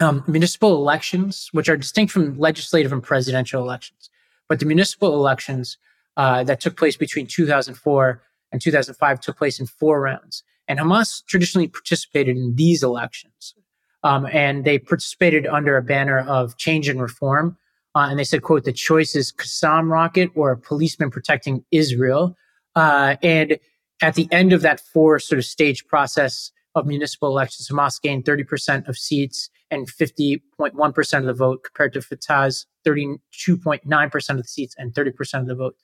Um, 0.00 0.24
municipal 0.26 0.76
elections, 0.76 1.50
which 1.52 1.68
are 1.68 1.76
distinct 1.76 2.12
from 2.12 2.38
legislative 2.38 2.92
and 2.92 3.02
presidential 3.02 3.62
elections, 3.62 4.08
but 4.48 4.58
the 4.58 4.64
municipal 4.64 5.14
elections 5.14 5.76
uh, 6.16 6.42
that 6.44 6.60
took 6.60 6.76
place 6.76 6.96
between 6.96 7.26
2004 7.26 8.22
and 8.52 8.60
2005 8.60 9.20
took 9.20 9.36
place 9.36 9.60
in 9.60 9.66
four 9.66 10.00
rounds. 10.00 10.42
And 10.68 10.78
Hamas 10.78 11.24
traditionally 11.26 11.68
participated 11.68 12.36
in 12.36 12.54
these 12.54 12.82
elections. 12.82 13.54
Um, 14.02 14.26
and 14.32 14.64
they 14.64 14.78
participated 14.78 15.46
under 15.46 15.76
a 15.76 15.82
banner 15.82 16.20
of 16.20 16.56
change 16.56 16.88
and 16.88 17.00
reform. 17.00 17.56
Uh, 17.94 18.06
and 18.08 18.18
they 18.18 18.24
said, 18.24 18.42
quote, 18.42 18.64
the 18.64 18.72
choice 18.72 19.14
is 19.14 19.32
Qassam 19.32 19.90
rocket 19.90 20.30
or 20.34 20.52
a 20.52 20.56
policeman 20.56 21.10
protecting 21.10 21.64
Israel. 21.70 22.36
Uh, 22.74 23.16
and 23.22 23.58
at 24.00 24.14
the 24.14 24.28
end 24.30 24.52
of 24.52 24.62
that 24.62 24.80
four 24.80 25.18
sort 25.18 25.38
of 25.38 25.44
stage 25.44 25.86
process 25.86 26.52
of 26.74 26.86
municipal 26.86 27.28
elections, 27.28 27.68
Hamas 27.68 28.00
gained 28.00 28.24
30% 28.24 28.88
of 28.88 28.96
seats 28.96 29.50
and 29.70 29.88
50.1% 29.88 31.18
of 31.18 31.24
the 31.24 31.34
vote 31.34 31.64
compared 31.64 31.92
to 31.94 32.02
Fatah's 32.02 32.66
32.9% 32.86 34.30
of 34.30 34.36
the 34.36 34.44
seats 34.44 34.74
and 34.78 34.92
30% 34.94 35.40
of 35.40 35.46
the 35.46 35.54
vote. 35.54 35.76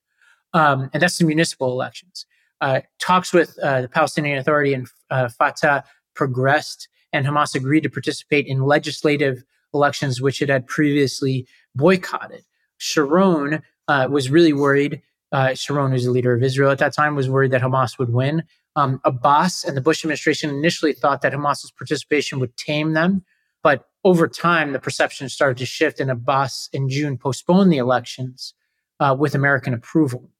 Um, 0.53 0.91
and 0.93 1.03
that's 1.03 1.19
the 1.19 1.25
municipal 1.25 1.73
elections. 1.73 2.27
Uh, 2.61 2.81
talks 2.99 3.33
with 3.33 3.59
uh, 3.63 3.83
the 3.83 3.89
Palestinian 3.89 4.39
Authority 4.39 4.73
and 4.73 4.89
uh, 5.11 5.29
Fatah 5.29 5.85
progressed, 6.15 6.89
and 7.13 7.27
Hamas 7.27 7.55
agreed 7.55 7.83
to 7.83 7.91
participate 7.91 8.47
in 8.47 8.63
legislative 8.63 9.45
elections, 9.75 10.23
which 10.23 10.41
it 10.41 10.49
had 10.49 10.67
previously 10.67 11.47
boycotted. 11.75 12.43
Sharon 12.79 13.63
uh, 13.89 14.09
was 14.11 14.31
really 14.31 14.53
worried. 14.53 15.03
Uh, 15.33 15.55
Sharon, 15.55 15.93
who's 15.93 16.05
the 16.05 16.11
leader 16.11 16.33
of 16.33 16.43
Israel 16.43 16.71
at 16.71 16.79
that 16.79 16.95
time, 16.95 17.15
was 17.15 17.29
worried 17.29 17.51
that 17.51 17.63
Hamas 17.63 17.99
would 17.99 18.13
win. 18.13 18.43
Um, 18.77 19.01
Abbas 19.05 19.65
and 19.65 19.77
the 19.77 19.81
Bush 19.81 20.05
administration 20.05 20.51
initially 20.51 20.93
thought 20.93 21.23
that 21.23 21.33
Hamas's 21.33 21.73
participation 21.73 22.39
would 22.39 22.57
tame 22.57 22.93
them, 22.93 23.25
but 23.63 23.87
over 24.05 24.29
time, 24.29 24.73
the 24.73 24.79
perception 24.79 25.29
started 25.29 25.59
to 25.59 25.67
shift, 25.67 25.99
and 25.99 26.11
Abbas 26.11 26.69
in 26.73 26.89
June 26.89 27.19
postponed 27.19 27.73
the 27.73 27.79
elections 27.79 28.55
uh, 29.01 29.17
with 29.19 29.35
American 29.35 29.75
approval. 29.75 30.31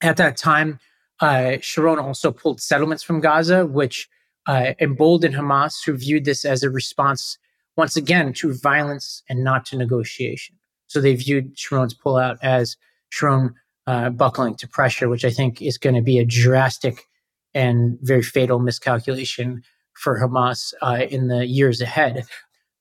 At 0.00 0.18
that 0.18 0.36
time, 0.36 0.78
uh, 1.20 1.56
Sharon 1.60 1.98
also 1.98 2.30
pulled 2.30 2.60
settlements 2.60 3.02
from 3.02 3.20
Gaza, 3.20 3.66
which 3.66 4.08
uh, 4.46 4.74
emboldened 4.80 5.34
Hamas, 5.34 5.84
who 5.84 5.94
viewed 5.94 6.24
this 6.24 6.44
as 6.44 6.62
a 6.62 6.70
response, 6.70 7.38
once 7.76 7.96
again, 7.96 8.32
to 8.34 8.54
violence 8.54 9.22
and 9.28 9.42
not 9.42 9.66
to 9.66 9.76
negotiation. 9.76 10.56
So 10.86 11.00
they 11.00 11.16
viewed 11.16 11.58
Sharon's 11.58 11.94
pullout 11.94 12.38
as 12.42 12.76
Sharon 13.10 13.54
uh, 13.86 14.10
buckling 14.10 14.54
to 14.56 14.68
pressure, 14.68 15.08
which 15.08 15.24
I 15.24 15.30
think 15.30 15.60
is 15.60 15.78
going 15.78 15.96
to 15.96 16.02
be 16.02 16.18
a 16.18 16.24
drastic 16.24 17.04
and 17.54 17.98
very 18.02 18.22
fatal 18.22 18.58
miscalculation 18.58 19.62
for 19.94 20.18
Hamas 20.20 20.72
uh, 20.82 21.06
in 21.10 21.28
the 21.28 21.46
years 21.46 21.80
ahead. 21.80 22.24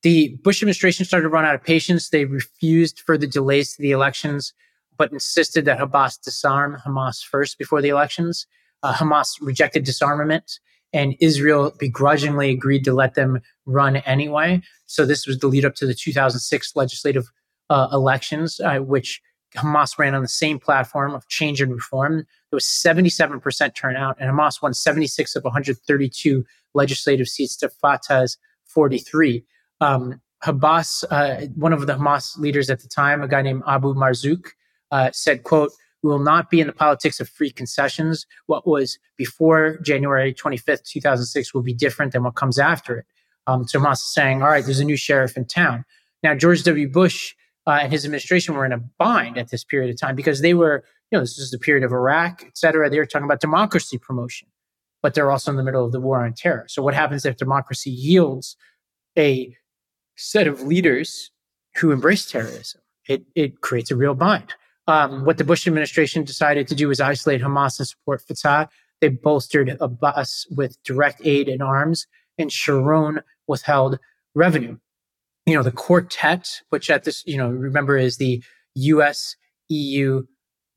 The 0.04 0.38
Bush 0.44 0.62
administration 0.62 1.06
started 1.06 1.24
to 1.24 1.30
run 1.30 1.46
out 1.46 1.56
of 1.56 1.64
patience. 1.64 2.10
They 2.10 2.26
refused 2.26 3.00
further 3.00 3.26
delays 3.26 3.76
to 3.76 3.82
the 3.82 3.92
elections 3.92 4.54
but 4.98 5.12
insisted 5.12 5.66
that 5.66 5.80
Hamas 5.80 6.22
disarm 6.22 6.78
Hamas 6.86 7.24
first 7.24 7.58
before 7.58 7.82
the 7.82 7.90
elections. 7.90 8.48
Uh, 8.84 8.94
Hamas 8.94 9.38
rejected 9.42 9.84
disarmament, 9.84 10.60
and 10.94 11.16
Israel 11.20 11.74
begrudgingly 11.80 12.50
agreed 12.50 12.84
to 12.86 12.94
let 12.94 13.16
them 13.16 13.40
run 13.66 13.98
anyway. 13.98 14.62
So 14.86 15.06
this 15.06 15.28
was 15.28 15.40
the 15.40 15.48
lead 15.48 15.66
up 15.66 15.76
to 15.76 15.88
the 15.88 15.94
2006 15.94 16.76
legislative 16.76 17.32
uh, 17.70 17.88
elections, 17.92 18.60
uh, 18.60 18.78
which 18.80 19.22
Hamas 19.56 19.98
ran 19.98 20.16
on 20.16 20.22
the 20.22 20.28
same 20.28 20.60
platform 20.60 21.14
of 21.14 21.28
change 21.28 21.62
and 21.62 21.74
reform. 21.74 22.26
There 22.50 22.56
was 22.58 22.66
77% 22.66 23.76
turnout, 23.76 24.18
and 24.20 24.32
Hamas 24.32 24.62
won 24.62 24.74
76 24.74 25.36
of 25.36 25.44
132 25.44 26.46
legislative 26.74 27.28
seats 27.28 27.58
to 27.58 27.70
Fatah's 27.70 28.38
43. 28.66 29.44
Um, 29.82 30.22
Hamas, 30.44 31.04
uh, 31.10 31.48
one 31.56 31.74
of 31.74 31.88
the 31.88 31.96
Hamas 31.96 32.38
leaders 32.38 32.70
at 32.70 32.82
the 32.82 32.88
time, 32.88 33.22
a 33.22 33.28
guy 33.28 33.42
named 33.42 33.64
Abu 33.68 33.94
Marzouk, 33.94 34.50
uh, 34.92 35.12
said, 35.12 35.44
quote, 35.44 35.72
we 36.04 36.10
will 36.10 36.20
not 36.20 36.50
be 36.50 36.62
in 36.62 36.68
the 36.68 36.74
politics 36.74 37.20
of 37.20 37.28
free 37.28 37.50
concessions. 37.50 38.26
What 38.46 38.68
was 38.68 39.00
before 39.18 39.78
January 39.80 40.34
25th, 40.34 40.84
2006 40.84 41.54
will 41.54 41.64
be 41.64 41.74
different 41.74 42.14
than 42.14 42.24
what 42.24 42.36
comes 42.36 42.60
after 42.60 43.00
it. 43.00 43.06
Um, 43.48 43.68
so 43.68 43.80
Hamas 43.80 43.94
is 43.94 44.14
saying, 44.14 44.44
all 44.44 44.50
right, 44.50 44.64
there's 44.64 44.80
a 44.80 44.86
new 44.86 44.98
sheriff 44.98 45.36
in 45.36 45.46
town. 45.46 45.86
Now, 46.22 46.36
George 46.36 46.64
W. 46.64 46.88
Bush 46.88 47.34
uh, 47.66 47.80
and 47.82 47.92
his 47.92 48.06
administration 48.06 48.56
were 48.56 48.66
in 48.66 48.74
a 48.74 48.78
bind 48.78 49.38
at 49.38 49.50
this 49.50 49.64
period 49.64 49.90
of 49.90 50.00
time 50.00 50.16
because 50.16 50.42
they 50.42 50.54
were, 50.54 50.84
you 51.12 51.18
know, 51.18 51.22
this 51.22 51.38
is 51.38 51.52
the 51.52 51.60
period 51.60 51.84
of 51.84 51.92
Iraq, 51.92 52.44
et 52.46 52.58
cetera. 52.58 52.90
They 52.90 53.00
were 53.00 53.06
talking 53.06 53.26
about 53.26 53.40
democracy 53.40 53.98
promotion, 53.98 54.50
but 55.02 55.14
they're 55.14 55.32
also 55.32 55.52
in 55.52 55.58
the 55.58 55.64
middle 55.64 55.86
of 55.86 55.92
the 55.92 56.02
war 56.02 56.26
on 56.26 56.34
terror. 56.34 56.66
So 56.68 56.82
what 56.82 56.94
happens 56.94 57.26
if 57.26 57.38
democracy 57.38 57.92
yields 57.92 58.58
a 59.18 59.56
set 60.16 60.48
of 60.48 60.62
leaders 60.64 61.32
who 61.78 61.92
embrace 61.92 62.30
terrorism? 62.30 62.82
It, 63.08 63.24
it 63.36 63.62
creates 63.62 63.90
a 63.90 63.96
real 63.96 64.16
bind. 64.16 64.54
Um, 64.88 65.26
what 65.26 65.38
the 65.38 65.44
Bush 65.44 65.68
administration 65.68 66.24
decided 66.24 66.68
to 66.68 66.76
do 66.76 66.88
was 66.88 67.00
isolate 67.00 67.42
Hamas 67.42 67.80
and 67.80 67.88
support 67.88 68.22
Fatah. 68.22 68.70
They 69.00 69.10
bolstered 69.10 69.78
Abbas 69.80 70.48
with 70.50 70.82
direct 70.84 71.22
aid 71.26 71.48
and 71.48 71.62
arms, 71.62 72.08
and 72.38 72.52
Sharon 72.52 73.22
withheld 73.48 74.00
revenue. 74.34 74.78
You 75.46 75.56
know, 75.56 75.64
the 75.64 75.72
quartet, 75.72 76.62
which 76.70 76.90
at 76.90 77.04
this, 77.04 77.24
you 77.26 77.38
know, 77.38 77.50
remember 77.50 77.98
is 77.98 78.18
the 78.18 78.44
US, 78.76 79.36
EU, 79.70 80.24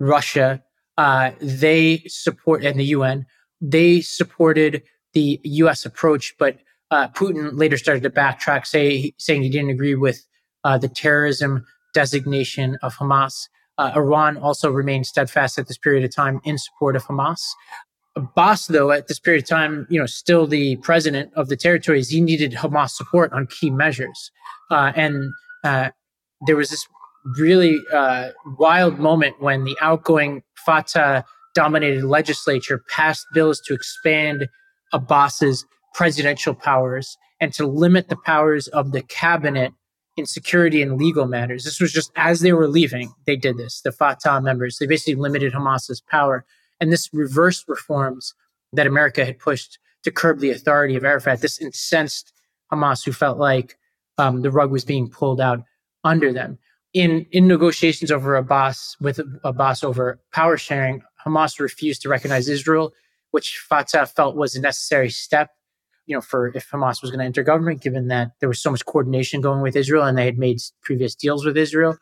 Russia, 0.00 0.62
uh, 0.98 1.30
they 1.40 2.02
support, 2.06 2.64
and 2.64 2.80
the 2.80 2.86
UN, 2.86 3.26
they 3.60 4.00
supported 4.00 4.82
the 5.12 5.40
US 5.44 5.84
approach, 5.84 6.34
but 6.38 6.58
uh, 6.90 7.08
Putin 7.08 7.50
later 7.52 7.76
started 7.76 8.02
to 8.02 8.10
backtrack, 8.10 8.66
say, 8.66 9.12
saying 9.18 9.42
he 9.42 9.50
didn't 9.50 9.70
agree 9.70 9.94
with 9.94 10.26
uh, 10.64 10.76
the 10.78 10.88
terrorism 10.88 11.64
designation 11.94 12.76
of 12.82 12.96
Hamas. 12.96 13.48
Uh, 13.78 13.92
Iran 13.94 14.36
also 14.36 14.70
remained 14.70 15.06
steadfast 15.06 15.58
at 15.58 15.68
this 15.68 15.78
period 15.78 16.04
of 16.04 16.14
time 16.14 16.40
in 16.44 16.58
support 16.58 16.96
of 16.96 17.04
Hamas. 17.04 17.40
Abbas, 18.16 18.66
though, 18.66 18.90
at 18.90 19.08
this 19.08 19.18
period 19.20 19.44
of 19.44 19.48
time, 19.48 19.86
you 19.88 19.98
know, 19.98 20.06
still 20.06 20.46
the 20.46 20.76
president 20.76 21.32
of 21.34 21.48
the 21.48 21.56
territories, 21.56 22.08
he 22.08 22.20
needed 22.20 22.52
Hamas 22.52 22.90
support 22.90 23.32
on 23.32 23.46
key 23.46 23.70
measures. 23.70 24.30
Uh, 24.70 24.92
and 24.96 25.32
uh, 25.64 25.90
there 26.46 26.56
was 26.56 26.70
this 26.70 26.86
really 27.24 27.78
uh, 27.92 28.30
wild 28.58 28.98
moment 28.98 29.40
when 29.40 29.64
the 29.64 29.76
outgoing 29.80 30.42
Fatah 30.54 31.24
dominated 31.54 32.04
legislature 32.04 32.82
passed 32.88 33.26
bills 33.32 33.60
to 33.60 33.74
expand 33.74 34.48
Abbas's 34.92 35.64
presidential 35.94 36.54
powers 36.54 37.16
and 37.40 37.52
to 37.54 37.66
limit 37.66 38.08
the 38.08 38.16
powers 38.16 38.68
of 38.68 38.92
the 38.92 39.02
cabinet 39.02 39.72
in 40.16 40.26
security 40.26 40.82
and 40.82 40.98
legal 40.98 41.26
matters. 41.26 41.64
This 41.64 41.80
was 41.80 41.92
just 41.92 42.12
as 42.16 42.40
they 42.40 42.52
were 42.52 42.68
leaving, 42.68 43.12
they 43.26 43.36
did 43.36 43.56
this. 43.56 43.80
The 43.82 43.92
Fatah 43.92 44.40
members, 44.40 44.78
they 44.78 44.86
basically 44.86 45.14
limited 45.14 45.52
Hamas's 45.52 46.00
power. 46.00 46.44
And 46.80 46.92
this 46.92 47.08
reversed 47.12 47.68
reforms 47.68 48.34
that 48.72 48.86
America 48.86 49.24
had 49.24 49.38
pushed 49.38 49.78
to 50.04 50.10
curb 50.10 50.40
the 50.40 50.50
authority 50.50 50.96
of 50.96 51.04
Arafat. 51.04 51.40
This 51.40 51.60
incensed 51.60 52.32
Hamas, 52.72 53.04
who 53.04 53.12
felt 53.12 53.38
like 53.38 53.76
um, 54.18 54.42
the 54.42 54.50
rug 54.50 54.70
was 54.70 54.84
being 54.84 55.08
pulled 55.08 55.40
out 55.40 55.62
under 56.04 56.32
them. 56.32 56.58
In 56.92 57.26
in 57.30 57.46
negotiations 57.46 58.10
over 58.10 58.34
Abbas 58.34 58.96
with 59.00 59.20
Abbas 59.44 59.84
over 59.84 60.18
power 60.32 60.56
sharing, 60.56 61.02
Hamas 61.24 61.60
refused 61.60 62.02
to 62.02 62.08
recognize 62.08 62.48
Israel, 62.48 62.92
which 63.30 63.58
Fatah 63.58 64.06
felt 64.06 64.34
was 64.36 64.56
a 64.56 64.60
necessary 64.60 65.10
step 65.10 65.50
you 66.10 66.16
know, 66.16 66.20
for 66.20 66.48
if 66.56 66.68
Hamas 66.68 67.00
was 67.02 67.12
going 67.12 67.20
to 67.20 67.24
enter 67.24 67.44
government, 67.44 67.82
given 67.82 68.08
that 68.08 68.32
there 68.40 68.48
was 68.48 68.60
so 68.60 68.72
much 68.72 68.84
coordination 68.84 69.40
going 69.40 69.62
with 69.62 69.76
Israel 69.76 70.02
and 70.02 70.18
they 70.18 70.24
had 70.24 70.38
made 70.38 70.58
previous 70.82 71.14
deals 71.14 71.44
with 71.44 71.56
Israel. 71.56 71.96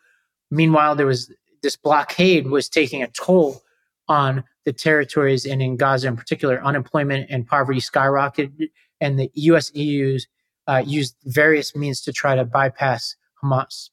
Meanwhile, 0.49 0.95
there 0.95 1.05
was 1.05 1.31
this 1.61 1.75
blockade 1.75 2.47
was 2.47 2.67
taking 2.69 3.03
a 3.03 3.07
toll 3.07 3.61
on 4.07 4.43
the 4.65 4.73
territories 4.73 5.45
and 5.45 5.61
in 5.61 5.77
Gaza 5.77 6.07
in 6.07 6.17
particular. 6.17 6.59
Unemployment 6.63 7.29
and 7.29 7.45
poverty 7.45 7.79
skyrocketed, 7.79 8.69
and 8.99 9.19
the 9.19 9.29
U.S. 9.35 9.71
EU's 9.75 10.27
uh, 10.67 10.81
used 10.83 11.15
various 11.25 11.75
means 11.75 12.01
to 12.01 12.11
try 12.11 12.35
to 12.35 12.45
bypass 12.45 13.15
Hamas. 13.43 13.91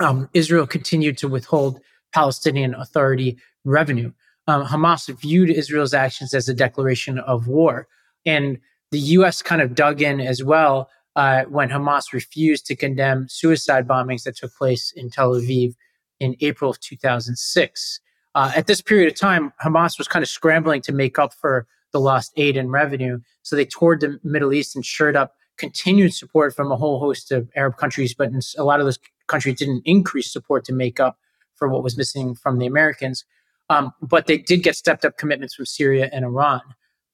Um, 0.00 0.28
Israel 0.34 0.66
continued 0.66 1.18
to 1.18 1.28
withhold 1.28 1.80
Palestinian 2.12 2.74
Authority 2.74 3.38
revenue. 3.64 4.12
Um, 4.46 4.64
Hamas 4.64 5.08
viewed 5.18 5.50
Israel's 5.50 5.94
actions 5.94 6.34
as 6.34 6.48
a 6.48 6.54
declaration 6.54 7.18
of 7.18 7.48
war, 7.48 7.88
and 8.24 8.58
the 8.92 8.98
U.S. 8.98 9.42
kind 9.42 9.60
of 9.60 9.74
dug 9.74 10.00
in 10.00 10.20
as 10.20 10.42
well 10.42 10.88
uh, 11.16 11.44
when 11.44 11.70
Hamas 11.70 12.12
refused 12.12 12.66
to 12.66 12.76
condemn 12.76 13.28
suicide 13.28 13.88
bombings 13.88 14.22
that 14.24 14.36
took 14.36 14.54
place 14.54 14.92
in 14.94 15.10
Tel 15.10 15.32
Aviv 15.32 15.74
in 16.20 16.36
April 16.40 16.70
of 16.70 16.78
2006. 16.80 18.00
Uh, 18.34 18.52
at 18.54 18.66
this 18.66 18.80
period 18.80 19.10
of 19.10 19.18
time, 19.18 19.52
Hamas 19.64 19.98
was 19.98 20.06
kind 20.06 20.22
of 20.22 20.28
scrambling 20.28 20.82
to 20.82 20.92
make 20.92 21.18
up 21.18 21.32
for 21.32 21.66
the 21.92 22.00
lost 22.00 22.32
aid 22.36 22.56
and 22.56 22.70
revenue. 22.70 23.18
So 23.42 23.56
they 23.56 23.64
toured 23.64 24.00
the 24.00 24.20
Middle 24.22 24.52
East 24.52 24.76
and 24.76 24.84
shored 24.84 25.16
up 25.16 25.34
continued 25.58 26.14
support 26.14 26.54
from 26.54 26.70
a 26.70 26.76
whole 26.76 26.98
host 27.00 27.32
of 27.32 27.48
Arab 27.56 27.76
countries, 27.76 28.14
but 28.14 28.30
a 28.56 28.64
lot 28.64 28.80
of 28.80 28.86
those 28.86 28.98
countries 29.26 29.58
didn't 29.58 29.82
increase 29.84 30.32
support 30.32 30.64
to 30.64 30.72
make 30.72 31.00
up 31.00 31.18
for 31.54 31.68
what 31.68 31.82
was 31.82 31.96
missing 31.96 32.34
from 32.34 32.58
the 32.58 32.66
Americans. 32.66 33.24
Um, 33.68 33.92
but 34.00 34.26
they 34.26 34.38
did 34.38 34.62
get 34.62 34.76
stepped 34.76 35.04
up 35.04 35.16
commitments 35.16 35.54
from 35.54 35.66
Syria 35.66 36.08
and 36.12 36.24
Iran. 36.24 36.60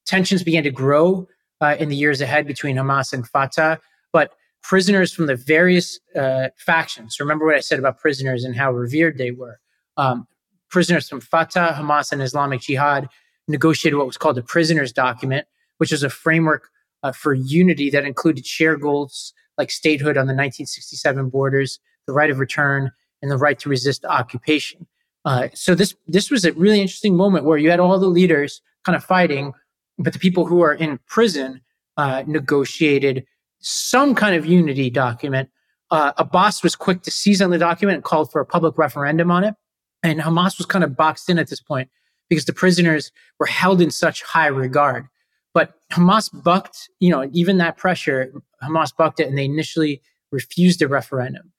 Tensions 0.04 0.42
began 0.42 0.64
to 0.64 0.70
grow 0.70 1.28
uh, 1.60 1.76
in 1.78 1.88
the 1.88 1.96
years 1.96 2.20
ahead 2.20 2.46
between 2.46 2.76
Hamas 2.76 3.12
and 3.12 3.26
Fatah. 3.26 3.78
But 4.12 4.32
prisoners 4.62 5.12
from 5.12 5.26
the 5.26 5.36
various 5.36 5.98
uh, 6.14 6.48
factions, 6.56 7.18
remember 7.20 7.46
what 7.46 7.54
I 7.54 7.60
said 7.60 7.78
about 7.78 7.98
prisoners 7.98 8.44
and 8.44 8.54
how 8.54 8.72
revered 8.72 9.16
they 9.16 9.30
were. 9.30 9.60
Um, 9.96 10.26
prisoners 10.70 11.08
from 11.08 11.20
Fatah, 11.20 11.76
Hamas, 11.78 12.12
and 12.12 12.22
Islamic 12.22 12.60
Jihad 12.60 13.08
negotiated 13.48 13.96
what 13.96 14.06
was 14.06 14.16
called 14.16 14.36
the 14.36 14.42
prisoners 14.42 14.92
document, 14.92 15.46
which 15.78 15.92
was 15.92 16.02
a 16.02 16.10
framework 16.10 16.68
uh, 17.02 17.12
for 17.12 17.34
unity 17.34 17.90
that 17.90 18.04
included 18.04 18.46
shared 18.46 18.80
goals 18.80 19.32
like 19.58 19.70
statehood 19.70 20.16
on 20.16 20.26
the 20.26 20.34
1967 20.34 21.28
borders, 21.28 21.78
the 22.06 22.12
right 22.12 22.30
of 22.30 22.38
return, 22.38 22.90
and 23.20 23.30
the 23.30 23.36
right 23.36 23.58
to 23.58 23.68
resist 23.68 24.04
occupation. 24.04 24.86
Uh, 25.24 25.48
so 25.54 25.74
this 25.74 25.94
this 26.08 26.30
was 26.30 26.44
a 26.44 26.52
really 26.52 26.80
interesting 26.80 27.16
moment 27.16 27.44
where 27.44 27.58
you 27.58 27.70
had 27.70 27.80
all 27.80 27.98
the 27.98 28.06
leaders 28.06 28.60
kind 28.84 28.96
of 28.96 29.04
fighting, 29.04 29.52
but 29.98 30.12
the 30.12 30.18
people 30.18 30.46
who 30.46 30.60
are 30.62 30.74
in 30.74 30.98
prison 31.06 31.60
uh, 31.96 32.24
negotiated 32.26 33.24
some 33.60 34.14
kind 34.14 34.34
of 34.34 34.44
unity 34.44 34.90
document. 34.90 35.48
Uh, 35.90 36.12
Abbas 36.16 36.62
was 36.62 36.74
quick 36.74 37.02
to 37.02 37.10
seize 37.10 37.40
on 37.40 37.50
the 37.50 37.58
document 37.58 37.96
and 37.96 38.04
called 38.04 38.32
for 38.32 38.40
a 38.40 38.46
public 38.46 38.76
referendum 38.78 39.30
on 39.30 39.44
it. 39.44 39.54
And 40.02 40.20
Hamas 40.20 40.58
was 40.58 40.66
kind 40.66 40.82
of 40.82 40.96
boxed 40.96 41.28
in 41.28 41.38
at 41.38 41.48
this 41.48 41.60
point 41.60 41.88
because 42.28 42.46
the 42.46 42.52
prisoners 42.52 43.12
were 43.38 43.46
held 43.46 43.80
in 43.80 43.90
such 43.90 44.22
high 44.22 44.48
regard. 44.48 45.06
But 45.54 45.74
Hamas 45.92 46.30
bucked, 46.42 46.88
you 46.98 47.10
know, 47.10 47.28
even 47.32 47.58
that 47.58 47.76
pressure, 47.76 48.32
Hamas 48.62 48.94
bucked 48.96 49.20
it 49.20 49.28
and 49.28 49.36
they 49.36 49.44
initially 49.44 50.00
refused 50.30 50.80
a 50.82 50.88
referendum. 50.88 51.52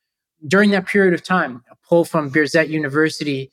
During 0.47 0.71
that 0.71 0.87
period 0.87 1.13
of 1.13 1.23
time, 1.23 1.63
a 1.71 1.75
poll 1.87 2.03
from 2.03 2.31
Birzeit 2.31 2.69
University 2.69 3.51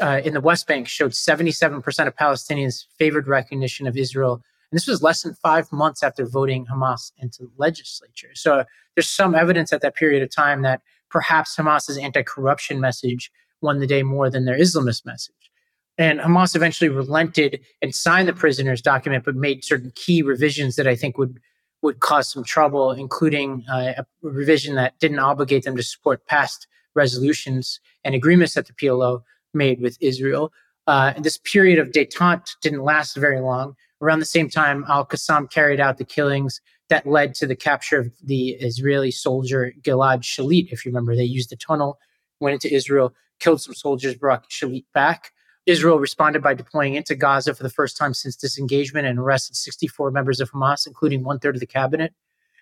uh, 0.00 0.20
in 0.24 0.34
the 0.34 0.40
West 0.40 0.66
Bank 0.66 0.88
showed 0.88 1.12
77% 1.12 2.06
of 2.06 2.16
Palestinians 2.16 2.84
favored 2.98 3.26
recognition 3.28 3.86
of 3.86 3.96
Israel. 3.96 4.34
And 4.70 4.76
this 4.76 4.86
was 4.86 5.02
less 5.02 5.22
than 5.22 5.34
five 5.34 5.72
months 5.72 6.02
after 6.02 6.26
voting 6.26 6.66
Hamas 6.66 7.12
into 7.18 7.44
the 7.44 7.50
legislature. 7.56 8.30
So 8.34 8.64
there's 8.94 9.08
some 9.08 9.34
evidence 9.34 9.72
at 9.72 9.80
that 9.80 9.94
period 9.94 10.22
of 10.22 10.30
time 10.30 10.62
that 10.62 10.82
perhaps 11.10 11.56
Hamas's 11.56 11.96
anti 11.96 12.22
corruption 12.22 12.80
message 12.80 13.30
won 13.60 13.78
the 13.78 13.86
day 13.86 14.02
more 14.02 14.30
than 14.30 14.44
their 14.44 14.58
Islamist 14.58 15.06
message. 15.06 15.34
And 15.98 16.20
Hamas 16.20 16.54
eventually 16.54 16.88
relented 16.88 17.60
and 17.82 17.92
signed 17.92 18.28
the 18.28 18.32
prisoners' 18.32 18.80
document, 18.80 19.24
but 19.24 19.34
made 19.34 19.64
certain 19.64 19.92
key 19.96 20.22
revisions 20.22 20.76
that 20.76 20.86
I 20.86 20.94
think 20.94 21.18
would 21.18 21.40
would 21.82 22.00
cause 22.00 22.32
some 22.32 22.42
trouble, 22.42 22.90
including 22.90 23.64
uh, 23.70 23.92
a 23.98 24.06
revision 24.22 24.74
that 24.74 24.98
didn't 24.98 25.20
obligate 25.20 25.62
them 25.62 25.76
to 25.76 25.82
support 25.82 26.26
past 26.26 26.66
resolutions 26.94 27.78
and 28.04 28.14
agreements 28.16 28.54
that 28.54 28.66
the 28.66 28.72
PLO 28.72 29.22
made 29.54 29.80
with 29.80 29.96
Israel. 30.00 30.52
Uh, 30.88 31.12
this 31.18 31.38
period 31.38 31.78
of 31.78 31.90
detente 31.90 32.48
didn't 32.62 32.82
last 32.82 33.16
very 33.16 33.40
long. 33.40 33.76
Around 34.00 34.20
the 34.20 34.24
same 34.24 34.48
time, 34.48 34.84
Al 34.88 35.06
Qassam 35.06 35.50
carried 35.50 35.80
out 35.80 35.98
the 35.98 36.04
killings 36.04 36.60
that 36.88 37.06
led 37.06 37.34
to 37.34 37.46
the 37.46 37.56
capture 37.56 37.98
of 37.98 38.10
the 38.24 38.50
Israeli 38.50 39.10
soldier 39.10 39.72
Gilad 39.82 40.22
Shalit. 40.22 40.72
If 40.72 40.84
you 40.84 40.90
remember, 40.90 41.14
they 41.14 41.24
used 41.24 41.52
a 41.52 41.56
tunnel, 41.56 41.98
went 42.40 42.54
into 42.54 42.74
Israel, 42.74 43.14
killed 43.38 43.60
some 43.60 43.74
soldiers, 43.74 44.14
brought 44.14 44.48
Shalit 44.48 44.86
back. 44.94 45.32
Israel 45.68 45.98
responded 45.98 46.42
by 46.42 46.54
deploying 46.54 46.94
into 46.94 47.14
Gaza 47.14 47.54
for 47.54 47.62
the 47.62 47.68
first 47.68 47.98
time 47.98 48.14
since 48.14 48.34
disengagement 48.34 49.06
and 49.06 49.18
arrested 49.18 49.54
64 49.54 50.10
members 50.10 50.40
of 50.40 50.50
Hamas, 50.50 50.86
including 50.86 51.22
one 51.22 51.38
third 51.38 51.56
of 51.56 51.60
the 51.60 51.66
cabinet. 51.66 52.14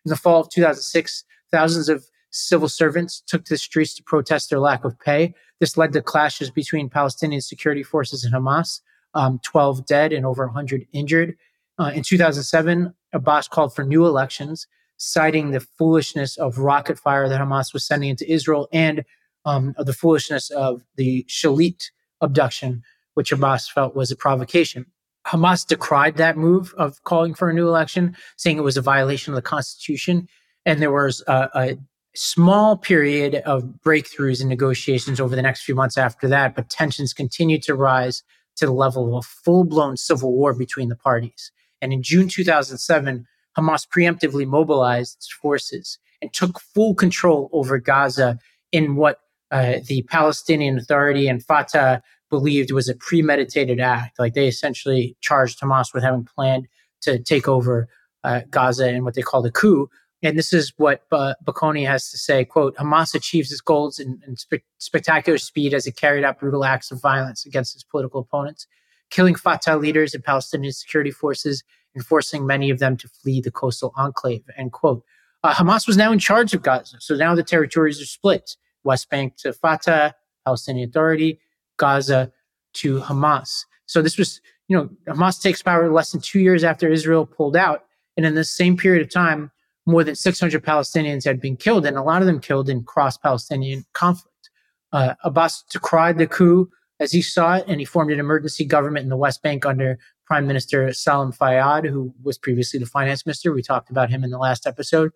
In 0.04 0.08
the 0.08 0.16
fall 0.16 0.40
of 0.40 0.50
2006, 0.50 1.24
thousands 1.52 1.88
of 1.88 2.04
civil 2.30 2.68
servants 2.68 3.22
took 3.24 3.44
to 3.44 3.54
the 3.54 3.58
streets 3.58 3.94
to 3.94 4.02
protest 4.02 4.50
their 4.50 4.58
lack 4.58 4.84
of 4.84 4.98
pay. 4.98 5.34
This 5.60 5.76
led 5.76 5.92
to 5.92 6.02
clashes 6.02 6.50
between 6.50 6.90
Palestinian 6.90 7.40
security 7.40 7.84
forces 7.84 8.24
and 8.24 8.34
Hamas, 8.34 8.80
um, 9.14 9.38
12 9.44 9.86
dead 9.86 10.12
and 10.12 10.26
over 10.26 10.44
100 10.44 10.88
injured. 10.92 11.36
Uh, 11.78 11.92
in 11.94 12.02
2007, 12.02 12.92
Abbas 13.12 13.46
called 13.46 13.72
for 13.72 13.84
new 13.84 14.04
elections, 14.04 14.66
citing 14.96 15.52
the 15.52 15.60
foolishness 15.60 16.36
of 16.38 16.58
rocket 16.58 16.98
fire 16.98 17.28
that 17.28 17.40
Hamas 17.40 17.72
was 17.72 17.86
sending 17.86 18.10
into 18.10 18.28
Israel 18.28 18.68
and 18.72 19.04
um, 19.44 19.76
the 19.78 19.92
foolishness 19.92 20.50
of 20.50 20.82
the 20.96 21.24
Shalit 21.28 21.90
abduction 22.20 22.82
which 23.16 23.32
Hamas 23.32 23.70
felt 23.70 23.96
was 23.96 24.10
a 24.10 24.16
provocation. 24.16 24.84
Hamas 25.26 25.66
decried 25.66 26.16
that 26.18 26.36
move 26.36 26.74
of 26.76 27.02
calling 27.04 27.34
for 27.34 27.48
a 27.48 27.54
new 27.54 27.66
election, 27.66 28.14
saying 28.36 28.58
it 28.58 28.62
was 28.62 28.76
a 28.76 28.82
violation 28.82 29.32
of 29.32 29.36
the 29.36 29.42
Constitution. 29.42 30.28
And 30.66 30.80
there 30.80 30.92
was 30.92 31.24
a, 31.26 31.48
a 31.54 31.78
small 32.14 32.76
period 32.76 33.36
of 33.46 33.64
breakthroughs 33.84 34.40
and 34.40 34.48
negotiations 34.50 35.18
over 35.18 35.34
the 35.34 35.42
next 35.42 35.62
few 35.62 35.74
months 35.74 35.96
after 35.98 36.28
that, 36.28 36.54
but 36.54 36.68
tensions 36.68 37.12
continued 37.12 37.62
to 37.62 37.74
rise 37.74 38.22
to 38.56 38.66
the 38.66 38.72
level 38.72 39.08
of 39.08 39.24
a 39.24 39.26
full 39.26 39.64
blown 39.64 39.96
civil 39.96 40.32
war 40.32 40.52
between 40.52 40.88
the 40.90 40.96
parties. 40.96 41.50
And 41.80 41.92
in 41.92 42.02
June 42.02 42.28
2007, 42.28 43.26
Hamas 43.56 43.86
preemptively 43.88 44.46
mobilized 44.46 45.16
its 45.16 45.32
forces 45.32 45.98
and 46.20 46.32
took 46.32 46.60
full 46.60 46.94
control 46.94 47.48
over 47.52 47.78
Gaza 47.78 48.38
in 48.72 48.96
what 48.96 49.20
uh, 49.50 49.76
the 49.86 50.02
Palestinian 50.02 50.78
Authority 50.78 51.28
and 51.28 51.44
Fatah 51.44 52.02
believed 52.30 52.70
was 52.70 52.88
a 52.88 52.94
premeditated 52.94 53.80
act. 53.80 54.18
Like 54.18 54.34
they 54.34 54.48
essentially 54.48 55.16
charged 55.20 55.60
Hamas 55.60 55.94
with 55.94 56.02
having 56.02 56.24
planned 56.24 56.68
to 57.02 57.18
take 57.18 57.48
over 57.48 57.88
uh, 58.24 58.40
Gaza 58.50 58.88
in 58.88 59.04
what 59.04 59.14
they 59.14 59.22
called 59.22 59.46
a 59.46 59.50
coup. 59.50 59.88
And 60.22 60.36
this 60.36 60.52
is 60.52 60.72
what 60.76 61.02
uh, 61.12 61.34
Baconi 61.44 61.86
has 61.86 62.10
to 62.10 62.18
say, 62.18 62.44
quote, 62.44 62.74
Hamas 62.76 63.14
achieves 63.14 63.52
its 63.52 63.60
goals 63.60 63.98
in, 63.98 64.20
in 64.26 64.36
spe- 64.36 64.64
spectacular 64.78 65.38
speed 65.38 65.74
as 65.74 65.86
it 65.86 65.96
carried 65.96 66.24
out 66.24 66.40
brutal 66.40 66.64
acts 66.64 66.90
of 66.90 67.00
violence 67.00 67.46
against 67.46 67.74
its 67.74 67.84
political 67.84 68.20
opponents, 68.20 68.66
killing 69.10 69.34
Fatah 69.34 69.76
leaders 69.76 70.14
and 70.14 70.24
Palestinian 70.24 70.72
security 70.72 71.10
forces 71.10 71.62
and 71.94 72.04
forcing 72.04 72.46
many 72.46 72.70
of 72.70 72.78
them 72.78 72.96
to 72.96 73.08
flee 73.08 73.40
the 73.40 73.50
coastal 73.50 73.92
enclave, 73.96 74.42
end 74.56 74.72
quote. 74.72 75.04
Uh, 75.44 75.54
Hamas 75.54 75.86
was 75.86 75.96
now 75.96 76.10
in 76.10 76.18
charge 76.18 76.54
of 76.54 76.62
Gaza. 76.62 76.96
So 77.00 77.14
now 77.14 77.34
the 77.34 77.44
territories 77.44 78.00
are 78.00 78.06
split. 78.06 78.56
West 78.84 79.10
Bank 79.10 79.36
to 79.38 79.52
Fatah, 79.52 80.14
Palestinian 80.44 80.88
Authority, 80.88 81.38
Gaza 81.76 82.32
to 82.74 83.00
Hamas. 83.00 83.64
So 83.86 84.02
this 84.02 84.18
was, 84.18 84.40
you 84.68 84.76
know, 84.76 84.88
Hamas 85.08 85.40
takes 85.40 85.62
power 85.62 85.90
less 85.92 86.12
than 86.12 86.20
two 86.20 86.40
years 86.40 86.64
after 86.64 86.88
Israel 86.88 87.26
pulled 87.26 87.56
out. 87.56 87.84
And 88.16 88.24
in 88.26 88.34
the 88.34 88.44
same 88.44 88.76
period 88.76 89.02
of 89.02 89.12
time, 89.12 89.50
more 89.86 90.02
than 90.02 90.16
600 90.16 90.64
Palestinians 90.64 91.24
had 91.24 91.40
been 91.40 91.56
killed, 91.56 91.86
and 91.86 91.96
a 91.96 92.02
lot 92.02 92.20
of 92.20 92.26
them 92.26 92.40
killed 92.40 92.68
in 92.68 92.82
cross 92.82 93.16
Palestinian 93.16 93.84
conflict. 93.92 94.50
Uh, 94.92 95.14
Abbas 95.22 95.64
decried 95.70 96.18
the 96.18 96.26
coup 96.26 96.68
as 96.98 97.12
he 97.12 97.22
saw 97.22 97.56
it, 97.56 97.64
and 97.68 97.78
he 97.78 97.84
formed 97.84 98.10
an 98.10 98.18
emergency 98.18 98.64
government 98.64 99.04
in 99.04 99.10
the 99.10 99.16
West 99.16 99.42
Bank 99.42 99.64
under 99.64 99.98
Prime 100.24 100.46
Minister 100.46 100.92
Salam 100.92 101.32
Fayyad, 101.32 101.88
who 101.88 102.12
was 102.22 102.36
previously 102.36 102.80
the 102.80 102.86
finance 102.86 103.24
minister. 103.24 103.52
We 103.52 103.62
talked 103.62 103.90
about 103.90 104.10
him 104.10 104.24
in 104.24 104.30
the 104.30 104.38
last 104.38 104.66
episode. 104.66 105.12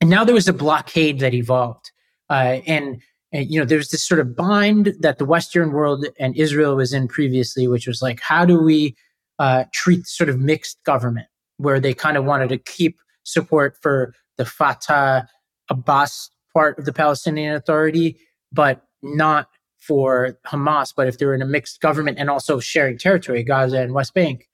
And 0.00 0.10
now 0.10 0.24
there 0.24 0.34
was 0.34 0.48
a 0.48 0.52
blockade 0.52 1.18
that 1.20 1.34
evolved. 1.34 1.90
Uh, 2.30 2.60
and 2.66 3.00
and, 3.34 3.50
you 3.50 3.58
know, 3.58 3.66
there's 3.66 3.90
this 3.90 4.04
sort 4.04 4.20
of 4.20 4.36
bind 4.36 4.94
that 5.00 5.18
the 5.18 5.24
Western 5.24 5.72
world 5.72 6.06
and 6.20 6.36
Israel 6.36 6.76
was 6.76 6.92
in 6.92 7.08
previously, 7.08 7.66
which 7.66 7.88
was 7.88 8.00
like, 8.00 8.20
how 8.20 8.44
do 8.44 8.62
we 8.62 8.94
uh, 9.40 9.64
treat 9.72 10.06
sort 10.06 10.30
of 10.30 10.38
mixed 10.38 10.82
government, 10.84 11.26
where 11.56 11.80
they 11.80 11.92
kind 11.92 12.16
of 12.16 12.24
wanted 12.24 12.48
to 12.50 12.58
keep 12.58 12.96
support 13.24 13.76
for 13.82 14.14
the 14.36 14.44
Fatah 14.44 15.26
Abbas 15.68 16.30
part 16.52 16.78
of 16.78 16.84
the 16.84 16.92
Palestinian 16.92 17.56
Authority, 17.56 18.16
but 18.52 18.82
not 19.02 19.48
for 19.78 20.38
Hamas. 20.46 20.92
But 20.96 21.08
if 21.08 21.18
they 21.18 21.26
were 21.26 21.34
in 21.34 21.42
a 21.42 21.46
mixed 21.46 21.80
government 21.80 22.18
and 22.20 22.30
also 22.30 22.60
sharing 22.60 22.98
territory, 22.98 23.42
Gaza 23.42 23.80
and 23.80 23.94
West 23.94 24.14
Bank, 24.14 24.48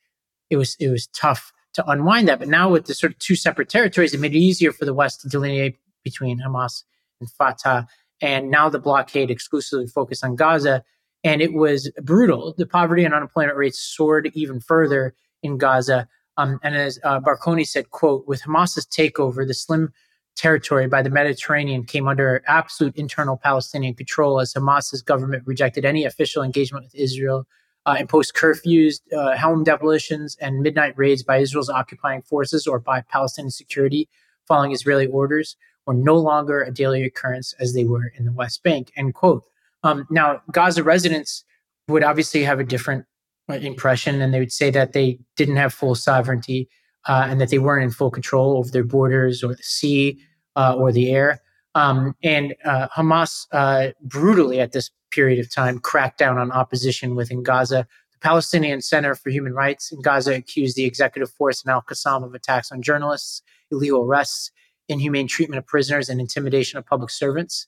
it 0.49 0.57
was 0.57 0.75
it 0.81 0.89
was 0.89 1.07
tough 1.09 1.53
to 1.75 1.87
unwind 1.87 2.29
that. 2.29 2.39
But 2.39 2.49
now 2.49 2.71
with 2.71 2.87
the 2.87 2.95
sort 2.95 3.13
of 3.13 3.19
two 3.19 3.37
separate 3.37 3.69
territories, 3.69 4.15
it 4.15 4.21
made 4.21 4.35
it 4.35 4.39
easier 4.39 4.73
for 4.73 4.87
the 4.87 4.95
West 4.95 5.21
to 5.21 5.29
delineate 5.29 5.77
between 6.03 6.41
Hamas 6.41 6.85
and 7.21 7.31
Fatah 7.31 7.87
and 8.21 8.51
now 8.51 8.69
the 8.69 8.79
blockade 8.79 9.31
exclusively 9.31 9.87
focused 9.87 10.25
on 10.25 10.37
Gaza. 10.37 10.85
And 11.23 11.43
it 11.43 11.53
was 11.53 11.91
brutal. 12.03 12.55
The 12.57 12.67
poverty 12.67 13.05
and 13.05 13.15
unemployment 13.15 13.57
rates 13.57 13.79
soared 13.79 14.31
even 14.35 14.61
further 14.61 15.15
in 15.43 15.59
Gaza. 15.59 16.09
Um, 16.37 16.59
and 16.63 16.75
as 16.75 16.99
uh, 17.05 17.21
Baconi 17.21 17.67
said, 17.67 17.91
quote, 17.91 18.27
with 18.27 18.43
Hamas's 18.43 18.87
takeover, 18.87 19.47
the 19.47 19.55
slim 19.55 19.93
territory 20.37 20.87
by 20.87 21.03
the 21.03 21.11
Mediterranean 21.11 21.85
came 21.85 22.09
under 22.09 22.43
absolute 22.47 22.97
internal 22.97 23.37
Palestinian 23.37 23.95
control 23.95 24.41
as 24.41 24.55
Hamas's 24.55 25.03
government 25.03 25.43
rejected 25.47 25.85
any 25.85 26.05
official 26.05 26.43
engagement 26.43 26.85
with 26.85 26.95
Israel, 26.95 27.47
uh, 27.85 27.97
imposed 27.99 28.35
curfews, 28.35 29.01
uh, 29.13 29.37
home 29.37 29.65
demolitions, 29.65 30.37
and 30.41 30.61
midnight 30.61 30.95
raids 30.97 31.23
by 31.23 31.39
Israel's 31.39 31.69
occupying 31.69 32.23
forces 32.23 32.67
or 32.67 32.79
by 32.79 33.03
Palestinian 33.03 33.51
security 33.51 34.09
following 34.47 34.73
Israeli 34.73 35.07
orders 35.07 35.57
were 35.87 35.95
no 35.95 36.17
longer 36.17 36.63
a 36.63 36.71
daily 36.71 37.03
occurrence 37.05 37.55
as 37.59 37.75
they 37.75 37.85
were 37.85 38.13
in 38.17 38.25
the 38.25 38.33
West 38.33 38.63
Bank. 38.63 38.93
End 38.97 39.15
quote. 39.15 39.43
Um, 39.83 40.07
now, 40.11 40.43
Gaza 40.53 40.83
residents 40.83 41.45
would 41.89 42.05
obviously 42.05 42.45
have 42.45 42.61
a 42.61 42.65
different 42.65 43.07
uh, 43.49 43.55
impression, 43.55 44.21
and 44.21 44.33
they 44.33 44.39
would 44.39 44.53
say 44.53 44.71
that 44.71 44.93
they 44.93 45.19
didn't 45.37 45.57
have 45.57 45.73
full 45.73 45.95
sovereignty 45.95 46.69
uh, 47.09 47.27
and 47.29 47.41
that 47.41 47.49
they 47.49 47.59
weren't 47.59 47.85
in 47.85 47.91
full 47.91 48.11
control 48.11 48.57
over 48.57 48.71
their 48.71 48.85
borders 48.85 49.43
or 49.43 49.55
the 49.55 49.63
sea 49.63 50.21
uh, 50.57 50.75
or 50.77 50.93
the 50.93 51.11
air. 51.11 51.41
Um, 51.75 52.15
and 52.23 52.55
uh, 52.65 52.89
Hamas 52.89 53.47
uh, 53.53 53.89
brutally 54.03 54.61
at 54.61 54.73
this 54.73 54.91
period 55.11 55.39
of 55.39 55.53
time 55.53 55.79
cracked 55.79 56.19
down 56.19 56.39
on 56.39 56.53
opposition 56.53 57.15
within 57.15 57.43
Gaza. 57.43 57.87
The 58.13 58.19
Palestinian 58.19 58.81
Center 58.83 59.15
for 59.15 59.31
Human 59.31 59.55
Rights 59.55 59.93
in 59.93 60.03
Gaza 60.03 60.35
accused 60.35 60.77
the 60.77 60.85
executive 60.85 61.31
force 61.31 61.63
and 61.63 61.71
Al 61.73 61.83
Qassam 61.83 62.25
of 62.25 62.35
attacks 62.35 62.71
on 62.71 62.83
journalists, 62.83 63.43
illegal 63.71 64.05
arrests, 64.05 64.51
inhumane 64.91 65.27
treatment 65.27 65.59
of 65.59 65.67
prisoners, 65.67 66.09
and 66.09 66.21
intimidation 66.21 66.79
of 66.79 66.87
public 66.87 67.11
servants. 67.11 67.67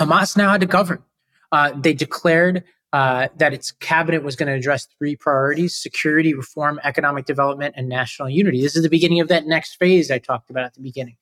Hamas 0.00 0.36
now 0.36 0.50
had 0.50 0.60
to 0.60 0.66
govern. 0.66 1.02
Uh, 1.52 1.72
they 1.74 1.94
declared 1.94 2.64
uh, 2.92 3.28
that 3.36 3.52
its 3.52 3.72
cabinet 3.72 4.22
was 4.22 4.36
going 4.36 4.46
to 4.46 4.54
address 4.54 4.86
three 4.98 5.16
priorities 5.16 5.76
security, 5.76 6.34
reform, 6.34 6.80
economic 6.84 7.26
development, 7.26 7.74
and 7.76 7.88
national 7.88 8.28
unity. 8.28 8.62
This 8.62 8.76
is 8.76 8.82
the 8.82 8.88
beginning 8.88 9.20
of 9.20 9.28
that 9.28 9.46
next 9.46 9.76
phase 9.76 10.10
I 10.10 10.18
talked 10.18 10.50
about 10.50 10.64
at 10.64 10.74
the 10.74 10.80
beginning. 10.80 11.16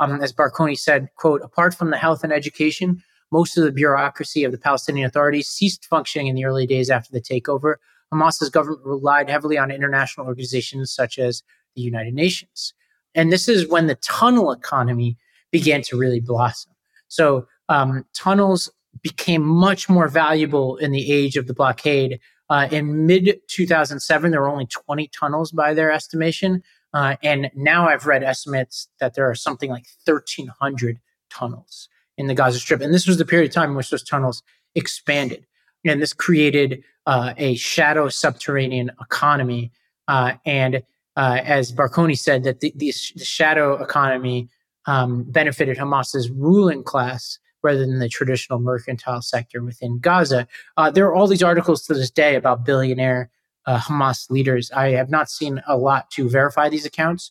Um, 0.00 0.20
as 0.22 0.32
Baconi 0.32 0.78
said, 0.78 1.08
quote, 1.16 1.42
apart 1.42 1.74
from 1.74 1.90
the 1.90 1.98
health 1.98 2.24
and 2.24 2.32
education, 2.32 3.02
most 3.30 3.56
of 3.56 3.64
the 3.64 3.70
bureaucracy 3.70 4.44
of 4.44 4.52
the 4.52 4.58
Palestinian 4.58 5.06
Authority 5.06 5.42
ceased 5.42 5.84
functioning 5.84 6.26
in 6.26 6.34
the 6.34 6.46
early 6.46 6.66
days 6.66 6.90
after 6.90 7.12
the 7.12 7.20
takeover. 7.20 7.74
Hamas's 8.12 8.50
government 8.50 8.84
relied 8.84 9.30
heavily 9.30 9.56
on 9.56 9.70
international 9.70 10.26
organizations 10.26 10.92
such 10.92 11.18
as 11.18 11.42
the 11.76 11.82
United 11.82 12.14
Nations. 12.14 12.74
And 13.14 13.32
this 13.32 13.48
is 13.48 13.68
when 13.68 13.86
the 13.86 13.96
tunnel 13.96 14.52
economy 14.52 15.16
began 15.50 15.82
to 15.82 15.98
really 15.98 16.20
blossom. 16.20 16.72
So 17.08 17.46
um, 17.68 18.04
tunnels 18.14 18.70
became 19.02 19.42
much 19.42 19.88
more 19.88 20.08
valuable 20.08 20.76
in 20.76 20.92
the 20.92 21.10
age 21.10 21.36
of 21.36 21.46
the 21.46 21.54
blockade. 21.54 22.20
Uh, 22.48 22.68
in 22.70 23.06
mid 23.06 23.40
2007, 23.48 24.30
there 24.30 24.40
were 24.40 24.48
only 24.48 24.66
20 24.66 25.08
tunnels 25.08 25.52
by 25.52 25.74
their 25.74 25.90
estimation. 25.90 26.62
Uh, 26.92 27.16
and 27.22 27.50
now 27.54 27.88
I've 27.88 28.06
read 28.06 28.24
estimates 28.24 28.88
that 28.98 29.14
there 29.14 29.28
are 29.28 29.34
something 29.34 29.70
like 29.70 29.86
1,300 30.04 30.98
tunnels 31.30 31.88
in 32.16 32.26
the 32.26 32.34
Gaza 32.34 32.58
Strip. 32.58 32.80
And 32.80 32.92
this 32.92 33.06
was 33.06 33.18
the 33.18 33.24
period 33.24 33.50
of 33.50 33.54
time 33.54 33.70
in 33.70 33.76
which 33.76 33.90
those 33.90 34.02
tunnels 34.02 34.42
expanded. 34.74 35.46
And 35.86 36.02
this 36.02 36.12
created 36.12 36.82
uh, 37.06 37.34
a 37.36 37.54
shadow 37.54 38.08
subterranean 38.08 38.90
economy. 39.00 39.72
Uh, 40.08 40.34
and 40.44 40.82
uh, 41.16 41.40
as 41.44 41.72
Baconi 41.72 42.18
said, 42.18 42.44
that 42.44 42.60
the, 42.60 42.72
the, 42.76 42.92
the 43.16 43.24
shadow 43.24 43.82
economy 43.82 44.48
um, 44.86 45.24
benefited 45.24 45.76
Hamas's 45.76 46.30
ruling 46.30 46.82
class 46.82 47.38
rather 47.62 47.80
than 47.80 47.98
the 47.98 48.08
traditional 48.08 48.58
mercantile 48.58 49.22
sector 49.22 49.62
within 49.62 49.98
Gaza. 49.98 50.46
Uh, 50.76 50.90
there 50.90 51.06
are 51.06 51.14
all 51.14 51.26
these 51.26 51.42
articles 51.42 51.84
to 51.86 51.94
this 51.94 52.10
day 52.10 52.34
about 52.34 52.64
billionaire 52.64 53.30
uh, 53.66 53.78
Hamas 53.78 54.30
leaders. 54.30 54.70
I 54.72 54.90
have 54.90 55.10
not 55.10 55.30
seen 55.30 55.60
a 55.66 55.76
lot 55.76 56.10
to 56.12 56.28
verify 56.28 56.68
these 56.68 56.86
accounts, 56.86 57.30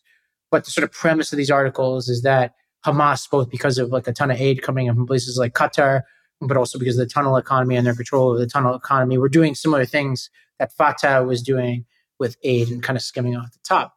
but 0.50 0.64
the 0.64 0.70
sort 0.70 0.84
of 0.84 0.92
premise 0.92 1.32
of 1.32 1.36
these 1.36 1.50
articles 1.50 2.08
is 2.08 2.22
that 2.22 2.54
Hamas, 2.86 3.28
both 3.28 3.50
because 3.50 3.78
of 3.78 3.90
like 3.90 4.06
a 4.06 4.12
ton 4.12 4.30
of 4.30 4.40
aid 4.40 4.62
coming 4.62 4.86
in 4.86 4.94
from 4.94 5.06
places 5.06 5.36
like 5.36 5.54
Qatar, 5.54 6.02
but 6.40 6.56
also 6.56 6.78
because 6.78 6.96
of 6.96 7.06
the 7.06 7.12
tunnel 7.12 7.36
economy 7.36 7.76
and 7.76 7.86
their 7.86 7.94
control 7.94 8.32
of 8.32 8.38
the 8.38 8.46
tunnel 8.46 8.74
economy, 8.74 9.18
were 9.18 9.28
doing 9.28 9.54
similar 9.54 9.84
things 9.84 10.30
that 10.58 10.72
Fatah 10.72 11.24
was 11.24 11.42
doing 11.42 11.84
with 12.20 12.36
aid 12.44 12.68
and 12.68 12.82
kind 12.82 12.96
of 12.96 13.02
skimming 13.02 13.34
off 13.34 13.50
the 13.52 13.58
top. 13.64 13.96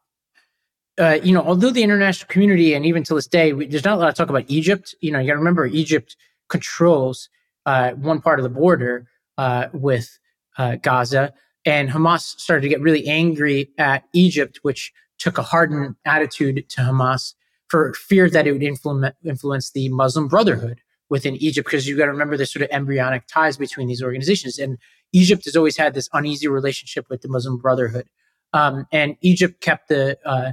Uh, 0.98 1.20
you 1.24 1.34
know, 1.34 1.42
although 1.42 1.72
the 1.72 1.84
international 1.84 2.28
community 2.30 2.74
and 2.74 2.86
even 2.86 3.04
to 3.04 3.16
this 3.16 3.28
day, 3.28 3.54
we, 3.54 3.68
there's 3.68 3.84
not 3.84 3.98
a 3.98 4.00
lot 4.00 4.10
of 4.10 4.16
talk 4.16 4.30
about 4.30 4.46
Egypt. 4.48 4.96
You 5.02 5.12
know, 5.12 5.20
you 5.20 5.28
got 5.28 5.34
to 5.34 5.40
remember 5.40 5.66
Egypt 5.66 6.16
controls 6.50 7.30
uh, 7.66 7.92
one 7.92 8.22
part 8.22 8.40
of 8.40 8.44
the 8.44 8.50
border 8.50 9.08
uh, 9.38 9.68
with 9.74 10.20
uh, 10.58 10.76
Gaza, 10.76 11.34
and 11.66 11.90
Hamas 11.90 12.22
started 12.40 12.62
to 12.62 12.70
get 12.70 12.82
really 12.82 13.08
angry 13.08 13.72
at 13.78 14.04
Egypt, 14.14 14.60
which 14.62 14.92
took 15.18 15.38
a 15.38 15.44
hardened 15.44 15.96
attitude 16.06 16.70
to 16.70 16.82
Hamas 16.82 17.34
for 17.70 17.94
fear 17.94 18.30
that 18.30 18.46
it 18.46 18.52
would 18.52 18.62
influ- 18.62 19.14
influence 19.26 19.72
the 19.72 19.90
Muslim 19.90 20.28
Brotherhood 20.28 20.82
within 21.10 21.36
Egypt. 21.38 21.66
Because 21.66 21.88
you 21.88 21.98
got 21.98 22.06
to 22.06 22.12
remember 22.12 22.38
the 22.38 22.46
sort 22.46 22.62
of 22.62 22.70
embryonic 22.72 23.26
ties 23.28 23.58
between 23.58 23.88
these 23.88 24.04
organizations, 24.04 24.60
and 24.60 24.78
Egypt 25.14 25.46
has 25.46 25.56
always 25.56 25.78
had 25.78 25.94
this 25.94 26.10
uneasy 26.14 26.48
relationship 26.48 27.06
with 27.10 27.22
the 27.22 27.30
Muslim 27.30 27.58
Brotherhood, 27.58 28.08
um, 28.52 28.86
and 28.92 29.16
Egypt 29.22 29.62
kept 29.62 29.88
the 29.88 30.18
uh, 30.26 30.52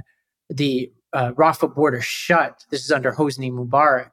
the 0.49 0.91
uh, 1.13 1.31
Rafah 1.33 1.73
border 1.73 2.01
shut. 2.01 2.65
This 2.69 2.83
is 2.83 2.91
under 2.91 3.11
Hosni 3.11 3.51
Mubarak, 3.51 4.11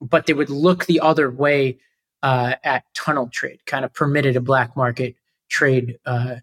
but 0.00 0.26
they 0.26 0.32
would 0.32 0.50
look 0.50 0.86
the 0.86 1.00
other 1.00 1.30
way 1.30 1.78
uh, 2.22 2.54
at 2.64 2.84
tunnel 2.94 3.28
trade, 3.32 3.60
kind 3.66 3.84
of 3.84 3.92
permitted 3.92 4.36
a 4.36 4.40
black 4.40 4.76
market 4.76 5.16
trade 5.48 5.98
uh, 6.06 6.36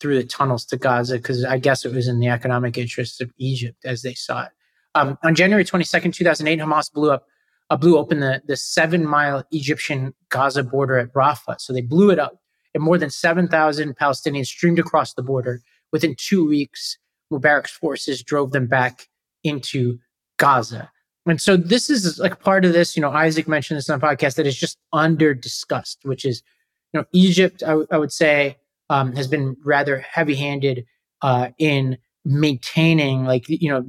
through 0.00 0.16
the 0.16 0.24
tunnels 0.24 0.64
to 0.66 0.76
Gaza 0.76 1.16
because 1.16 1.44
I 1.44 1.58
guess 1.58 1.84
it 1.84 1.94
was 1.94 2.08
in 2.08 2.20
the 2.20 2.28
economic 2.28 2.78
interests 2.78 3.20
of 3.20 3.30
Egypt 3.38 3.84
as 3.84 4.02
they 4.02 4.14
saw 4.14 4.44
it. 4.44 4.50
Um, 4.94 5.18
on 5.22 5.34
January 5.34 5.64
22nd, 5.64 6.14
2008, 6.14 6.58
Hamas 6.58 6.92
blew 6.92 7.12
up, 7.12 7.26
uh, 7.68 7.76
blew 7.76 7.96
open 7.96 8.20
the, 8.20 8.42
the 8.46 8.56
seven 8.56 9.06
mile 9.06 9.44
Egyptian 9.52 10.14
Gaza 10.30 10.64
border 10.64 10.98
at 10.98 11.12
Rafah. 11.12 11.60
So 11.60 11.72
they 11.72 11.82
blew 11.82 12.10
it 12.10 12.18
up, 12.18 12.39
and 12.74 12.82
more 12.82 12.98
than 12.98 13.10
7,000 13.10 13.96
Palestinians 13.96 14.46
streamed 14.46 14.78
across 14.78 15.14
the 15.14 15.22
border. 15.22 15.60
Within 15.92 16.14
two 16.16 16.46
weeks, 16.46 16.98
Mubarak's 17.32 17.70
forces 17.70 18.22
drove 18.22 18.52
them 18.52 18.66
back 18.66 19.08
into 19.42 19.98
Gaza. 20.38 20.90
And 21.26 21.40
so 21.40 21.56
this 21.56 21.90
is 21.90 22.18
like 22.18 22.40
part 22.40 22.64
of 22.64 22.72
this, 22.72 22.96
you 22.96 23.02
know, 23.02 23.10
Isaac 23.10 23.46
mentioned 23.46 23.78
this 23.78 23.90
on 23.90 23.98
the 23.98 24.06
podcast 24.06 24.36
that 24.36 24.46
is 24.46 24.58
just 24.58 24.78
under 24.92 25.34
discussed, 25.34 25.98
which 26.02 26.24
is, 26.24 26.42
you 26.92 27.00
know, 27.00 27.06
Egypt, 27.12 27.62
I, 27.62 27.70
w- 27.70 27.86
I 27.90 27.98
would 27.98 28.12
say, 28.12 28.56
um, 28.88 29.14
has 29.14 29.28
been 29.28 29.56
rather 29.64 30.00
heavy 30.00 30.34
handed 30.34 30.86
uh, 31.22 31.48
in 31.58 31.98
maintaining, 32.24 33.24
like, 33.24 33.48
you 33.48 33.68
know, 33.68 33.84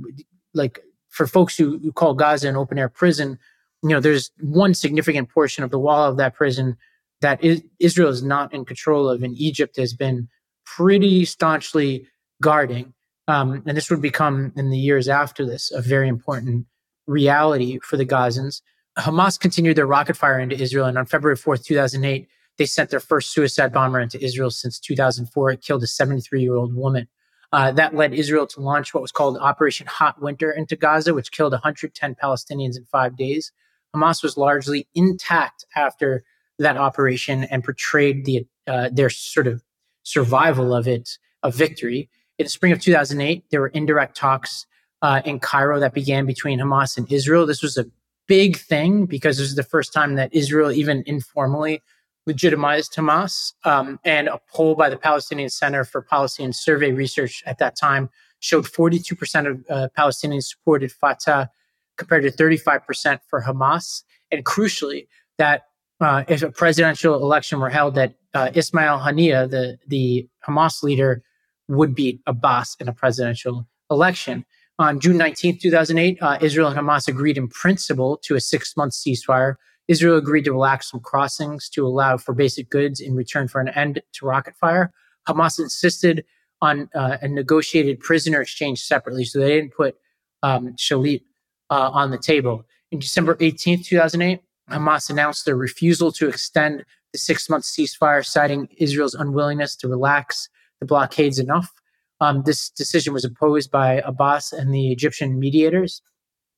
like 0.53 0.79
for 1.09 1.25
folks 1.25 1.57
who, 1.57 1.79
who 1.79 1.91
call 1.91 2.13
Gaza 2.13 2.49
an 2.49 2.57
open 2.57 2.77
air 2.77 2.89
prison, 2.89 3.39
you 3.81 3.89
know, 3.89 3.99
there's 3.99 4.31
one 4.39 4.73
significant 4.73 5.29
portion 5.29 5.63
of 5.63 5.71
the 5.71 5.79
wall 5.79 6.09
of 6.09 6.17
that 6.17 6.35
prison 6.35 6.77
that 7.21 7.43
is, 7.43 7.63
Israel 7.79 8.09
is 8.09 8.23
not 8.23 8.53
in 8.53 8.65
control 8.65 9.09
of, 9.09 9.23
and 9.23 9.35
Egypt 9.37 9.77
has 9.77 9.93
been 9.93 10.27
pretty 10.65 11.25
staunchly 11.25 12.07
guarding. 12.41 12.93
Um, 13.27 13.63
and 13.65 13.77
this 13.77 13.89
would 13.89 14.01
become, 14.01 14.51
in 14.55 14.69
the 14.69 14.77
years 14.77 15.07
after 15.07 15.45
this, 15.45 15.71
a 15.71 15.81
very 15.81 16.07
important 16.07 16.65
reality 17.07 17.79
for 17.79 17.97
the 17.97 18.05
Gazans. 18.05 18.61
Hamas 18.97 19.39
continued 19.39 19.77
their 19.77 19.87
rocket 19.87 20.17
fire 20.17 20.39
into 20.39 20.59
Israel, 20.59 20.85
and 20.85 20.97
on 20.97 21.05
February 21.05 21.37
4th, 21.37 21.63
2008, 21.63 22.27
they 22.57 22.65
sent 22.65 22.89
their 22.89 22.99
first 22.99 23.31
suicide 23.31 23.71
bomber 23.71 23.99
into 23.99 24.21
Israel 24.23 24.51
since 24.51 24.79
2004. 24.79 25.51
It 25.51 25.61
killed 25.61 25.83
a 25.83 25.87
73 25.87 26.41
year 26.41 26.55
old 26.55 26.75
woman. 26.75 27.07
Uh, 27.53 27.71
that 27.71 27.95
led 27.95 28.13
Israel 28.13 28.47
to 28.47 28.61
launch 28.61 28.93
what 28.93 29.01
was 29.01 29.11
called 29.11 29.37
Operation 29.37 29.85
Hot 29.87 30.21
Winter 30.21 30.51
into 30.51 30.75
Gaza, 30.75 31.13
which 31.13 31.31
killed 31.31 31.51
110 31.51 32.15
Palestinians 32.15 32.77
in 32.77 32.85
five 32.85 33.17
days. 33.17 33.51
Hamas 33.95 34.23
was 34.23 34.37
largely 34.37 34.87
intact 34.95 35.65
after 35.75 36.23
that 36.61 36.77
operation 36.77 37.43
and 37.45 37.63
portrayed 37.63 38.25
the 38.25 38.45
uh, 38.67 38.89
their 38.91 39.09
sort 39.09 39.47
of 39.47 39.63
survival 40.03 40.73
of 40.73 40.87
it 40.87 41.17
a 41.43 41.51
victory. 41.51 42.09
In 42.37 42.45
the 42.45 42.49
spring 42.49 42.71
of 42.71 42.79
2008, 42.81 43.45
there 43.49 43.61
were 43.61 43.67
indirect 43.69 44.15
talks 44.15 44.65
uh, 45.01 45.21
in 45.25 45.39
Cairo 45.39 45.79
that 45.79 45.93
began 45.93 46.25
between 46.25 46.59
Hamas 46.59 46.97
and 46.97 47.11
Israel. 47.11 47.45
This 47.45 47.63
was 47.63 47.77
a 47.77 47.85
big 48.27 48.57
thing 48.57 49.05
because 49.05 49.37
this 49.37 49.47
is 49.47 49.55
the 49.55 49.63
first 49.63 49.93
time 49.93 50.15
that 50.15 50.33
Israel 50.33 50.71
even 50.71 51.03
informally 51.05 51.81
legitimized 52.27 52.93
Hamas. 52.93 53.53
Um, 53.65 53.99
and 54.05 54.27
a 54.27 54.39
poll 54.53 54.75
by 54.75 54.89
the 54.89 54.97
Palestinian 54.97 55.49
Center 55.49 55.83
for 55.83 56.01
Policy 56.01 56.43
and 56.43 56.55
Survey 56.55 56.91
Research 56.91 57.43
at 57.45 57.57
that 57.57 57.75
time 57.75 58.09
showed 58.39 58.65
42% 58.65 59.49
of 59.49 59.65
uh, 59.69 59.87
Palestinians 59.97 60.43
supported 60.43 60.91
Fatah 60.91 61.49
compared 61.97 62.23
to 62.23 62.31
35% 62.31 63.19
for 63.27 63.41
Hamas. 63.41 64.03
And 64.31 64.45
crucially, 64.45 65.07
that 65.37 65.63
uh, 66.01 66.23
if 66.27 66.41
a 66.41 66.51
presidential 66.51 67.15
election 67.15 67.59
were 67.59 67.69
held, 67.69 67.95
that 67.95 68.15
uh, 68.33 68.49
Ismail 68.53 68.99
Haniyeh, 68.99 69.49
the, 69.49 69.77
the 69.87 70.27
Hamas 70.47 70.83
leader, 70.83 71.23
would 71.67 71.95
beat 71.95 72.21
Abbas 72.25 72.75
in 72.79 72.87
a 72.87 72.93
presidential 72.93 73.67
election. 73.89 74.45
On 74.79 74.99
June 74.99 75.17
19, 75.17 75.59
2008, 75.59 76.17
uh, 76.21 76.37
Israel 76.41 76.69
and 76.69 76.77
Hamas 76.77 77.07
agreed 77.07 77.37
in 77.37 77.47
principle 77.47 78.17
to 78.23 78.35
a 78.35 78.41
six 78.41 78.75
month 78.75 78.93
ceasefire. 78.93 79.55
Israel 79.87 80.17
agreed 80.17 80.45
to 80.45 80.51
relax 80.51 80.89
some 80.89 80.99
crossings 81.01 81.69
to 81.69 81.85
allow 81.85 82.17
for 82.17 82.33
basic 82.33 82.69
goods 82.69 82.99
in 82.99 83.13
return 83.13 83.47
for 83.47 83.61
an 83.61 83.69
end 83.69 84.01
to 84.13 84.25
rocket 84.25 84.55
fire. 84.55 84.91
Hamas 85.27 85.59
insisted 85.59 86.25
on 86.61 86.89
uh, 86.95 87.17
a 87.21 87.27
negotiated 87.27 87.99
prisoner 87.99 88.41
exchange 88.41 88.81
separately, 88.81 89.23
so 89.23 89.39
they 89.39 89.49
didn't 89.49 89.73
put 89.73 89.95
um, 90.43 90.73
Shalit 90.77 91.21
uh, 91.69 91.89
on 91.91 92.11
the 92.11 92.17
table. 92.17 92.65
In 92.91 92.99
December 92.99 93.37
18, 93.39 93.83
2008, 93.83 94.41
Hamas 94.69 95.09
announced 95.09 95.45
their 95.45 95.55
refusal 95.55 96.11
to 96.13 96.27
extend 96.27 96.85
the 97.13 97.19
six 97.19 97.49
month 97.49 97.63
ceasefire, 97.63 98.25
citing 98.25 98.67
Israel's 98.77 99.15
unwillingness 99.15 99.75
to 99.77 99.87
relax 99.87 100.49
the 100.79 100.85
blockades 100.85 101.39
enough. 101.39 101.71
Um, 102.19 102.43
this 102.43 102.69
decision 102.69 103.13
was 103.13 103.25
opposed 103.25 103.71
by 103.71 103.95
Abbas 104.05 104.53
and 104.53 104.73
the 104.73 104.91
Egyptian 104.91 105.39
mediators. 105.39 106.01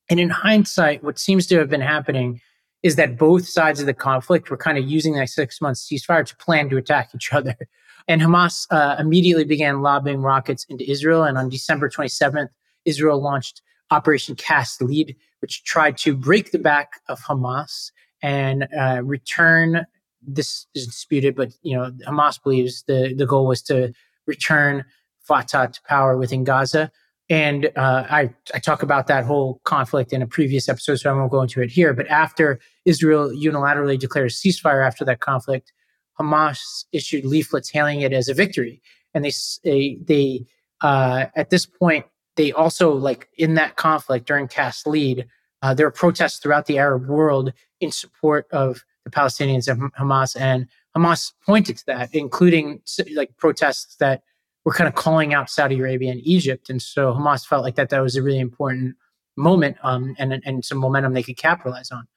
And 0.09 0.19
in 0.19 0.29
hindsight, 0.29 1.03
what 1.03 1.17
seems 1.17 1.47
to 1.47 1.57
have 1.57 1.69
been 1.69 1.81
happening 1.81 2.41
is 2.83 2.97
that 2.97 3.17
both 3.17 3.47
sides 3.47 3.79
of 3.79 3.85
the 3.85 3.93
conflict 3.93 4.49
were 4.49 4.57
kind 4.57 4.77
of 4.77 4.83
using 4.83 5.13
that 5.13 5.29
six 5.29 5.61
month 5.61 5.77
ceasefire 5.77 6.25
to 6.25 6.35
plan 6.35 6.69
to 6.69 6.77
attack 6.77 7.09
each 7.15 7.33
other. 7.33 7.55
And 8.05 8.21
Hamas 8.21 8.67
uh, 8.69 8.97
immediately 8.99 9.45
began 9.45 9.81
lobbing 9.81 10.21
rockets 10.21 10.65
into 10.67 10.83
Israel. 10.91 11.23
And 11.23 11.37
on 11.37 11.47
December 11.47 11.87
27th, 11.87 12.49
Israel 12.83 13.21
launched 13.21 13.61
Operation 13.93 14.35
Cast 14.35 14.81
Lead, 14.81 15.15
which 15.39 15.63
tried 15.63 15.97
to 15.99 16.15
break 16.15 16.51
the 16.51 16.59
back 16.59 17.01
of 17.07 17.19
Hamas 17.21 17.91
and 18.21 18.67
uh, 18.77 19.01
return. 19.03 19.85
This 20.21 20.65
is 20.73 20.87
disputed, 20.87 21.35
but 21.35 21.53
you 21.61 21.75
know 21.75 21.91
Hamas 22.07 22.41
believes 22.41 22.83
the 22.83 23.13
the 23.15 23.25
goal 23.25 23.45
was 23.47 23.61
to 23.63 23.93
return 24.25 24.85
Fatah 25.19 25.69
to 25.73 25.81
power 25.87 26.17
within 26.17 26.43
Gaza. 26.43 26.91
And 27.29 27.71
uh, 27.75 28.05
I, 28.09 28.33
I 28.53 28.59
talk 28.59 28.83
about 28.83 29.07
that 29.07 29.23
whole 29.23 29.61
conflict 29.63 30.11
in 30.11 30.21
a 30.21 30.27
previous 30.27 30.67
episode, 30.67 30.97
so 30.97 31.09
I 31.09 31.13
won't 31.13 31.31
go 31.31 31.41
into 31.41 31.61
it 31.61 31.71
here. 31.71 31.93
But 31.93 32.07
after 32.07 32.59
Israel 32.85 33.29
unilaterally 33.29 33.97
declared 33.97 34.27
a 34.27 34.33
ceasefire 34.33 34.85
after 34.85 35.05
that 35.05 35.19
conflict, 35.21 35.71
Hamas 36.19 36.85
issued 36.91 37.25
leaflets 37.25 37.69
hailing 37.69 38.01
it 38.01 38.13
as 38.13 38.27
a 38.27 38.33
victory. 38.33 38.81
And 39.13 39.23
they, 39.23 39.31
they, 39.63 39.97
they 40.03 40.45
uh, 40.81 41.27
at 41.35 41.49
this 41.49 41.65
point, 41.65 42.05
they 42.35 42.51
also, 42.51 42.93
like 42.93 43.29
in 43.37 43.55
that 43.55 43.75
conflict 43.75 44.27
during 44.27 44.47
Cast 44.47 44.87
Lead, 44.87 45.27
uh, 45.61 45.73
there 45.73 45.85
were 45.85 45.91
protests 45.91 46.39
throughout 46.39 46.65
the 46.65 46.77
Arab 46.77 47.07
world 47.07 47.53
in 47.79 47.91
support 47.91 48.47
of 48.51 48.83
the 49.05 49.11
Palestinians 49.11 49.67
and 49.67 49.93
Hamas. 49.93 50.39
And 50.39 50.67
Hamas 50.95 51.33
pointed 51.45 51.77
to 51.77 51.85
that, 51.87 52.13
including 52.13 52.81
like 53.15 53.35
protests 53.37 53.95
that 53.97 54.23
were 54.65 54.73
kind 54.73 54.87
of 54.87 54.95
calling 54.95 55.33
out 55.33 55.49
Saudi 55.49 55.79
Arabia 55.79 56.11
and 56.11 56.21
Egypt. 56.23 56.69
And 56.69 56.81
so 56.81 57.13
Hamas 57.13 57.45
felt 57.45 57.63
like 57.63 57.75
that 57.75 57.89
that 57.89 57.99
was 57.99 58.15
a 58.15 58.23
really 58.23 58.39
important 58.39 58.95
moment 59.35 59.77
um, 59.83 60.15
and, 60.19 60.41
and 60.45 60.63
some 60.63 60.77
momentum 60.77 61.13
they 61.13 61.23
could 61.23 61.37
capitalize 61.37 61.91
on. 61.91 62.07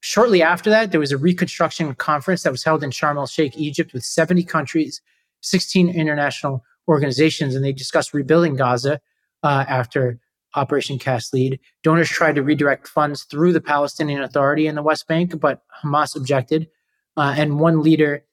Shortly 0.00 0.42
after 0.42 0.70
that, 0.70 0.90
there 0.90 1.00
was 1.00 1.10
a 1.10 1.16
reconstruction 1.16 1.94
conference 1.94 2.42
that 2.42 2.52
was 2.52 2.62
held 2.62 2.84
in 2.84 2.90
Sharm 2.90 3.16
el 3.16 3.26
Sheikh, 3.26 3.56
Egypt, 3.56 3.92
with 3.92 4.04
70 4.04 4.44
countries, 4.44 5.00
16 5.40 5.88
international 5.88 6.62
organizations, 6.86 7.54
and 7.54 7.64
they 7.64 7.72
discussed 7.72 8.14
rebuilding 8.14 8.56
Gaza 8.56 9.00
uh, 9.42 9.64
after 9.68 10.18
Operation 10.54 10.98
Cast 10.98 11.34
Lead. 11.34 11.60
Donors 11.82 12.08
tried 12.08 12.34
to 12.36 12.42
redirect 12.42 12.88
funds 12.88 13.24
through 13.24 13.52
the 13.52 13.60
Palestinian 13.60 14.22
Authority 14.22 14.66
in 14.66 14.74
the 14.74 14.82
West 14.82 15.06
Bank, 15.06 15.38
but 15.38 15.62
Hamas 15.82 16.16
objected. 16.16 16.68
Uh, 17.16 17.34
and 17.36 17.60
one 17.60 17.82
leader 17.82 18.24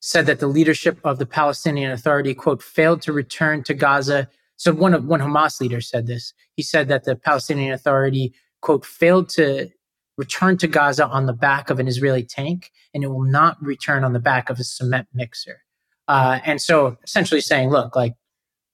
said 0.00 0.26
that 0.26 0.40
the 0.40 0.46
leadership 0.46 0.98
of 1.04 1.18
the 1.18 1.26
Palestinian 1.26 1.92
Authority, 1.92 2.34
quote, 2.34 2.62
failed 2.62 3.02
to 3.02 3.12
return 3.12 3.62
to 3.64 3.74
Gaza. 3.74 4.28
So 4.56 4.72
one 4.72 4.94
of 4.94 5.04
one 5.04 5.20
Hamas 5.20 5.60
leader 5.60 5.80
said 5.80 6.06
this. 6.06 6.32
He 6.56 6.62
said 6.62 6.88
that 6.88 7.04
the 7.04 7.16
Palestinian 7.16 7.72
Authority, 7.72 8.34
quote, 8.62 8.84
failed 8.84 9.28
to 9.30 9.70
return 10.16 10.56
to 10.58 10.66
Gaza 10.66 11.06
on 11.06 11.26
the 11.26 11.32
back 11.32 11.70
of 11.70 11.78
an 11.78 11.88
Israeli 11.88 12.22
tank, 12.22 12.70
and 12.94 13.04
it 13.04 13.08
will 13.08 13.22
not 13.22 13.62
return 13.62 14.04
on 14.04 14.12
the 14.12 14.20
back 14.20 14.50
of 14.50 14.58
a 14.58 14.64
cement 14.64 15.08
mixer. 15.14 15.62
Uh, 16.08 16.40
and 16.44 16.60
so 16.60 16.96
essentially 17.04 17.40
saying, 17.40 17.70
look, 17.70 17.94
like 17.94 18.14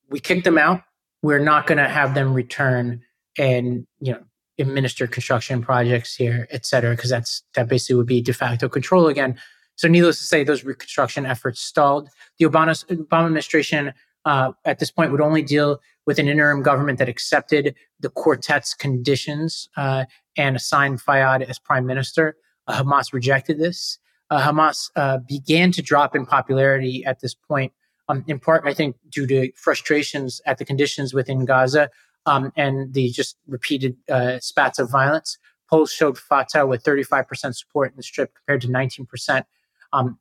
we 0.09 0.19
kicked 0.21 0.45
them 0.45 0.59
out, 0.59 0.83
we're 1.27 1.41
not 1.41 1.67
going 1.67 1.79
to 1.79 1.89
have 1.89 2.15
them 2.15 2.33
return 2.33 3.03
and 3.37 3.85
you 4.01 4.13
know 4.13 4.23
administer 4.59 5.07
construction 5.09 5.61
projects 5.61 6.15
here, 6.15 6.47
et 6.51 6.65
cetera, 6.65 6.93
because 6.95 7.11
that's 7.11 7.43
that 7.55 7.69
basically 7.69 7.97
would 7.97 8.07
be 8.07 8.23
de 8.23 8.33
facto 8.33 8.69
control 8.69 9.09
again. 9.09 9.37
So, 9.75 9.89
needless 9.89 10.19
to 10.21 10.25
say, 10.25 10.45
those 10.45 10.65
reconstruction 10.65 11.27
efforts 11.27 11.61
stalled. 11.61 12.09
The 12.39 12.47
Obama, 12.47 12.73
Obama 12.87 13.27
administration 13.27 13.93
uh, 14.25 14.53
at 14.65 14.79
this 14.79 14.93
point 14.93 15.11
would 15.11 15.21
only 15.21 15.43
deal 15.43 15.81
with 16.07 16.21
an 16.21 16.29
interim 16.29 16.63
government 16.63 17.01
that 17.01 17.09
accepted 17.09 17.75
the 17.99 18.09
quartet's 18.09 18.73
conditions 18.73 19.69
uh, 19.77 20.05
and 20.37 20.55
assigned 20.55 21.01
Fayyad 21.03 21.43
as 21.43 21.59
prime 21.59 21.87
minister. 21.87 22.37
Uh, 22.69 22.83
Hamas 22.83 23.13
rejected 23.13 23.59
this. 23.59 23.99
Uh, 24.31 24.41
Hamas 24.41 24.91
uh, 24.95 25.19
began 25.29 25.73
to 25.73 25.83
drop 25.83 26.15
in 26.15 26.25
popularity 26.25 27.05
at 27.05 27.21
this 27.21 27.35
point, 27.35 27.73
um, 28.09 28.25
in 28.27 28.39
part, 28.39 28.63
I 28.67 28.75
think, 28.75 28.97
due 29.09 29.27
to 29.27 29.51
frustrations 29.57 30.41
at 30.47 30.59
the 30.59 30.65
conditions 30.65 31.13
within 31.13 31.45
Gaza 31.45 31.91
um, 32.27 32.53
and 32.57 32.93
the 32.93 33.11
just 33.11 33.37
repeated 33.47 33.97
uh, 34.11 34.39
spats 34.41 34.79
of 34.79 34.91
violence. 34.91 35.39
Polls 35.69 35.93
showed 35.93 36.17
Fatah 36.17 36.67
with 36.67 36.85
35% 36.85 37.57
support 37.57 37.91
in 37.91 37.97
the 37.97 38.03
strip 38.03 38.35
compared 38.35 38.61
to 38.63 38.69
19% 38.69 39.45
um, 39.93 40.19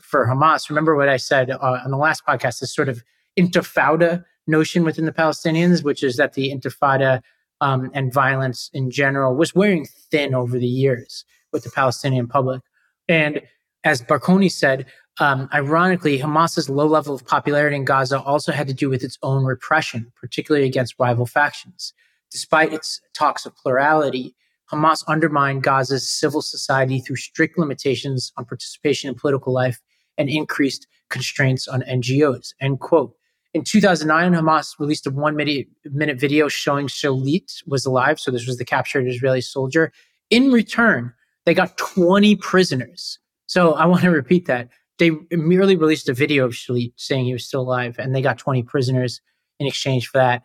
for 0.00 0.26
Hamas. 0.26 0.68
Remember 0.68 0.96
what 0.96 1.08
I 1.08 1.16
said 1.16 1.50
uh, 1.50 1.80
on 1.84 1.90
the 1.90 1.96
last 1.96 2.24
podcast, 2.26 2.60
this 2.60 2.74
sort 2.74 2.88
of 2.88 3.02
intifada 3.38 4.24
notion 4.46 4.84
within 4.84 5.04
the 5.04 5.12
Palestinians, 5.12 5.84
which 5.84 6.02
is 6.02 6.16
that 6.16 6.32
the 6.32 6.50
intifada 6.50 7.22
um, 7.60 7.90
and 7.94 8.12
violence 8.12 8.70
in 8.72 8.90
general 8.90 9.34
was 9.34 9.54
wearing 9.54 9.86
thin 10.10 10.34
over 10.34 10.58
the 10.58 10.66
years 10.66 11.24
with 11.52 11.64
the 11.64 11.70
Palestinian 11.70 12.26
public. 12.26 12.62
And 13.08 13.42
as 13.84 14.02
Baconi 14.02 14.50
said, 14.50 14.86
um, 15.20 15.48
ironically, 15.52 16.18
Hamas's 16.18 16.68
low 16.70 16.86
level 16.86 17.14
of 17.14 17.26
popularity 17.26 17.76
in 17.76 17.84
Gaza 17.84 18.20
also 18.20 18.52
had 18.52 18.68
to 18.68 18.74
do 18.74 18.88
with 18.88 19.02
its 19.02 19.18
own 19.22 19.44
repression, 19.44 20.12
particularly 20.16 20.66
against 20.66 20.94
rival 20.98 21.26
factions. 21.26 21.92
Despite 22.30 22.72
its 22.72 23.00
talks 23.14 23.46
of 23.46 23.56
plurality, 23.56 24.34
Hamas 24.70 25.04
undermined 25.08 25.62
Gaza's 25.62 26.06
civil 26.06 26.42
society 26.42 27.00
through 27.00 27.16
strict 27.16 27.58
limitations 27.58 28.32
on 28.36 28.44
participation 28.44 29.08
in 29.08 29.14
political 29.14 29.52
life 29.52 29.80
and 30.18 30.28
increased 30.28 30.86
constraints 31.08 31.66
on 31.66 31.82
NGOs. 31.82 32.52
End 32.60 32.80
quote. 32.80 33.14
In 33.54 33.64
2009, 33.64 34.34
Hamas 34.34 34.78
released 34.78 35.06
a 35.06 35.10
one 35.10 35.34
minute, 35.34 35.68
minute 35.84 36.20
video 36.20 36.48
showing 36.48 36.86
Shalit 36.86 37.62
was 37.66 37.86
alive. 37.86 38.20
So 38.20 38.30
this 38.30 38.46
was 38.46 38.58
the 38.58 38.64
captured 38.64 39.08
Israeli 39.08 39.40
soldier. 39.40 39.90
In 40.28 40.52
return, 40.52 41.14
they 41.46 41.54
got 41.54 41.78
20 41.78 42.36
prisoners. 42.36 43.18
So 43.46 43.72
I 43.72 43.86
want 43.86 44.02
to 44.02 44.10
repeat 44.10 44.46
that. 44.46 44.68
They 44.98 45.10
merely 45.30 45.76
released 45.76 46.08
a 46.08 46.14
video 46.14 46.44
of 46.44 46.52
Shalit 46.52 46.92
saying 46.96 47.26
he 47.26 47.32
was 47.32 47.46
still 47.46 47.62
alive, 47.62 47.96
and 47.98 48.14
they 48.14 48.22
got 48.22 48.38
20 48.38 48.62
prisoners 48.64 49.20
in 49.58 49.66
exchange 49.66 50.08
for 50.08 50.18
that. 50.18 50.42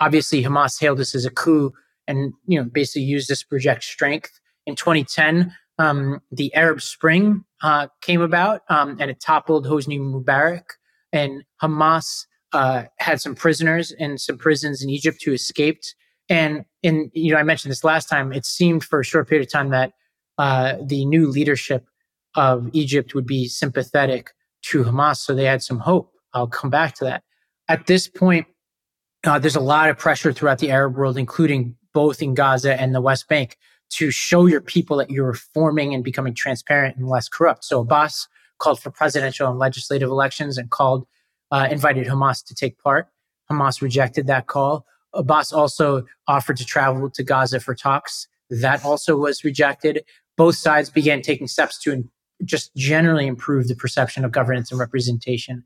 Obviously, 0.00 0.42
Hamas 0.42 0.80
hailed 0.80 0.98
this 0.98 1.14
as 1.14 1.24
a 1.24 1.30
coup 1.30 1.72
and 2.06 2.32
you 2.46 2.58
know 2.58 2.68
basically 2.68 3.02
used 3.02 3.28
this 3.28 3.40
to 3.40 3.46
project 3.46 3.84
strength. 3.84 4.40
In 4.66 4.76
2010, 4.76 5.54
um, 5.78 6.20
the 6.30 6.54
Arab 6.54 6.80
Spring 6.80 7.44
uh, 7.62 7.88
came 8.00 8.20
about 8.20 8.62
um, 8.68 8.96
and 9.00 9.10
it 9.10 9.20
toppled 9.20 9.66
Hosni 9.66 9.98
Mubarak, 9.98 10.64
and 11.12 11.44
Hamas 11.62 12.26
uh, 12.52 12.84
had 12.98 13.20
some 13.20 13.34
prisoners 13.34 13.92
in 13.92 14.18
some 14.18 14.38
prisons 14.38 14.82
in 14.82 14.90
Egypt 14.90 15.22
who 15.24 15.32
escaped. 15.32 15.94
And 16.28 16.64
in 16.82 17.10
you 17.14 17.32
know, 17.32 17.38
I 17.38 17.42
mentioned 17.42 17.72
this 17.72 17.84
last 17.84 18.08
time. 18.08 18.32
It 18.32 18.46
seemed 18.46 18.84
for 18.84 19.00
a 19.00 19.04
short 19.04 19.28
period 19.28 19.46
of 19.46 19.52
time 19.52 19.70
that 19.70 19.92
uh, 20.38 20.76
the 20.84 21.04
new 21.04 21.28
leadership 21.28 21.86
of 22.34 22.68
Egypt 22.72 23.14
would 23.14 23.26
be 23.26 23.46
sympathetic 23.48 24.32
to 24.62 24.84
Hamas, 24.84 25.18
so 25.18 25.34
they 25.34 25.44
had 25.44 25.62
some 25.62 25.78
hope. 25.78 26.12
I'll 26.32 26.46
come 26.46 26.70
back 26.70 26.94
to 26.96 27.04
that. 27.04 27.22
At 27.68 27.86
this 27.86 28.08
point, 28.08 28.46
uh, 29.24 29.38
there's 29.38 29.56
a 29.56 29.60
lot 29.60 29.90
of 29.90 29.98
pressure 29.98 30.32
throughout 30.32 30.58
the 30.58 30.70
Arab 30.70 30.96
world, 30.96 31.18
including 31.18 31.76
both 31.94 32.22
in 32.22 32.34
Gaza 32.34 32.80
and 32.80 32.94
the 32.94 33.00
West 33.00 33.28
Bank, 33.28 33.56
to 33.90 34.10
show 34.10 34.46
your 34.46 34.60
people 34.60 34.96
that 34.96 35.10
you're 35.10 35.26
reforming 35.26 35.94
and 35.94 36.02
becoming 36.02 36.34
transparent 36.34 36.96
and 36.96 37.08
less 37.08 37.28
corrupt. 37.28 37.64
So 37.64 37.80
Abbas 37.80 38.28
called 38.58 38.80
for 38.80 38.90
presidential 38.90 39.48
and 39.50 39.58
legislative 39.58 40.08
elections 40.08 40.56
and 40.56 40.70
called, 40.70 41.06
uh, 41.50 41.68
invited 41.70 42.06
Hamas 42.06 42.44
to 42.46 42.54
take 42.54 42.78
part. 42.78 43.08
Hamas 43.50 43.82
rejected 43.82 44.26
that 44.28 44.46
call. 44.46 44.86
Abbas 45.12 45.52
also 45.52 46.04
offered 46.26 46.56
to 46.56 46.64
travel 46.64 47.10
to 47.10 47.22
Gaza 47.22 47.60
for 47.60 47.74
talks. 47.74 48.28
That 48.48 48.84
also 48.84 49.16
was 49.16 49.44
rejected. 49.44 50.04
Both 50.36 50.56
sides 50.56 50.88
began 50.88 51.20
taking 51.20 51.46
steps 51.46 51.78
to 51.82 52.08
just 52.44 52.74
generally 52.74 53.26
improve 53.26 53.68
the 53.68 53.76
perception 53.76 54.24
of 54.24 54.32
governance 54.32 54.70
and 54.70 54.80
representation. 54.80 55.64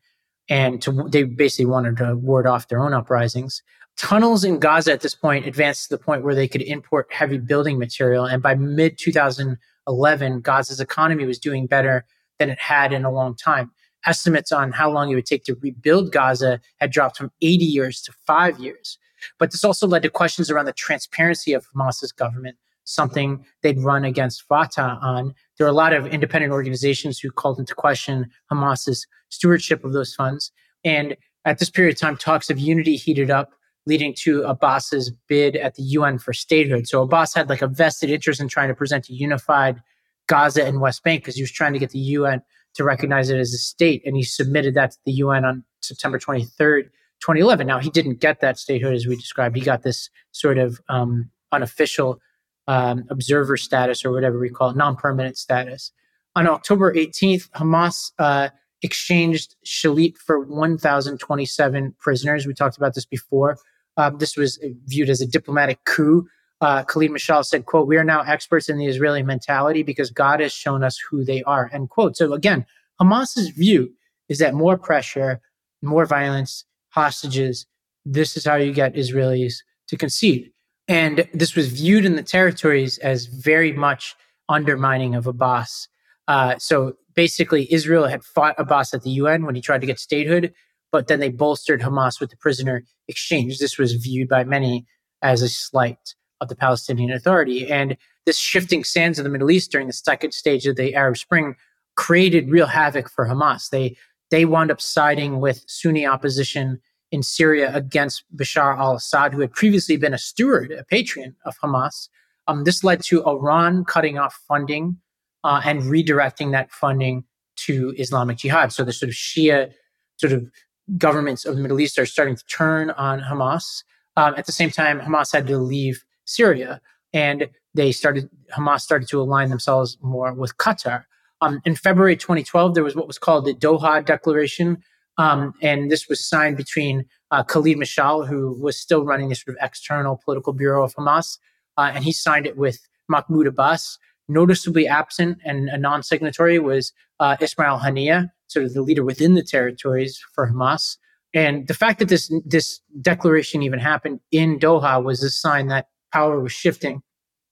And 0.49 0.81
to, 0.83 1.09
they 1.11 1.25
basically 1.25 1.67
wanted 1.67 1.97
to 1.99 2.17
ward 2.17 2.47
off 2.47 2.69
their 2.69 2.81
own 2.81 2.95
uprisings 2.95 3.63
tunnels 3.97 4.45
in 4.45 4.59
Gaza 4.59 4.93
at 4.93 5.01
this 5.01 5.15
point 5.15 5.47
advanced 5.47 5.85
to 5.85 5.97
the 5.97 6.03
point 6.03 6.23
where 6.23 6.35
they 6.35 6.49
could 6.49 6.63
import 6.63 7.09
heavy 7.11 7.39
building 7.39 7.79
material. 7.79 8.25
And 8.25 8.43
by 8.43 8.55
mid 8.55 8.99
2011, 8.99 10.41
Gaza's 10.41 10.81
economy 10.81 11.25
was 11.25 11.39
doing 11.39 11.67
better 11.67 12.05
than 12.39 12.51
it 12.51 12.59
had 12.59 12.93
in 12.93 13.05
a 13.05 13.11
long 13.11 13.35
time. 13.35 13.73
Estimates 14.05 14.53
on 14.53 14.73
how 14.73 14.91
long 14.91 15.11
it 15.11 15.15
would 15.15 15.27
take 15.27 15.45
to 15.45 15.57
rebuild 15.61 16.13
Gaza 16.13 16.61
had 16.79 16.93
dropped 16.93 17.17
from 17.17 17.33
80 17.43 17.65
years 17.65 18.03
to 18.03 18.13
five 18.27 18.59
years. 18.61 18.99
But 19.39 19.51
this 19.51 19.65
also 19.65 19.87
led 19.87 20.03
to 20.03 20.11
questions 20.11 20.51
around 20.51 20.67
the 20.67 20.73
transparency 20.73 21.53
of 21.55 21.67
Hamas's 21.73 22.13
government, 22.13 22.57
something 22.87 23.45
they'd 23.63 23.79
run 23.81 24.05
against 24.05 24.43
Fatah 24.43 24.99
on. 25.03 25.35
There 25.59 25.67
are 25.67 25.71
a 25.71 25.75
lot 25.75 25.93
of 25.93 26.07
independent 26.07 26.53
organizations 26.53 27.19
who 27.19 27.31
called 27.31 27.59
into 27.59 27.75
question 27.75 28.31
Hamas's 28.51 29.07
stewardship 29.29 29.85
of 29.85 29.93
those 29.93 30.15
funds. 30.15 30.51
And 30.85 31.17
at 31.45 31.59
this 31.59 31.69
period 31.69 31.95
of 31.95 32.01
time, 32.01 32.17
talks 32.17 32.49
of 32.49 32.59
unity 32.59 32.97
heated 32.97 33.31
up 33.31 33.51
leading 33.87 34.15
to 34.15 34.43
Abbas's 34.43 35.13
bid 35.29 35.57
at 35.57 35.75
the 35.75 35.83
UN 35.83 36.19
for 36.19 36.33
statehood. 36.33 36.89
So 36.89 37.03
Abbas 37.03 37.35
had 37.35 37.49
like 37.49 37.63
a 37.63 37.69
vested 37.69 38.11
interest 38.11 38.41
in 38.41 38.49
trying 38.49 38.69
to 38.69 38.75
present 38.75 39.09
a 39.09 39.13
unified 39.13 39.81
Gaza 40.29 40.65
and 40.65 40.81
West 40.81 41.05
Bank 41.05 41.23
because 41.23 41.37
he 41.37 41.43
was 41.43 41.53
trying 41.53 41.73
to 41.73 41.79
get 41.79 41.91
the 41.91 41.99
UN 41.99 42.43
to 42.75 42.85
recognize 42.85 43.31
it 43.31 43.39
as 43.39 43.53
a 43.53 43.59
state. 43.59 44.03
And 44.05 44.17
he 44.17 44.23
submitted 44.23 44.75
that 44.75 44.93
to 44.93 44.99
the 45.07 45.13
UN 45.13 45.45
on 45.45 45.65
September 45.83 46.19
23rd, 46.19 46.85
2011. 47.21 47.67
Now, 47.67 47.79
he 47.79 47.91
didn't 47.91 48.21
get 48.21 48.41
that 48.41 48.59
statehood 48.59 48.95
as 48.95 49.07
we 49.07 49.17
described. 49.17 49.57
He 49.57 49.63
got 49.63 49.83
this 49.83 50.11
sort 50.33 50.59
of 50.59 50.81
um, 50.89 51.31
unofficial 51.53 52.21
um, 52.67 53.05
observer 53.11 53.57
status 53.57 54.05
or 54.05 54.13
whatever 54.13 54.39
we 54.39 54.51
call 54.51 54.71
it, 54.71 54.77
non 54.77 54.97
permanent 54.97 55.39
status. 55.39 55.93
On 56.35 56.47
October 56.47 56.93
18th, 56.93 57.49
Hamas 57.51 58.13
uh, 58.19 58.51
exchanged 58.83 59.57
Shalit 59.65 60.17
for 60.19 60.41
1,027 60.41 61.95
prisoners. 61.99 62.47
We 62.47 62.55
talked 62.55 62.77
about 62.77 62.95
this 62.95 63.07
before. 63.07 63.57
Um, 63.97 64.19
this 64.19 64.37
was 64.37 64.59
viewed 64.85 65.09
as 65.09 65.21
a 65.21 65.27
diplomatic 65.27 65.83
coup. 65.85 66.29
Uh, 66.61 66.85
Khalid 66.85 67.11
Mashal 67.11 67.45
said, 67.45 67.67
quote, 67.67 67.87
we 67.87 67.97
are 67.97 68.05
now 68.05 68.21
experts 68.23 68.69
in 68.69 68.79
the 68.79 68.87
Israeli 68.87 69.23
mentality 69.23 69.83
because 69.83 70.11
God 70.11 70.41
has 70.41 70.53
shown 70.53 70.83
us 70.83 70.99
who 70.99 71.25
they 71.25 71.43
are, 71.45 71.71
end 71.73 71.91
quote. 71.91 72.17
So 72.17 72.33
again, 72.33 72.67
Hamas's 73.01 73.49
view 73.51 73.93
is 74.29 74.39
that 74.39 74.55
more 74.55 74.77
pressure, 74.77 75.41
more 75.83 76.07
violence, 76.07 76.65
hostages, 76.91 77.67
this 78.05 78.37
is 78.37 78.45
how 78.45 78.57
you 78.57 78.73
get 78.73 78.95
Israelis 78.95 79.57
to 79.89 79.97
concede. 79.97 80.51
And 80.89 81.29
this 81.33 81.57
was 81.57 81.69
viewed 81.69 82.05
in 82.05 82.17
the 82.17 82.23
territories 82.23 82.99
as 82.99 83.27
very 83.27 83.73
much 83.73 84.15
undermining 84.49 85.15
of 85.15 85.27
Abbas. 85.27 85.89
Uh, 86.29 86.57
so 86.59 86.95
basically, 87.15 87.73
Israel 87.73 88.07
had 88.07 88.23
fought 88.23 88.55
Abbas 88.59 88.95
at 88.95 89.03
the 89.03 89.11
UN 89.11 89.45
when 89.45 89.55
he 89.55 89.61
tried 89.61 89.81
to 89.81 89.87
get 89.87 89.99
statehood 89.99 90.53
but 90.93 91.09
then 91.09 91.21
they 91.21 91.29
bolstered 91.29 91.83
Hamas 91.83 92.21
with 92.21 92.31
the 92.31 92.39
prisoner 92.39 92.83
exchange. 93.07 93.59
This 93.59 93.79
was 93.79 93.93
viewed 93.93 94.29
by 94.29 94.45
many 94.45 94.87
as 95.23 95.43
a 95.43 95.49
slight. 95.49 96.15
of 96.41 96.49
the 96.49 96.57
Palestinian 96.57 97.11
Authority. 97.13 97.67
And 97.67 97.97
this 98.27 98.39
shifting 98.39 98.85
sands 98.85 99.19
of 99.19 99.25
the 99.25 99.31
Middle 99.31 99.51
East 99.51 99.73
during 99.73 99.87
the 99.87 99.93
second 99.93 100.33
stage 100.33 100.67
of 100.67 100.77
the 100.77 100.95
Arab 100.95 101.17
Spring 101.17 101.55
created 101.97 102.51
real 102.51 102.67
havoc 102.67 103.11
for 103.11 103.27
Hamas. 103.27 103.71
They 103.71 103.97
they 104.31 104.45
wound 104.45 104.71
up 104.71 104.81
siding 104.81 105.41
with 105.41 105.65
Sunni 105.67 106.07
opposition 106.07 106.81
in 107.11 107.23
Syria 107.23 107.71
against 107.75 108.25
Bashar 108.35 108.77
al-Assad, 108.77 109.33
who 109.33 109.41
had 109.41 109.53
previously 109.53 109.97
been 109.97 110.15
a 110.15 110.19
steward, 110.19 110.73
a 110.73 110.85
patron 110.85 111.37
of 111.45 111.57
Hamas. 111.63 112.09
Um, 112.49 112.65
this 112.65 112.85
led 112.85 113.03
to 113.05 113.25
Iran 113.25 113.85
cutting 113.85 114.19
off 114.19 114.41
funding 114.47 114.99
uh, 115.45 115.61
and 115.65 115.83
redirecting 115.83 116.53
that 116.53 116.71
funding 116.71 117.25
to 117.57 117.95
Islamic 117.99 118.39
Jihad. 118.39 118.73
So 118.73 118.85
the 118.85 118.93
sort 118.93 119.09
of 119.09 119.15
Shia 119.15 119.73
sort 120.17 120.33
of 120.33 120.51
governments 120.99 121.45
of 121.45 121.57
the 121.57 121.63
Middle 121.63 121.81
East 121.81 121.99
are 121.99 122.07
starting 122.07 122.37
to 122.37 122.45
turn 122.47 122.91
on 122.91 123.21
Hamas. 123.21 123.83
Um, 124.17 124.35
at 124.37 124.47
the 124.47 124.53
same 124.53 124.71
time, 124.71 125.01
Hamas 125.01 125.33
had 125.33 125.47
to 125.47 125.59
leave 125.59 126.05
Syria, 126.25 126.81
and 127.13 127.49
they 127.75 127.93
started 127.93 128.29
Hamas 128.57 128.81
started 128.81 129.09
to 129.09 129.21
align 129.21 129.51
themselves 129.51 129.99
more 130.01 130.33
with 130.33 130.57
Qatar. 130.57 131.05
Um, 131.41 131.61
in 131.65 131.75
February 131.75 132.17
2012, 132.17 132.75
there 132.75 132.85
was 132.85 132.97
what 132.97 133.07
was 133.07 133.19
called 133.19 133.45
the 133.45 133.55
Doha 133.55 134.05
Declaration, 134.05 134.83
um, 135.19 135.55
and 135.63 135.91
this 135.91 136.09
was 136.09 136.27
signed 136.27 136.57
between 136.57 137.05
uh, 137.31 137.43
Khalid 137.43 137.79
Mashal, 137.79 138.27
who 138.27 138.57
was 138.61 138.79
still 138.81 139.05
running 139.05 139.29
the 139.29 139.35
sort 139.35 139.57
of 139.57 139.65
external 139.65 140.21
political 140.25 140.53
bureau 140.53 140.85
of 140.85 140.95
Hamas, 140.95 141.39
uh, 141.77 141.91
and 141.95 142.05
he 142.05 142.13
signed 142.13 142.47
it 142.47 142.57
with 142.57 142.79
Mahmoud 143.09 143.47
Abbas. 143.47 143.99
Noticeably 144.29 144.89
absent 144.89 145.39
and 145.45 145.69
a 145.69 145.79
non-signatory 145.79 146.59
was 146.59 146.93
uh, 147.21 147.37
Ismail 147.41 147.79
Haniyeh, 147.79 148.31
sort 148.49 148.65
of 148.65 148.75
the 148.75 148.83
leader 148.83 149.05
within 149.05 149.35
the 149.35 149.43
territories 149.43 150.21
for 150.35 150.51
Hamas. 150.51 150.97
And 151.33 151.69
the 151.69 151.75
fact 151.75 151.99
that 151.99 152.09
this 152.09 152.33
this 152.45 152.81
declaration 153.01 153.63
even 153.63 153.79
happened 153.79 154.21
in 154.33 154.59
Doha 154.59 155.03
was 155.03 155.23
a 155.23 155.31
sign 155.31 155.69
that 155.69 155.89
power 156.13 156.41
was 156.41 156.53
shifting 156.53 157.03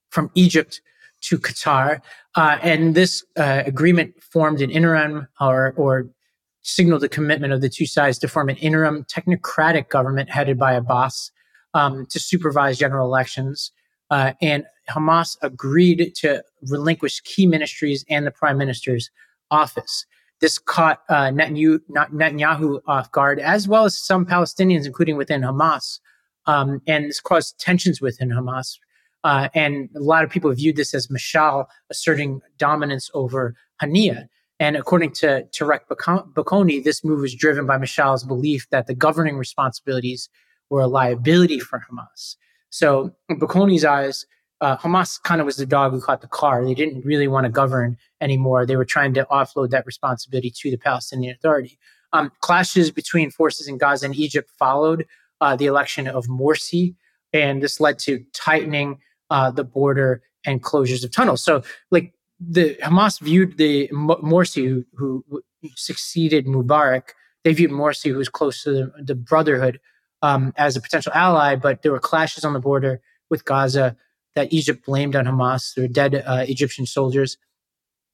from 0.09 0.31
Egypt 0.33 0.81
to 1.21 1.37
Qatar. 1.37 2.01
Uh, 2.35 2.57
and 2.61 2.95
this 2.95 3.23
uh, 3.37 3.63
agreement 3.65 4.13
formed 4.21 4.61
an 4.61 4.69
interim 4.69 5.27
or, 5.39 5.73
or 5.77 6.07
signaled 6.65 7.01
the 7.01 7.09
commitment 7.09 7.53
of 7.53 7.61
the 7.61 7.69
two 7.69 7.85
sides 7.85 8.17
to 8.17 8.27
form 8.27 8.49
an 8.49 8.55
interim 8.57 9.05
technocratic 9.05 9.87
government 9.89 10.31
headed 10.31 10.57
by 10.57 10.73
Abbas 10.73 11.31
um, 11.75 12.07
to 12.07 12.19
supervise 12.19 12.79
general 12.79 13.07
elections. 13.07 13.71
Uh, 14.09 14.33
and 14.41 14.65
Hamas 14.89 15.37
agreed 15.43 16.13
to 16.15 16.43
relinquish 16.63 17.21
key 17.21 17.45
ministries 17.45 18.03
and 18.09 18.25
the 18.25 18.31
prime 18.31 18.57
minister's 18.57 19.11
office. 19.51 20.05
This 20.41 20.57
caught 20.57 21.01
uh, 21.07 21.29
Netanyahu 21.29 22.81
off 22.87 23.11
guard, 23.11 23.39
as 23.39 23.67
well 23.67 23.85
as 23.85 23.97
some 23.97 24.25
Palestinians, 24.25 24.85
including 24.85 25.17
within 25.17 25.41
Hamas. 25.41 25.99
Um, 26.47 26.81
and 26.87 27.05
this 27.05 27.19
caused 27.19 27.59
tensions 27.59 28.01
within 28.01 28.29
Hamas. 28.29 28.77
Uh, 29.23 29.49
and 29.53 29.89
a 29.95 29.99
lot 29.99 30.23
of 30.23 30.31
people 30.31 30.51
viewed 30.53 30.75
this 30.75 30.93
as 30.93 31.07
Mashal 31.07 31.65
asserting 31.91 32.41
dominance 32.57 33.09
over 33.13 33.55
Haniyeh. 33.81 34.27
And 34.59 34.77
according 34.77 35.11
to 35.13 35.47
Tareq 35.51 35.81
Baconi, 35.89 36.83
this 36.83 37.03
move 37.03 37.19
was 37.21 37.35
driven 37.35 37.65
by 37.65 37.77
Mashal's 37.77 38.23
belief 38.23 38.67
that 38.69 38.87
the 38.87 38.95
governing 38.95 39.37
responsibilities 39.37 40.29
were 40.69 40.81
a 40.81 40.87
liability 40.87 41.59
for 41.59 41.83
Hamas. 41.89 42.35
So, 42.69 43.13
in 43.29 43.39
Baconi's 43.39 43.85
eyes, 43.85 44.25
uh, 44.61 44.77
Hamas 44.77 45.21
kind 45.21 45.41
of 45.41 45.45
was 45.45 45.57
the 45.57 45.65
dog 45.65 45.91
who 45.91 46.01
caught 46.01 46.21
the 46.21 46.27
car. 46.27 46.63
They 46.63 46.73
didn't 46.73 47.05
really 47.05 47.27
want 47.27 47.45
to 47.45 47.51
govern 47.51 47.97
anymore. 48.21 48.65
They 48.65 48.77
were 48.77 48.85
trying 48.85 49.13
to 49.15 49.25
offload 49.25 49.69
that 49.71 49.85
responsibility 49.85 50.49
to 50.49 50.71
the 50.71 50.77
Palestinian 50.77 51.35
Authority. 51.35 51.77
Um, 52.13 52.31
clashes 52.39 52.91
between 52.91 53.29
forces 53.31 53.67
in 53.67 53.77
Gaza 53.77 54.05
and 54.05 54.15
Egypt 54.15 54.49
followed 54.57 55.05
uh, 55.41 55.55
the 55.55 55.65
election 55.65 56.07
of 56.07 56.27
Morsi, 56.27 56.95
and 57.33 57.61
this 57.61 57.81
led 57.81 57.99
to 57.99 58.23
tightening 58.33 58.99
uh, 59.29 59.51
the 59.51 59.65
border 59.65 60.21
and 60.45 60.63
closures 60.63 61.03
of 61.03 61.11
tunnels. 61.11 61.43
So, 61.43 61.63
like 61.91 62.13
the 62.39 62.75
Hamas 62.75 63.19
viewed 63.19 63.57
the 63.57 63.87
Morsi, 63.89 64.85
who, 64.95 65.23
who 65.27 65.41
succeeded 65.75 66.45
Mubarak, 66.45 67.09
they 67.43 67.53
viewed 67.53 67.71
Morsi, 67.71 68.11
who 68.11 68.17
was 68.17 68.29
close 68.29 68.63
to 68.63 68.71
the, 68.71 68.91
the 69.03 69.15
Brotherhood, 69.15 69.79
um, 70.21 70.53
as 70.57 70.75
a 70.75 70.81
potential 70.81 71.11
ally. 71.13 71.55
But 71.55 71.81
there 71.81 71.91
were 71.91 71.99
clashes 71.99 72.43
on 72.43 72.53
the 72.53 72.59
border 72.59 73.01
with 73.29 73.45
Gaza 73.45 73.95
that 74.35 74.51
Egypt 74.51 74.85
blamed 74.85 75.15
on 75.15 75.25
Hamas. 75.25 75.73
There 75.73 75.83
were 75.83 75.87
dead 75.87 76.15
uh, 76.15 76.45
Egyptian 76.47 76.85
soldiers. 76.85 77.37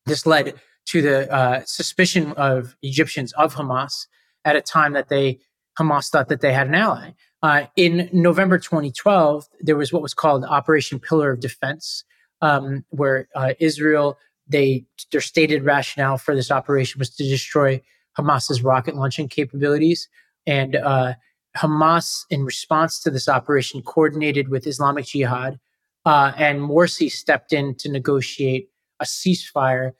This 0.05 0.25
led 0.25 0.55
to 0.87 1.01
the 1.01 1.31
uh, 1.31 1.61
suspicion 1.65 2.33
of 2.33 2.75
Egyptians 2.81 3.33
of 3.33 3.55
Hamas 3.55 4.07
at 4.45 4.55
a 4.55 4.61
time 4.61 4.93
that 4.93 5.09
they 5.09 5.39
Hamas 5.79 6.09
thought 6.09 6.27
that 6.29 6.41
they 6.41 6.53
had 6.53 6.67
an 6.67 6.75
ally. 6.75 7.11
Uh, 7.41 7.65
in 7.75 8.09
November 8.11 8.59
2012, 8.59 9.47
there 9.61 9.75
was 9.75 9.91
what 9.91 10.01
was 10.01 10.13
called 10.13 10.43
Operation 10.43 10.99
Pillar 10.99 11.31
of 11.31 11.39
Defense, 11.39 12.03
um, 12.41 12.83
where 12.89 13.27
uh, 13.35 13.53
Israel 13.59 14.17
they 14.47 14.85
their 15.11 15.21
stated 15.21 15.63
rationale 15.63 16.17
for 16.17 16.35
this 16.35 16.51
operation 16.51 16.99
was 16.99 17.09
to 17.09 17.23
destroy 17.23 17.81
Hamas's 18.17 18.61
rocket 18.61 18.95
launching 18.95 19.29
capabilities, 19.29 20.09
and 20.45 20.75
uh, 20.75 21.13
Hamas, 21.55 22.25
in 22.29 22.43
response 22.43 22.99
to 23.01 23.11
this 23.11 23.29
operation, 23.29 23.81
coordinated 23.81 24.49
with 24.49 24.67
Islamic 24.67 25.05
Jihad, 25.05 25.59
uh, 26.05 26.31
and 26.37 26.59
Morsi 26.59 27.09
stepped 27.09 27.53
in 27.53 27.75
to 27.75 27.89
negotiate 27.89 28.69
a 28.99 29.05
ceasefire. 29.05 29.91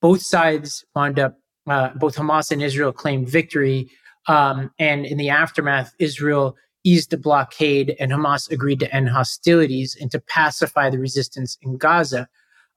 Both 0.00 0.22
sides 0.22 0.84
wound 0.94 1.18
up, 1.18 1.38
uh, 1.68 1.90
both 1.90 2.16
Hamas 2.16 2.50
and 2.50 2.62
Israel 2.62 2.92
claimed 2.92 3.28
victory, 3.28 3.90
um, 4.26 4.70
and 4.78 5.06
in 5.06 5.18
the 5.18 5.30
aftermath, 5.30 5.94
Israel 5.98 6.56
eased 6.84 7.10
the 7.10 7.18
blockade 7.18 7.94
and 8.00 8.10
Hamas 8.10 8.50
agreed 8.50 8.80
to 8.80 8.94
end 8.94 9.08
hostilities 9.08 9.96
and 10.00 10.10
to 10.10 10.20
pacify 10.20 10.90
the 10.90 10.98
resistance 10.98 11.58
in 11.62 11.76
Gaza. 11.76 12.28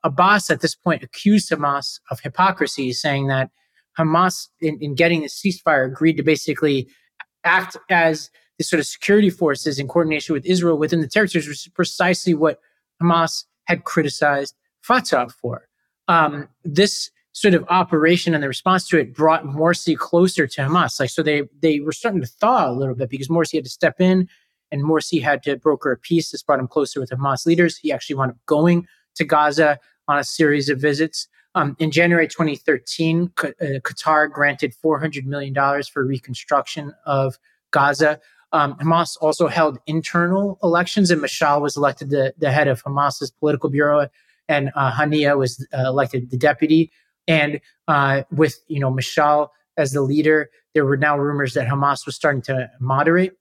Abbas 0.04 0.50
at 0.50 0.62
this 0.62 0.76
point 0.76 1.04
accused 1.04 1.50
Hamas 1.50 2.00
of 2.12 2.20
hypocrisy, 2.20 2.92
saying 2.92 3.28
that 3.28 3.50
Hamas, 3.98 4.50
in, 4.60 4.78
in 4.82 4.96
getting 4.96 5.22
the 5.22 5.28
ceasefire, 5.28 5.86
agreed 5.86 6.18
to 6.18 6.24
basically 6.24 6.88
act 7.44 7.78
as 7.90 8.30
the 8.58 8.64
sort 8.64 8.80
of 8.80 8.86
security 8.86 9.30
forces 9.30 9.80
in 9.80 9.88
coordination 9.88 10.34
with 10.34 10.46
Israel 10.46 10.78
within 10.78 11.02
the 11.02 11.08
territories, 11.08 11.48
which 11.48 11.66
is 11.66 11.72
precisely 11.74 12.34
what 12.34 12.60
Hamas 13.02 13.46
had 13.66 13.84
criticized 13.84 14.56
Fatah 14.82 15.30
for. 15.30 15.68
Um, 16.08 16.50
this 16.64 17.10
sort 17.34 17.54
of 17.54 17.66
operation 17.70 18.34
and 18.34 18.44
the 18.44 18.48
response 18.48 18.88
to 18.88 18.98
it 18.98 19.14
brought 19.14 19.44
Morsi 19.44 19.98
closer 19.98 20.48
to 20.48 20.62
Hamas. 20.62 21.00
Like, 21.00 21.10
so 21.10 21.22
they 21.22 21.44
they 21.62 21.80
were 21.80 21.92
starting 21.92 22.22
to 22.22 22.28
thaw 22.28 22.70
a 22.70 22.74
little 22.74 22.96
bit 22.96 23.10
because 23.10 23.28
Morsi 23.28 23.56
had 23.56 23.66
to 23.66 23.70
step 23.70 24.00
in 24.00 24.30
and 24.72 24.84
Morsi 24.84 25.22
had 25.22 25.44
to 25.44 25.58
broker 25.58 25.92
a 25.92 25.98
peace. 25.98 26.32
This 26.32 26.44
brought 26.44 26.60
him 26.60 26.68
closer 26.68 27.00
with 27.00 27.10
Hamas 27.10 27.46
leaders. 27.46 27.78
He 27.78 27.92
actually 27.92 28.16
wound 28.16 28.32
up 28.32 28.38
going 28.46 28.88
to 29.16 29.24
Gaza 29.24 29.80
on 30.08 30.18
a 30.18 30.24
series 30.24 30.70
of 30.70 30.80
visits. 30.80 31.28
Um, 31.56 31.76
in 31.80 31.92
January 31.92 32.28
2013, 32.28 33.32
uh, 33.38 33.52
Qatar 33.62 34.32
granted 34.32 34.74
$400 34.84 35.26
million 35.26 35.54
for 35.84 36.04
reconstruction 36.04 36.94
of 37.06 37.38
Gaza. 37.70 38.20
Um, 38.52 38.76
Hamas 38.76 39.18
also 39.22 39.48
held 39.48 39.80
internal 39.86 40.60
elections, 40.64 41.12
and 41.12 41.22
Mashal 41.22 41.62
was 41.62 41.78
elected 41.78 42.10
the, 42.10 42.34
the 42.38 42.52
head 42.52 42.68
of 42.68 42.84
Hamas's 42.84 43.32
political 43.32 43.70
bureau, 43.70 44.08
and 44.48 44.72
uh, 44.76 44.92
Haniyeh 44.92 45.38
was 45.38 45.66
uh, 45.74 45.88
elected 45.88 46.32
the 46.32 46.38
deputy. 46.38 46.92
And 47.28 47.62
uh, 47.88 48.24
with 48.32 48.60
you 48.68 48.80
know 48.80 48.92
Mashal 48.92 49.50
as 49.78 49.92
the 49.92 50.02
leader, 50.02 50.50
there 50.74 50.86
were 50.86 50.98
now 50.98 51.18
rumors 51.18 51.54
that 51.54 51.68
Hamas 51.68 52.06
was 52.06 52.16
starting 52.16 52.42
to 52.44 52.70
moderate. 52.80 53.34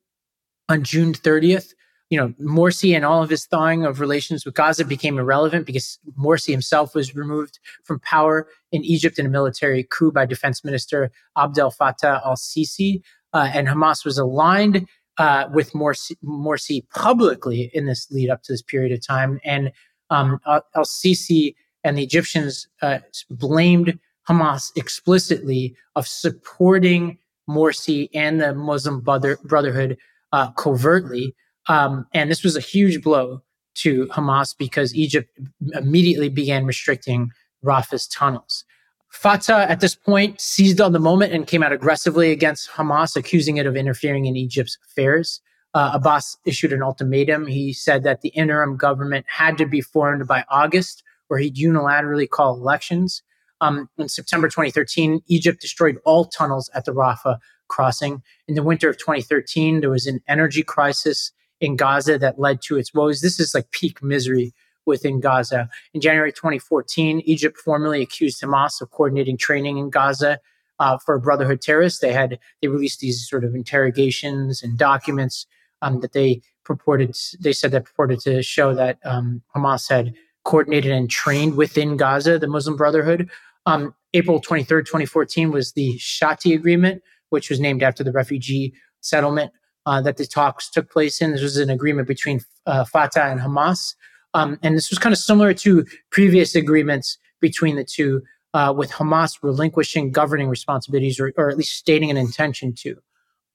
On 0.68 0.83
June 0.83 1.12
30th, 1.12 1.74
you 2.09 2.18
know 2.18 2.28
Morsi 2.41 2.95
and 2.95 3.05
all 3.05 3.22
of 3.22 3.30
his 3.30 3.47
thawing 3.47 3.85
of 3.85 4.01
relations 4.01 4.45
with 4.45 4.55
Gaza 4.55 4.85
became 4.85 5.18
irrelevant 5.18 5.66
because 5.66 5.99
Morsi 6.18 6.51
himself 6.51 6.95
was 6.95 7.16
removed 7.16 7.59
from 7.85 8.01
power 8.01 8.47
in 8.70 8.85
Egypt 8.85 9.18
in 9.18 9.26
a 9.26 9.30
military 9.30 9.87
coup 9.91 10.12
by 10.12 10.24
Defense 10.24 10.64
Minister 10.64 11.11
Abdel 11.37 11.72
Fattah 11.72 12.24
al-Sisi, 12.24 13.03
uh, 13.33 13.51
and 13.53 13.66
Hamas 13.66 14.05
was 14.05 14.18
aligned 14.18 14.87
uh, 15.18 15.49
with 15.53 15.72
Morsi, 15.72 16.16
Morsi 16.24 16.89
publicly 16.91 17.70
in 17.74 17.87
this 17.87 18.11
lead 18.11 18.30
up 18.30 18.43
to 18.45 18.53
this 18.53 18.62
period 18.62 18.93
of 18.93 19.05
time, 19.05 19.41
and 19.45 19.72
um, 20.11 20.39
al-Sisi 20.47 21.55
and 21.85 21.99
the 21.99 22.03
Egyptians 22.03 22.68
uh, 22.80 22.99
blamed 23.30 23.99
Hamas 24.28 24.70
explicitly 24.76 25.74
of 25.97 26.07
supporting 26.07 27.18
Morsi 27.49 28.09
and 28.14 28.41
the 28.41 28.55
Muslim 28.55 29.01
brother, 29.01 29.39
Brotherhood 29.45 29.99
uh, 30.33 30.53
covertly. 30.53 31.35
Um, 31.68 32.07
and 32.14 32.30
this 32.30 32.45
was 32.45 32.57
a 32.57 32.61
huge 32.61 33.03
blow 33.03 33.43
to 33.74 34.07
Hamas 34.09 34.55
because 34.57 34.95
Egypt 34.95 35.28
immediately 35.74 36.28
began 36.28 36.66
restricting 36.66 37.30
Rafah's 37.62 38.07
tunnels. 38.09 38.64
Fatah 39.11 39.70
at 39.70 39.80
this 39.80 39.95
point 39.95 40.41
seized 40.41 40.80
on 40.80 40.93
the 40.93 40.99
moment 40.99 41.33
and 41.33 41.47
came 41.47 41.62
out 41.62 41.72
aggressively 41.72 42.33
against 42.33 42.70
Hamas, 42.70 43.14
accusing 43.14 43.59
it 43.59 43.66
of 43.66 43.76
interfering 43.76 44.26
in 44.26 44.37
Egypt's 44.37 44.78
affairs. 44.87 45.41
Uh, 45.74 45.93
Abbas 45.95 46.37
issued 46.47 46.72
an 46.72 46.83
ultimatum. 46.83 47.47
He 47.47 47.72
said 47.72 48.03
that 48.05 48.22
the 48.22 48.30
interim 48.30 48.76
government 48.76 49.26
had 49.28 49.59
to 49.59 49.66
be 49.66 49.80
formed 49.80 50.26
by 50.26 50.45
August 50.51 51.03
where 51.33 51.41
he'd 51.41 51.57
unilaterally 51.57 52.28
call 52.28 52.55
elections. 52.55 53.22
Um, 53.62 53.89
in 53.97 54.11
September 54.11 54.49
2013, 54.49 55.22
Egypt 55.28 55.62
destroyed 55.62 55.97
all 56.05 56.26
tunnels 56.26 56.68
at 56.74 56.85
the 56.85 56.93
Rafah 56.93 57.39
crossing. 57.68 58.22
In 58.49 58.55
the 58.55 58.62
winter 58.62 58.91
of 58.91 58.99
2013, 58.99 59.80
there 59.80 59.89
was 59.89 60.07
an 60.07 60.20
energy 60.28 60.62
crisis 60.62 61.33
in 61.59 61.76
Gaza 61.76 62.18
that 62.18 62.39
led 62.39 62.61
to 62.64 62.76
its 62.76 62.93
woes. 62.93 63.22
This 63.22 63.41
is 63.41 63.55
like 63.55 63.70
peak 63.70 64.03
misery 64.03 64.53
within 64.85 65.20
Gaza. 65.20 65.70
In 65.95 66.03
January 66.03 66.33
2014, 66.33 67.20
Egypt 67.20 67.57
formally 67.57 68.03
accused 68.03 68.43
Hamas 68.43 68.83
of 68.83 68.91
coordinating 68.91 69.39
training 69.39 69.78
in 69.78 69.89
Gaza 69.89 70.39
uh, 70.80 70.99
for 70.99 71.18
Brotherhood 71.18 71.62
terrorists. 71.62 72.01
They 72.01 72.12
had 72.12 72.39
they 72.61 72.68
released 72.68 73.01
these 73.01 73.26
sort 73.26 73.43
of 73.43 73.55
interrogations 73.55 74.62
and 74.62 74.76
documents 74.76 75.47
um, 75.80 76.01
that 76.01 76.12
they 76.12 76.43
purported. 76.62 77.16
They 77.41 77.55
said 77.55 77.70
that 77.70 77.87
purported 77.87 78.20
to 78.20 78.43
show 78.43 78.74
that 78.74 78.99
um, 79.03 79.41
Hamas 79.57 79.89
had 79.89 80.12
coordinated 80.45 80.93
and 80.93 81.11
trained 81.11 81.57
within 81.57 81.97
Gaza, 81.97 82.38
the 82.38 82.49
Muslim 82.49 82.76
Brotherhood. 82.76 83.30
Um, 83.66 83.95
April 84.14 84.40
23rd, 84.40 84.84
2014 84.84 85.51
was 85.51 85.72
the 85.72 85.97
Shati 85.99 86.55
Agreement, 86.55 87.03
which 87.30 87.49
was 87.49 87.61
named 87.61 87.82
after 87.82 88.05
the 88.05 88.12
refugee 88.12 88.74
settlement 89.01 89.53
uh, 89.86 90.01
that 90.03 90.16
the 90.16 90.26
talks 90.26 90.70
took 90.70 90.90
place 90.90 91.20
in. 91.20 91.32
This 91.32 91.43
was 91.43 91.57
an 91.57 91.70
agreement 91.70 92.09
between 92.09 92.40
uh, 92.66 92.84
Fatah 92.84 93.24
and 93.24 93.40
Hamas. 93.40 93.95
Um, 94.34 94.59
and 94.62 94.76
this 94.76 94.90
was 94.90 94.99
kind 94.99 95.12
of 95.12 95.18
similar 95.18 95.53
to 95.55 95.84
previous 96.11 96.55
agreements 96.55 97.18
between 97.40 97.76
the 97.76 97.84
two, 97.84 98.22
uh, 98.55 98.72
with 98.76 98.90
Hamas 98.90 99.38
relinquishing 99.43 100.11
governing 100.11 100.49
responsibilities 100.49 101.20
or, 101.20 101.32
or, 101.36 101.51
at 101.51 101.57
least 101.57 101.76
stating 101.76 102.11
an 102.11 102.16
intention 102.16 102.74
to. 102.76 102.97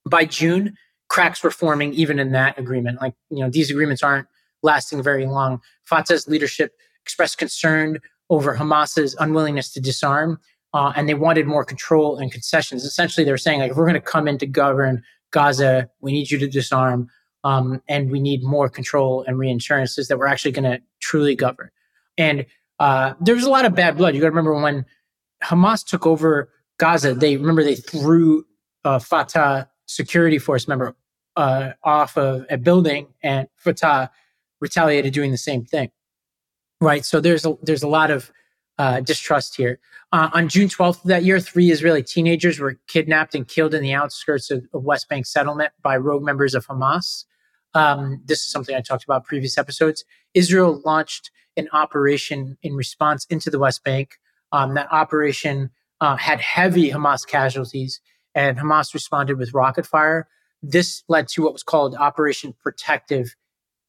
By 0.09 0.25
June, 0.25 0.75
cracks 1.09 1.43
were 1.43 1.51
forming 1.51 1.93
even 1.93 2.19
in 2.19 2.31
that 2.33 2.59
agreement. 2.59 3.01
Like, 3.01 3.15
you 3.29 3.39
know, 3.39 3.49
these 3.49 3.71
agreements 3.71 4.03
aren't 4.03 4.27
lasting 4.63 5.03
very 5.03 5.25
long. 5.25 5.61
Fatah's 5.85 6.27
leadership 6.27 6.73
expressed 7.03 7.37
concern 7.37 7.99
over 8.29 8.55
Hamas's 8.55 9.15
unwillingness 9.19 9.71
to 9.73 9.79
disarm, 9.79 10.39
uh, 10.73 10.91
and 10.95 11.07
they 11.07 11.13
wanted 11.13 11.47
more 11.47 11.63
control 11.63 12.17
and 12.17 12.31
concessions. 12.31 12.83
Essentially, 12.83 13.23
they 13.23 13.31
were 13.31 13.37
saying, 13.37 13.59
like, 13.61 13.71
if 13.71 13.77
we're 13.77 13.85
going 13.85 13.93
to 13.93 14.01
come 14.01 14.27
in 14.27 14.37
to 14.39 14.45
govern 14.45 15.03
Gaza, 15.31 15.89
we 16.01 16.11
need 16.11 16.29
you 16.29 16.37
to 16.39 16.47
disarm, 16.47 17.09
um, 17.43 17.81
and 17.87 18.11
we 18.11 18.19
need 18.19 18.43
more 18.43 18.69
control 18.69 19.23
and 19.27 19.37
reassurances 19.37 20.07
that 20.07 20.17
we're 20.17 20.27
actually 20.27 20.51
going 20.51 20.69
to 20.69 20.81
truly 20.99 21.35
govern. 21.35 21.69
And 22.17 22.45
uh, 22.79 23.13
there 23.21 23.35
was 23.35 23.43
a 23.43 23.49
lot 23.49 23.65
of 23.65 23.75
bad 23.75 23.97
blood. 23.97 24.13
You 24.13 24.21
got 24.21 24.27
to 24.27 24.31
remember 24.31 24.53
when 24.53 24.85
Hamas 25.43 25.85
took 25.85 26.05
over 26.05 26.49
Gaza, 26.77 27.13
they 27.13 27.37
remember 27.37 27.63
they 27.63 27.75
threw 27.75 28.45
a 28.83 28.99
Fatah 28.99 29.69
security 29.85 30.37
force 30.37 30.67
member 30.67 30.95
uh, 31.35 31.71
off 31.83 32.17
of 32.17 32.45
a 32.49 32.57
building, 32.57 33.07
and 33.23 33.47
Fatah 33.55 34.11
retaliated 34.59 35.13
doing 35.13 35.31
the 35.31 35.37
same 35.37 35.65
thing. 35.65 35.91
Right. 36.79 37.03
So 37.05 37.19
there's 37.19 37.45
a, 37.45 37.55
there's 37.61 37.83
a 37.83 37.87
lot 37.87 38.11
of 38.11 38.31
uh, 38.77 38.99
distrust 38.99 39.55
here. 39.55 39.79
Uh, 40.11 40.29
on 40.33 40.47
June 40.47 40.67
12th 40.67 41.01
of 41.01 41.07
that 41.07 41.23
year, 41.23 41.39
three 41.39 41.71
Israeli 41.71 42.03
teenagers 42.03 42.59
were 42.59 42.79
kidnapped 42.87 43.35
and 43.35 43.47
killed 43.47 43.73
in 43.73 43.81
the 43.81 43.93
outskirts 43.93 44.51
of, 44.51 44.65
of 44.73 44.83
West 44.83 45.09
Bank 45.09 45.25
settlement 45.25 45.73
by 45.81 45.97
rogue 45.97 46.23
members 46.23 46.53
of 46.53 46.67
Hamas. 46.67 47.25
Um, 47.73 48.21
this 48.25 48.39
is 48.39 48.51
something 48.51 48.75
I 48.75 48.81
talked 48.81 49.03
about 49.03 49.25
previous 49.25 49.57
episodes. 49.57 50.05
Israel 50.33 50.81
launched 50.85 51.31
an 51.57 51.67
operation 51.73 52.57
in 52.61 52.75
response 52.75 53.25
into 53.29 53.49
the 53.49 53.59
West 53.59 53.83
Bank. 53.83 54.11
Um, 54.51 54.75
that 54.75 54.87
operation 54.91 55.71
uh, 55.99 56.15
had 56.15 56.39
heavy 56.39 56.91
Hamas 56.91 57.27
casualties, 57.27 57.99
and 58.33 58.57
Hamas 58.57 58.93
responded 58.93 59.37
with 59.37 59.53
rocket 59.53 59.85
fire. 59.85 60.27
This 60.61 61.03
led 61.09 61.27
to 61.29 61.43
what 61.43 61.53
was 61.53 61.63
called 61.63 61.95
Operation 61.95 62.53
Protective 62.61 63.35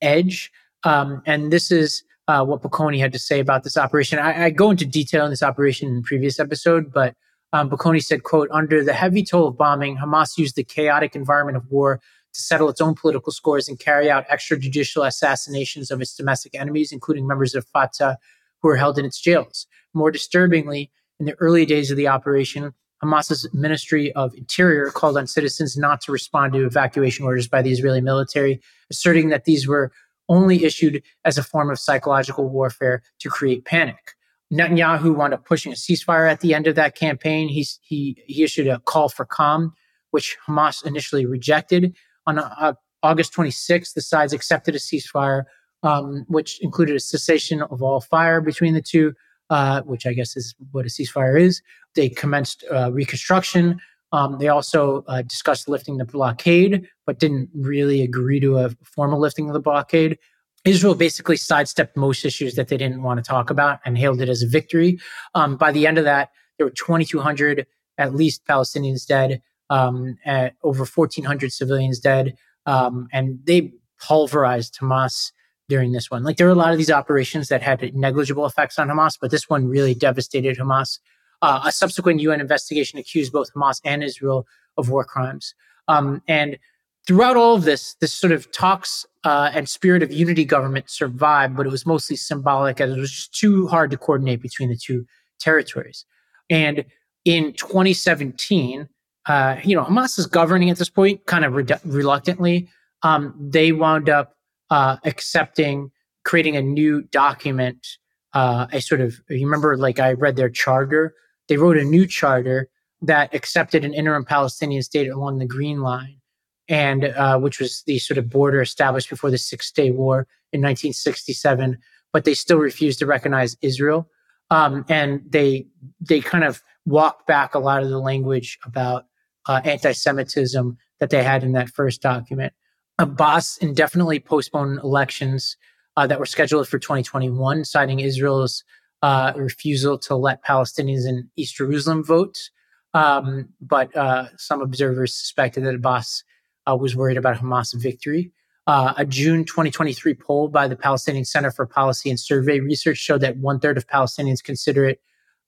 Edge. 0.00 0.50
Um, 0.84 1.22
and 1.26 1.52
this 1.52 1.70
is 1.70 2.04
uh, 2.28 2.44
what 2.44 2.62
Baconi 2.62 2.98
had 2.98 3.12
to 3.12 3.18
say 3.18 3.40
about 3.40 3.64
this 3.64 3.76
operation. 3.76 4.18
I, 4.18 4.44
I, 4.44 4.50
go 4.50 4.70
into 4.70 4.84
detail 4.84 5.24
in 5.24 5.30
this 5.30 5.42
operation 5.42 5.88
in 5.88 5.96
the 5.96 6.02
previous 6.02 6.38
episode, 6.38 6.92
but 6.92 7.14
um, 7.52 7.70
Baconi 7.70 8.04
said, 8.04 8.22
quote, 8.22 8.48
under 8.52 8.84
the 8.84 8.92
heavy 8.92 9.24
toll 9.24 9.48
of 9.48 9.56
bombing, 9.56 9.96
Hamas 9.96 10.36
used 10.36 10.54
the 10.54 10.62
chaotic 10.62 11.16
environment 11.16 11.56
of 11.56 11.70
war 11.70 12.00
to 12.34 12.40
settle 12.40 12.68
its 12.68 12.82
own 12.82 12.94
political 12.94 13.32
scores 13.32 13.66
and 13.66 13.78
carry 13.78 14.10
out 14.10 14.28
extrajudicial 14.28 15.06
assassinations 15.06 15.90
of 15.90 16.02
its 16.02 16.14
domestic 16.14 16.54
enemies, 16.54 16.92
including 16.92 17.26
members 17.26 17.54
of 17.54 17.66
Fatah 17.66 18.18
who 18.60 18.68
were 18.68 18.76
held 18.76 18.98
in 18.98 19.06
its 19.06 19.20
jails. 19.20 19.66
More 19.94 20.10
disturbingly, 20.10 20.90
in 21.18 21.26
the 21.26 21.34
early 21.40 21.64
days 21.66 21.90
of 21.90 21.96
the 21.96 22.08
operation, 22.08 22.74
Hamas's 23.02 23.48
Ministry 23.52 24.12
of 24.12 24.34
Interior 24.34 24.90
called 24.90 25.16
on 25.16 25.26
citizens 25.26 25.76
not 25.76 26.00
to 26.02 26.12
respond 26.12 26.52
to 26.52 26.64
evacuation 26.64 27.24
orders 27.24 27.48
by 27.48 27.62
the 27.62 27.70
Israeli 27.70 28.00
military, 28.00 28.60
asserting 28.90 29.28
that 29.28 29.44
these 29.44 29.68
were 29.68 29.92
only 30.28 30.64
issued 30.64 31.02
as 31.24 31.38
a 31.38 31.42
form 31.42 31.70
of 31.70 31.78
psychological 31.78 32.48
warfare 32.48 33.02
to 33.20 33.28
create 33.28 33.64
panic. 33.64 34.14
Netanyahu 34.52 35.14
wound 35.14 35.34
up 35.34 35.44
pushing 35.44 35.72
a 35.72 35.76
ceasefire 35.76 36.30
at 36.30 36.40
the 36.40 36.54
end 36.54 36.66
of 36.66 36.74
that 36.74 36.94
campaign. 36.94 37.48
He's, 37.48 37.78
he, 37.82 38.22
he 38.26 38.42
issued 38.42 38.66
a 38.66 38.80
call 38.80 39.08
for 39.08 39.24
calm, 39.24 39.74
which 40.10 40.36
Hamas 40.46 40.84
initially 40.84 41.26
rejected. 41.26 41.94
On 42.26 42.38
uh, 42.38 42.74
August 43.02 43.32
26th, 43.34 43.94
the 43.94 44.00
sides 44.00 44.32
accepted 44.32 44.74
a 44.74 44.78
ceasefire, 44.78 45.44
um, 45.82 46.24
which 46.28 46.60
included 46.60 46.96
a 46.96 47.00
cessation 47.00 47.62
of 47.62 47.82
all 47.82 48.00
fire 48.00 48.40
between 48.40 48.74
the 48.74 48.82
two, 48.82 49.14
uh, 49.50 49.82
which 49.82 50.06
I 50.06 50.12
guess 50.12 50.36
is 50.36 50.54
what 50.72 50.86
a 50.86 50.88
ceasefire 50.88 51.40
is. 51.40 51.62
They 51.94 52.08
commenced 52.08 52.64
uh, 52.72 52.92
reconstruction. 52.92 53.80
Um, 54.12 54.38
they 54.38 54.48
also 54.48 55.04
uh, 55.06 55.22
discussed 55.22 55.68
lifting 55.68 55.98
the 55.98 56.04
blockade, 56.04 56.88
but 57.06 57.18
didn't 57.18 57.50
really 57.54 58.02
agree 58.02 58.40
to 58.40 58.58
a 58.58 58.70
formal 58.84 59.20
lifting 59.20 59.48
of 59.48 59.52
the 59.52 59.60
blockade. 59.60 60.18
Israel 60.64 60.94
basically 60.94 61.36
sidestepped 61.36 61.96
most 61.96 62.24
issues 62.24 62.54
that 62.54 62.68
they 62.68 62.76
didn't 62.76 63.02
want 63.02 63.22
to 63.22 63.28
talk 63.28 63.50
about 63.50 63.80
and 63.84 63.96
hailed 63.96 64.20
it 64.20 64.28
as 64.28 64.42
a 64.42 64.46
victory. 64.46 64.98
Um, 65.34 65.56
by 65.56 65.72
the 65.72 65.86
end 65.86 65.98
of 65.98 66.04
that, 66.04 66.30
there 66.56 66.66
were 66.66 66.72
2,200 66.72 67.66
at 67.98 68.14
least 68.14 68.46
Palestinians 68.46 69.06
dead, 69.06 69.42
um, 69.70 70.16
over 70.62 70.84
1,400 70.84 71.52
civilians 71.52 71.98
dead, 71.98 72.36
um, 72.66 73.08
and 73.12 73.38
they 73.44 73.72
pulverized 74.00 74.78
Hamas 74.80 75.32
during 75.68 75.92
this 75.92 76.10
one. 76.10 76.22
Like 76.22 76.36
there 76.36 76.46
were 76.46 76.52
a 76.52 76.56
lot 76.56 76.72
of 76.72 76.78
these 76.78 76.90
operations 76.90 77.48
that 77.48 77.62
had 77.62 77.94
negligible 77.94 78.46
effects 78.46 78.78
on 78.78 78.88
Hamas, 78.88 79.18
but 79.20 79.30
this 79.30 79.48
one 79.48 79.68
really 79.68 79.94
devastated 79.94 80.56
Hamas. 80.58 80.98
Uh, 81.40 81.60
a 81.64 81.72
subsequent 81.72 82.20
UN 82.20 82.40
investigation 82.40 82.98
accused 82.98 83.32
both 83.32 83.52
Hamas 83.54 83.80
and 83.84 84.02
Israel 84.02 84.46
of 84.76 84.88
war 84.88 85.04
crimes. 85.04 85.54
Um, 85.86 86.22
and 86.26 86.58
throughout 87.06 87.36
all 87.36 87.54
of 87.54 87.64
this, 87.64 87.94
this 88.00 88.12
sort 88.12 88.32
of 88.32 88.50
talks 88.50 89.06
uh, 89.24 89.50
and 89.54 89.68
spirit 89.68 90.02
of 90.02 90.12
unity 90.12 90.44
government 90.44 90.90
survived, 90.90 91.56
but 91.56 91.66
it 91.66 91.70
was 91.70 91.86
mostly 91.86 92.16
symbolic 92.16 92.80
as 92.80 92.90
it 92.90 92.98
was 92.98 93.10
just 93.10 93.34
too 93.34 93.66
hard 93.68 93.90
to 93.90 93.96
coordinate 93.96 94.42
between 94.42 94.68
the 94.68 94.76
two 94.76 95.06
territories. 95.38 96.04
And 96.50 96.84
in 97.24 97.52
2017, 97.52 98.88
uh, 99.26 99.56
you 99.62 99.76
know, 99.76 99.84
Hamas 99.84 100.18
is 100.18 100.26
governing 100.26 100.70
at 100.70 100.78
this 100.78 100.88
point 100.88 101.26
kind 101.26 101.44
of 101.44 101.54
re- 101.54 101.66
reluctantly. 101.84 102.68
Um, 103.02 103.34
they 103.38 103.72
wound 103.72 104.08
up 104.08 104.34
uh, 104.70 104.96
accepting 105.04 105.90
creating 106.24 106.56
a 106.56 106.62
new 106.62 107.02
document, 107.02 107.86
uh, 108.34 108.66
a 108.72 108.80
sort 108.80 109.00
of, 109.00 109.18
you 109.30 109.46
remember, 109.46 109.76
like 109.76 109.98
I 109.98 110.12
read 110.12 110.36
their 110.36 110.50
charter 110.50 111.14
they 111.48 111.56
wrote 111.56 111.78
a 111.78 111.84
new 111.84 112.06
charter 112.06 112.68
that 113.02 113.34
accepted 113.34 113.84
an 113.84 113.94
interim 113.94 114.24
Palestinian 114.24 114.82
state 114.82 115.08
along 115.08 115.38
the 115.38 115.46
Green 115.46 115.80
Line, 115.80 116.20
and 116.68 117.04
uh, 117.04 117.38
which 117.38 117.58
was 117.58 117.82
the 117.86 117.98
sort 117.98 118.18
of 118.18 118.30
border 118.30 118.60
established 118.60 119.10
before 119.10 119.30
the 119.30 119.38
Six 119.38 119.72
Day 119.72 119.90
War 119.90 120.26
in 120.52 120.60
1967. 120.60 121.78
But 122.12 122.24
they 122.24 122.34
still 122.34 122.58
refused 122.58 122.98
to 123.00 123.06
recognize 123.06 123.56
Israel, 123.60 124.08
um, 124.50 124.84
and 124.88 125.22
they 125.28 125.66
they 126.00 126.20
kind 126.20 126.44
of 126.44 126.62
walked 126.86 127.26
back 127.26 127.54
a 127.54 127.58
lot 127.58 127.82
of 127.82 127.90
the 127.90 127.98
language 127.98 128.58
about 128.64 129.04
uh, 129.46 129.60
anti-Semitism 129.64 130.76
that 131.00 131.10
they 131.10 131.22
had 131.22 131.44
in 131.44 131.52
that 131.52 131.68
first 131.68 132.00
document. 132.00 132.52
Abbas 132.98 133.58
indefinitely 133.60 134.18
postponed 134.18 134.80
elections 134.80 135.56
uh, 135.96 136.06
that 136.06 136.18
were 136.18 136.26
scheduled 136.26 136.68
for 136.68 136.78
2021, 136.78 137.64
citing 137.64 138.00
Israel's 138.00 138.64
uh, 139.02 139.32
refusal 139.36 139.98
to 139.98 140.16
let 140.16 140.44
Palestinians 140.44 141.06
in 141.06 141.28
East 141.36 141.56
Jerusalem 141.56 142.04
vote. 142.04 142.50
Um, 142.94 143.48
but 143.60 143.94
uh, 143.96 144.26
some 144.36 144.60
observers 144.60 145.14
suspected 145.14 145.64
that 145.64 145.74
Abbas 145.74 146.24
uh, 146.68 146.76
was 146.76 146.96
worried 146.96 147.16
about 147.16 147.36
Hamas 147.36 147.74
victory. 147.74 148.32
Uh, 148.66 148.94
a 148.96 149.04
June 149.04 149.44
2023 149.44 150.14
poll 150.14 150.48
by 150.48 150.68
the 150.68 150.76
Palestinian 150.76 151.24
Center 151.24 151.50
for 151.50 151.66
Policy 151.66 152.10
and 152.10 152.20
Survey 152.20 152.60
Research 152.60 152.98
showed 152.98 153.20
that 153.20 153.36
one 153.38 153.60
third 153.60 153.76
of 153.76 153.86
Palestinians 153.86 154.42
consider 154.42 154.84
it 154.84 155.00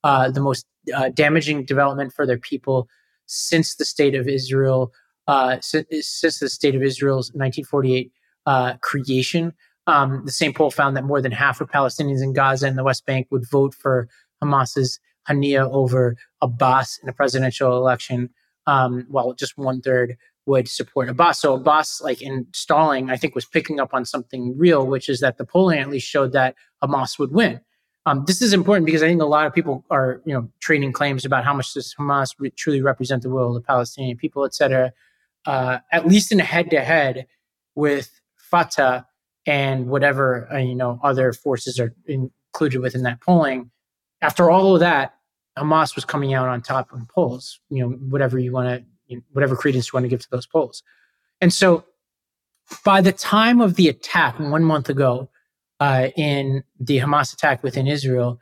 uh, 0.05 0.31
the 0.31 0.41
most 0.41 0.67
damaging 1.15 1.65
development 1.65 2.13
for 2.13 2.25
their 2.25 2.39
people 2.39 2.89
since 3.27 3.75
the 3.75 3.85
state 3.85 4.15
of 4.15 4.27
Israel, 4.27 4.93
since, 5.61 5.87
since 6.07 6.39
the 6.39 6.49
state 6.49 6.75
of 6.75 6.83
Israel's 6.83 7.33
1948 7.35 8.13
creation. 8.81 9.53
Um, 9.87 10.23
the 10.25 10.33
same 10.33 10.53
poll 10.53 10.71
found 10.71 10.97
that 10.97 11.05
more 11.05 11.21
than 11.21 11.33
half 11.33 11.61
of 11.61 11.71
Palestinians 11.71 12.23
in 12.23 12.33
Gaza 12.33 12.67
and 12.67 12.79
the 12.79 12.85
West 12.85 13.07
Bank 13.07 13.27
would 13.31 13.49
vote 13.49 13.75
for 13.75 14.09
Hamas's 14.43 15.01
Haniyeh 15.29 15.69
over 15.71 16.17
Abbas 16.41 16.99
in 17.03 17.09
a 17.09 17.13
presidential 17.13 17.77
election, 17.77 18.31
um, 18.67 19.07
while 19.09 19.33
just 19.33 19.57
one 19.59 19.81
third 19.81 20.17
would 20.47 20.69
support 20.69 21.09
Abbas. 21.09 21.41
So 21.41 21.55
Abbas, 21.55 22.01
like 22.03 22.23
installing, 22.23 23.11
I 23.11 23.17
think 23.17 23.35
was 23.35 23.47
picking 23.47 23.81
up 23.81 23.93
on 23.93 24.05
something 24.05 24.57
real, 24.57 24.87
which 24.87 25.09
is 25.09 25.21
that 25.21 25.39
the 25.39 25.45
polling 25.45 25.79
at 25.79 25.91
least 25.91 26.07
showed 26.07 26.33
that 26.33 26.55
Hamas 26.83 27.19
would 27.19 27.33
win. 27.33 27.61
Um, 28.07 28.25
this 28.27 28.41
is 28.41 28.53
important 28.53 28.87
because 28.87 29.03
I 29.03 29.07
think 29.07 29.21
a 29.21 29.27
lot 29.27 29.47
of 29.47 29.55
people 29.55 29.85
are, 29.91 30.23
you 30.25 30.33
know, 30.33 30.51
trading 30.61 30.93
claims 30.93 31.25
about 31.25 31.45
how 31.45 31.53
much 31.53 31.75
does 31.75 31.95
Hamas 31.99 32.35
re- 32.39 32.51
truly 32.51 32.81
represent 32.81 33.23
the 33.23 33.29
will 33.29 33.49
of 33.49 33.55
the 33.55 33.61
Palestinian 33.61 34.17
people, 34.17 34.45
et 34.45 34.55
cetera. 34.55 34.93
Uh, 35.47 35.79
at 35.91 36.07
least 36.07 36.33
in 36.33 36.41
a 36.41 36.45
head-to-head 36.45 37.27
with 37.75 38.21
Fatah 38.37 39.07
and 39.47 39.87
whatever 39.89 40.53
uh, 40.53 40.59
you 40.59 40.75
know 40.75 41.01
other 41.03 41.33
forces 41.33 41.81
are 41.81 41.95
included 42.07 42.81
within 42.81 43.03
that 43.05 43.21
polling. 43.21 43.71
After 44.21 44.51
all 44.51 44.75
of 44.75 44.81
that, 44.81 45.15
Hamas 45.59 45.95
was 45.95 46.05
coming 46.05 46.35
out 46.35 46.49
on 46.49 46.61
top 46.61 46.93
in 46.93 47.07
polls. 47.07 47.61
You 47.71 47.83
know, 47.83 47.89
whatever 47.97 48.39
you 48.39 48.53
want 48.53 48.69
to, 48.69 48.85
you 49.07 49.17
know, 49.17 49.23
whatever 49.33 49.57
credence 49.57 49.89
you 49.89 49.97
want 49.97 50.05
to 50.05 50.09
give 50.09 50.21
to 50.21 50.31
those 50.31 50.47
polls. 50.47 50.83
And 51.41 51.53
so, 51.53 51.85
by 52.85 53.01
the 53.01 53.13
time 53.13 53.61
of 53.61 53.77
the 53.77 53.89
attack 53.89 54.39
one 54.39 54.65
month 54.65 54.89
ago, 54.89 55.31
uh, 55.81 56.09
in 56.17 56.63
the 56.79 56.99
Hamas 56.99 57.33
attack 57.33 57.63
within 57.63 57.87
Israel, 57.87 58.39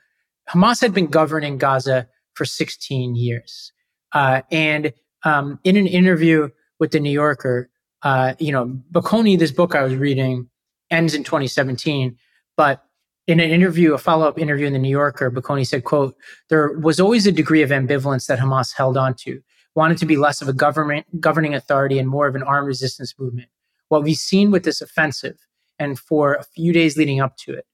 Hamas 0.51 0.81
had 0.81 0.93
been 0.93 1.07
governing 1.07 1.59
Gaza 1.59 2.09
for 2.35 2.45
16 2.45 3.15
years. 3.15 3.73
Uh, 4.13 4.43
and 4.51 4.93
um, 5.25 5.61
in 5.65 5.77
an 5.77 5.87
interview 5.87 6.49
with 6.79 6.91
the 6.91 7.01
New 7.01 7.11
Yorker, 7.11 7.71
uh, 8.03 8.35
you 8.39 8.53
know, 8.53 8.79
Baconi, 8.93 9.39
this 9.39 9.51
book 9.51 9.75
I 9.75 9.83
was 9.83 9.95
reading, 9.95 10.49
ends 10.91 11.15
in 11.15 11.25
2017, 11.25 12.17
but 12.57 12.85
in 13.27 13.41
an 13.41 13.51
interview, 13.51 13.93
a 13.93 13.99
follow-up 13.99 14.39
interview 14.39 14.67
in 14.67 14.73
the 14.73 14.79
New 14.79 14.89
Yorker, 14.89 15.31
Baconi 15.31 15.67
said, 15.67 15.85
quote, 15.85 16.17
there 16.49 16.73
was 16.79 16.99
always 16.99 17.27
a 17.27 17.33
degree 17.33 17.63
of 17.63 17.71
ambivalence 17.71 18.27
that 18.27 18.39
Hamas 18.39 18.75
held 18.75 18.97
on 18.97 19.15
to, 19.15 19.43
wanted 19.75 19.99
to 19.99 20.07
be 20.07 20.17
less 20.17 20.41
of 20.41 20.49
a 20.49 20.53
government 20.53 21.07
governing 21.21 21.55
authority 21.55 21.99
and 21.99 22.09
more 22.09 22.27
of 22.27 22.35
an 22.35 22.43
armed 22.43 22.67
resistance 22.67 23.15
movement. 23.19 23.49
What 23.89 24.03
we've 24.03 24.17
seen 24.17 24.51
with 24.51 24.65
this 24.65 24.81
offensive 24.81 25.37
and 25.79 25.99
for 25.99 26.35
a 26.35 26.43
few 26.43 26.73
days 26.73 26.97
leading 26.97 27.21
up 27.21 27.37
to 27.39 27.53
it 27.53 27.67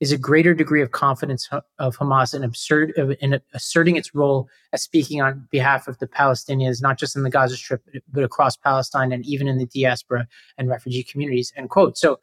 is 0.00 0.12
a 0.12 0.18
greater 0.18 0.54
degree 0.54 0.80
of 0.80 0.92
confidence 0.92 1.48
of 1.78 1.96
Hamas 1.98 2.34
in, 2.34 2.42
absurd, 2.42 2.92
in 3.20 3.38
asserting 3.52 3.96
its 3.96 4.14
role 4.14 4.48
as 4.72 4.82
speaking 4.82 5.20
on 5.20 5.46
behalf 5.50 5.86
of 5.88 5.98
the 5.98 6.06
Palestinians, 6.06 6.80
not 6.80 6.98
just 6.98 7.14
in 7.14 7.22
the 7.22 7.30
Gaza 7.30 7.56
Strip, 7.56 7.82
but 8.10 8.24
across 8.24 8.56
Palestine 8.56 9.12
and 9.12 9.26
even 9.26 9.46
in 9.46 9.58
the 9.58 9.66
diaspora 9.66 10.26
and 10.56 10.68
refugee 10.68 11.02
communities. 11.02 11.52
End 11.54 11.68
quote. 11.68 11.98
So, 11.98 12.18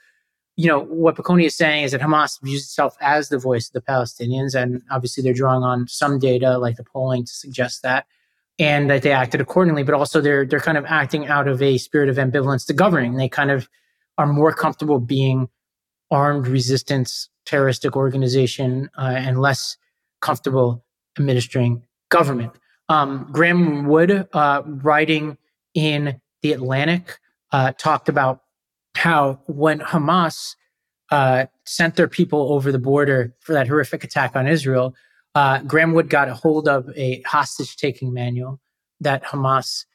you 0.55 0.67
know, 0.67 0.85
what 0.85 1.15
Baconi 1.15 1.45
is 1.45 1.55
saying 1.55 1.83
is 1.83 1.91
that 1.91 2.01
Hamas 2.01 2.41
views 2.41 2.63
itself 2.63 2.97
as 2.99 3.29
the 3.29 3.37
voice 3.37 3.67
of 3.67 3.73
the 3.73 3.81
Palestinians, 3.81 4.59
and 4.59 4.81
obviously 4.89 5.21
they're 5.21 5.33
drawing 5.33 5.61
on 5.61 5.87
some 5.87 6.17
data 6.17 6.57
like 6.57 6.77
the 6.77 6.83
polling 6.83 7.25
to 7.25 7.31
suggest 7.31 7.83
that, 7.83 8.07
and 8.57 8.89
that 8.89 9.03
they 9.03 9.11
acted 9.11 9.39
accordingly. 9.39 9.83
But 9.83 9.93
also 9.93 10.19
they're 10.19 10.47
they're 10.47 10.59
kind 10.59 10.79
of 10.79 10.85
acting 10.85 11.27
out 11.27 11.47
of 11.47 11.61
a 11.61 11.77
spirit 11.77 12.09
of 12.09 12.15
ambivalence 12.15 12.65
to 12.67 12.73
governing. 12.73 13.17
They 13.17 13.29
kind 13.29 13.51
of 13.51 13.69
are 14.17 14.25
more 14.25 14.51
comfortable 14.51 14.99
being 14.99 15.47
armed 16.09 16.47
resistance 16.47 17.29
terroristic 17.47 17.95
organization 17.95 18.89
uh, 18.97 19.13
and 19.15 19.41
less 19.41 19.77
comfortable 20.21 20.83
administering 21.17 21.83
government. 22.09 22.51
Um, 22.89 23.27
Graeme 23.31 23.85
Wood, 23.87 24.27
uh, 24.33 24.61
writing 24.65 25.37
in 25.73 26.21
The 26.41 26.53
Atlantic, 26.53 27.19
uh, 27.51 27.71
talked 27.77 28.09
about 28.09 28.41
how 28.95 29.39
when 29.47 29.79
Hamas 29.79 30.55
uh, 31.11 31.45
sent 31.65 31.95
their 31.95 32.07
people 32.07 32.53
over 32.53 32.71
the 32.71 32.79
border 32.79 33.33
for 33.39 33.53
that 33.53 33.67
horrific 33.67 34.03
attack 34.03 34.35
on 34.35 34.47
Israel, 34.47 34.93
uh, 35.35 35.59
Graeme 35.59 35.93
Wood 35.93 36.09
got 36.09 36.29
a 36.29 36.33
hold 36.33 36.67
of 36.67 36.89
a 36.95 37.21
hostage 37.21 37.77
taking 37.77 38.13
manual 38.13 38.59
that 38.99 39.23
Hamas 39.23 39.85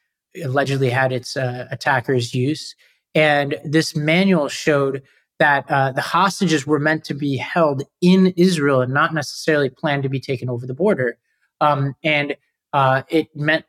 allegedly 0.42 0.88
had 0.88 1.12
its 1.12 1.36
uh, 1.36 1.66
attackers 1.70 2.34
use. 2.34 2.74
And 3.14 3.58
this 3.64 3.94
manual 3.94 4.48
showed 4.48 5.02
that 5.42 5.68
uh, 5.68 5.90
the 5.90 6.00
hostages 6.00 6.68
were 6.68 6.78
meant 6.78 7.02
to 7.02 7.14
be 7.14 7.36
held 7.36 7.82
in 8.00 8.28
Israel 8.36 8.80
and 8.80 8.94
not 8.94 9.12
necessarily 9.12 9.68
planned 9.68 10.04
to 10.04 10.08
be 10.08 10.20
taken 10.20 10.48
over 10.48 10.68
the 10.68 10.72
border. 10.72 11.18
Um, 11.60 11.96
and 12.04 12.36
uh, 12.72 13.02
it 13.08 13.26
meant 13.34 13.64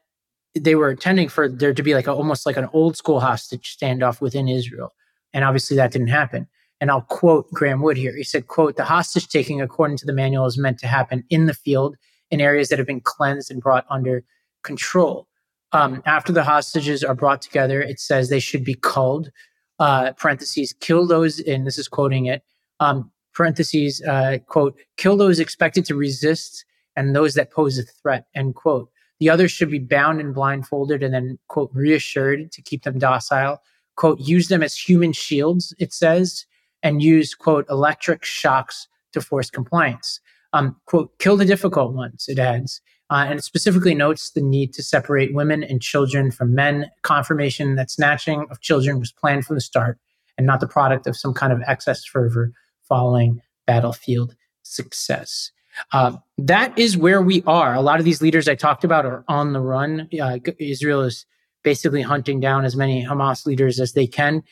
they 0.53 0.76
were 0.76 0.91
intending 0.91 1.30
for 1.30 1.49
there 1.49 1.74
to 1.74 1.82
be 1.82 1.95
like 1.95 2.05
a, 2.05 2.13
almost 2.13 2.45
like 2.45 2.57
an 2.57 2.69
old 2.74 2.95
school 2.95 3.19
hostage 3.19 3.76
standoff 3.76 4.21
within 4.21 4.47
Israel. 4.47 4.93
And 5.34 5.43
obviously 5.43 5.76
that 5.78 5.91
didn't 5.91 6.09
happen. 6.09 6.47
And 6.80 6.91
I'll 6.91 7.07
quote 7.09 7.49
Graeme 7.51 7.82
Wood 7.82 7.97
here. 7.97 8.15
He 8.15 8.24
said, 8.24 8.45
quote, 8.45 8.76
the 8.76 8.84
hostage 8.84 9.30
taking 9.30 9.59
according 9.59 9.97
to 9.97 10.05
the 10.05 10.13
manual 10.13 10.45
is 10.45 10.59
meant 10.59 10.78
to 10.82 10.88
happen 10.88 11.24
in 11.32 11.47
the 11.47 11.55
field 11.55 11.95
in 12.30 12.39
areas 12.39 12.69
that 12.69 12.78
have 12.78 12.88
been 12.88 13.01
cleansed 13.01 13.49
and 13.49 13.63
brought 13.63 13.88
under 13.89 14.24
control. 14.61 15.28
Um, 15.71 16.03
after 16.05 16.32
the 16.32 16.43
hostages 16.43 17.03
are 17.03 17.15
brought 17.15 17.41
together, 17.41 17.82
it 17.82 17.99
says 17.99 18.30
they 18.30 18.39
should 18.39 18.63
be 18.63 18.76
culled 18.76 19.32
uh, 19.80 20.13
parentheses, 20.13 20.74
kill 20.80 21.07
those, 21.07 21.39
and 21.39 21.65
this 21.65 21.78
is 21.78 21.88
quoting 21.88 22.26
it, 22.26 22.43
um, 22.80 23.11
parentheses, 23.34 24.01
uh, 24.03 24.38
quote, 24.47 24.78
kill 24.97 25.17
those 25.17 25.39
expected 25.39 25.86
to 25.86 25.95
resist 25.95 26.65
and 26.95 27.15
those 27.15 27.34
that 27.34 27.51
pose 27.51 27.78
a 27.78 27.84
threat, 27.84 28.28
end 28.36 28.55
quote. 28.55 28.89
The 29.19 29.30
others 29.30 29.51
should 29.51 29.71
be 29.71 29.80
bound 29.80 30.19
and 30.19 30.34
blindfolded 30.34 31.01
and 31.01 31.13
then, 31.13 31.39
quote, 31.47 31.71
reassured 31.74 32.51
to 32.51 32.61
keep 32.61 32.84
them 32.84 32.99
docile. 32.99 33.61
Quote, 33.95 34.19
use 34.19 34.47
them 34.47 34.63
as 34.63 34.76
human 34.76 35.13
shields, 35.13 35.74
it 35.80 35.93
says, 35.93 36.45
and 36.82 37.01
use, 37.01 37.34
quote, 37.36 37.65
electric 37.69 38.26
shocks 38.26 38.88
to 39.13 39.21
force 39.21 39.49
compliance. 39.49 40.19
Um, 40.51 40.76
quote, 40.86 41.17
kill 41.19 41.38
the 41.38 41.45
difficult 41.45 41.93
ones, 41.93 42.26
it 42.28 42.39
adds. 42.39 42.82
Uh, 43.09 43.25
and 43.27 43.39
it 43.39 43.43
specifically 43.43 43.93
notes 43.93 44.31
the 44.31 44.41
need 44.41 44.73
to 44.73 44.81
separate 44.81 45.33
women 45.33 45.63
and 45.63 45.81
children 45.81 46.31
from 46.31 46.55
men, 46.55 46.89
confirmation 47.01 47.75
that 47.75 47.91
snatching 47.91 48.45
of 48.49 48.61
children 48.61 48.99
was 48.99 49.11
planned 49.11 49.45
from 49.45 49.55
the 49.55 49.61
start 49.61 49.99
and 50.37 50.47
not 50.47 50.59
the 50.59 50.67
product 50.67 51.05
of 51.05 51.15
some 51.15 51.33
kind 51.33 51.53
of 51.53 51.61
excess 51.67 52.03
fervor 52.05 52.51
following 52.87 53.41
battlefield 53.67 54.35
success. 54.63 55.51
Uh, 55.91 56.17
that 56.37 56.77
is 56.77 56.97
where 56.97 57.21
we 57.21 57.43
are. 57.45 57.73
A 57.73 57.81
lot 57.81 57.99
of 57.99 58.05
these 58.05 58.21
leaders 58.21 58.47
I 58.47 58.55
talked 58.55 58.83
about 58.83 59.05
are 59.05 59.23
on 59.27 59.53
the 59.53 59.59
run. 59.59 60.07
Uh, 60.19 60.39
Israel 60.59 61.01
is 61.01 61.25
basically 61.63 62.01
hunting 62.01 62.39
down 62.39 62.65
as 62.65 62.75
many 62.75 63.05
Hamas 63.05 63.45
leaders 63.45 63.79
as 63.79 63.93
they 63.93 64.07
can. 64.07 64.43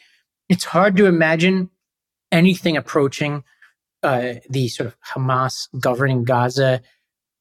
It's 0.49 0.65
hard 0.65 0.97
to 0.97 1.05
imagine 1.05 1.69
anything 2.31 2.77
approaching 2.77 3.43
uh, 4.03 4.35
the 4.49 4.67
sort 4.67 4.87
of 4.87 4.95
Hamas 5.01 5.67
governing 5.79 6.23
Gaza 6.23 6.81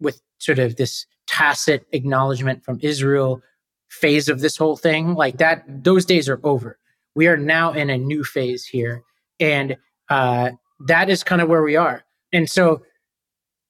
with 0.00 0.20
sort 0.40 0.58
of 0.58 0.76
this 0.76 1.06
tacit 1.26 1.86
acknowledgement 1.92 2.64
from 2.64 2.80
Israel 2.82 3.40
phase 3.88 4.28
of 4.28 4.40
this 4.40 4.56
whole 4.56 4.76
thing, 4.76 5.14
like 5.14 5.38
that, 5.38 5.64
those 5.84 6.04
days 6.04 6.28
are 6.28 6.40
over. 6.44 6.78
We 7.14 7.28
are 7.28 7.36
now 7.36 7.72
in 7.72 7.90
a 7.90 7.98
new 7.98 8.24
phase 8.24 8.64
here. 8.64 9.02
And 9.38 9.76
uh, 10.08 10.50
that 10.86 11.08
is 11.08 11.22
kind 11.22 11.40
of 11.40 11.48
where 11.48 11.62
we 11.62 11.76
are. 11.76 12.04
And 12.32 12.48
so 12.48 12.82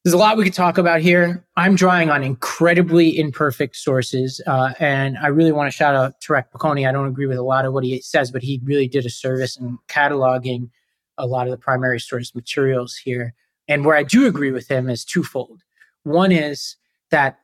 there's 0.04 0.14
a 0.14 0.18
lot 0.18 0.36
we 0.36 0.44
could 0.44 0.54
talk 0.54 0.78
about 0.78 1.00
here. 1.00 1.44
I'm 1.56 1.74
drawing 1.74 2.10
on 2.10 2.22
incredibly 2.22 3.18
imperfect 3.18 3.76
sources. 3.76 4.40
Uh, 4.46 4.72
and 4.78 5.18
I 5.18 5.26
really 5.26 5.52
want 5.52 5.70
to 5.70 5.76
shout 5.76 5.94
out 5.94 6.20
Tareq 6.20 6.44
Baconi. 6.54 6.88
I 6.88 6.92
don't 6.92 7.08
agree 7.08 7.26
with 7.26 7.36
a 7.36 7.42
lot 7.42 7.66
of 7.66 7.72
what 7.72 7.84
he 7.84 8.00
says, 8.00 8.30
but 8.30 8.42
he 8.42 8.60
really 8.64 8.88
did 8.88 9.04
a 9.04 9.10
service 9.10 9.56
in 9.58 9.78
cataloging 9.88 10.70
a 11.18 11.26
lot 11.26 11.46
of 11.46 11.50
the 11.50 11.58
primary 11.58 12.00
source 12.00 12.34
materials 12.34 12.96
here. 12.96 13.34
And 13.68 13.84
where 13.84 13.96
I 13.96 14.02
do 14.02 14.26
agree 14.26 14.52
with 14.52 14.68
him 14.68 14.88
is 14.88 15.04
twofold. 15.04 15.62
One 16.04 16.32
is 16.32 16.76
that 17.10 17.38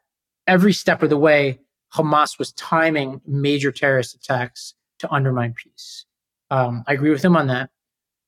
every 0.47 0.73
step 0.73 1.03
of 1.03 1.11
the 1.11 1.17
way, 1.17 1.61
Hamas 1.95 2.39
was 2.39 2.53
timing 2.53 3.21
major 3.27 3.73
terrorist 3.73 4.15
attacks 4.15 4.75
to 4.99 5.11
undermine 5.11 5.55
peace. 5.55 6.05
Um, 6.51 6.85
I 6.87 6.95
agree 6.95 7.11
with 7.11 7.25
him 7.25 7.37
on 7.37 7.47
that. 7.49 7.71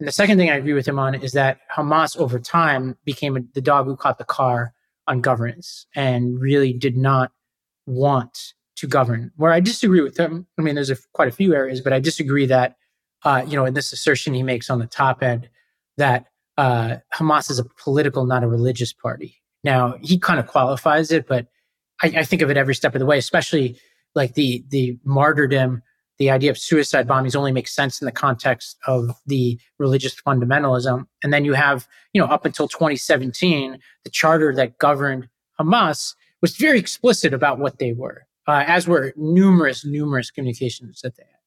And 0.00 0.06
the 0.06 0.12
second 0.12 0.38
thing 0.38 0.50
I 0.50 0.56
agree 0.56 0.74
with 0.74 0.86
him 0.86 0.98
on 0.98 1.14
is 1.14 1.32
that 1.32 1.58
Hamas 1.74 2.16
over 2.16 2.38
time 2.38 2.96
became 3.04 3.48
the 3.52 3.60
dog 3.60 3.86
who 3.86 3.96
caught 3.96 4.18
the 4.18 4.24
car 4.24 4.72
on 5.06 5.20
governance 5.20 5.86
and 5.94 6.40
really 6.40 6.72
did 6.72 6.96
not 6.96 7.32
want 7.86 8.54
to 8.76 8.86
govern. 8.86 9.32
Where 9.36 9.52
I 9.52 9.60
disagree 9.60 10.00
with 10.00 10.16
him, 10.16 10.46
I 10.58 10.62
mean, 10.62 10.76
there's 10.76 10.90
a, 10.90 10.96
quite 11.12 11.28
a 11.28 11.32
few 11.32 11.54
areas, 11.54 11.80
but 11.80 11.92
I 11.92 11.98
disagree 11.98 12.46
that, 12.46 12.76
uh, 13.24 13.44
you 13.46 13.56
know, 13.56 13.64
in 13.64 13.74
this 13.74 13.92
assertion 13.92 14.34
he 14.34 14.42
makes 14.42 14.70
on 14.70 14.78
the 14.78 14.86
top 14.86 15.22
end 15.22 15.48
that 15.96 16.26
uh, 16.56 16.96
Hamas 17.14 17.50
is 17.50 17.58
a 17.58 17.64
political, 17.64 18.24
not 18.24 18.44
a 18.44 18.48
religious 18.48 18.92
party. 18.92 19.42
Now 19.68 19.98
he 20.00 20.18
kind 20.18 20.40
of 20.40 20.46
qualifies 20.46 21.12
it, 21.12 21.28
but 21.28 21.46
I, 22.02 22.06
I, 22.20 22.24
think 22.24 22.40
of 22.40 22.48
it 22.48 22.56
every 22.56 22.74
step 22.74 22.94
of 22.94 23.00
the 23.00 23.04
way, 23.04 23.18
especially 23.18 23.78
like 24.14 24.32
the 24.32 24.64
the 24.70 24.98
martyrdom, 25.04 25.82
the 26.16 26.30
idea 26.30 26.50
of 26.50 26.56
suicide 26.56 27.06
bombings 27.06 27.36
only 27.36 27.52
makes 27.52 27.76
sense 27.76 28.00
in 28.00 28.06
the 28.06 28.12
context 28.12 28.78
of 28.86 29.10
the 29.26 29.60
religious 29.78 30.14
fundamentalism. 30.26 31.04
And 31.22 31.34
then 31.34 31.44
you 31.44 31.52
have, 31.52 31.86
you 32.14 32.20
know, 32.20 32.28
up 32.28 32.46
until 32.46 32.66
2017, 32.66 33.78
the 34.04 34.10
charter 34.10 34.54
that 34.54 34.78
governed 34.78 35.28
Hamas 35.60 36.14
was 36.40 36.56
very 36.56 36.78
explicit 36.78 37.34
about 37.34 37.58
what 37.58 37.78
they 37.78 37.92
were, 37.92 38.26
uh, 38.46 38.64
as 38.66 38.88
were 38.88 39.12
numerous, 39.18 39.84
numerous 39.84 40.30
communications 40.30 41.02
that 41.02 41.14
they 41.16 41.24
had. 41.24 41.40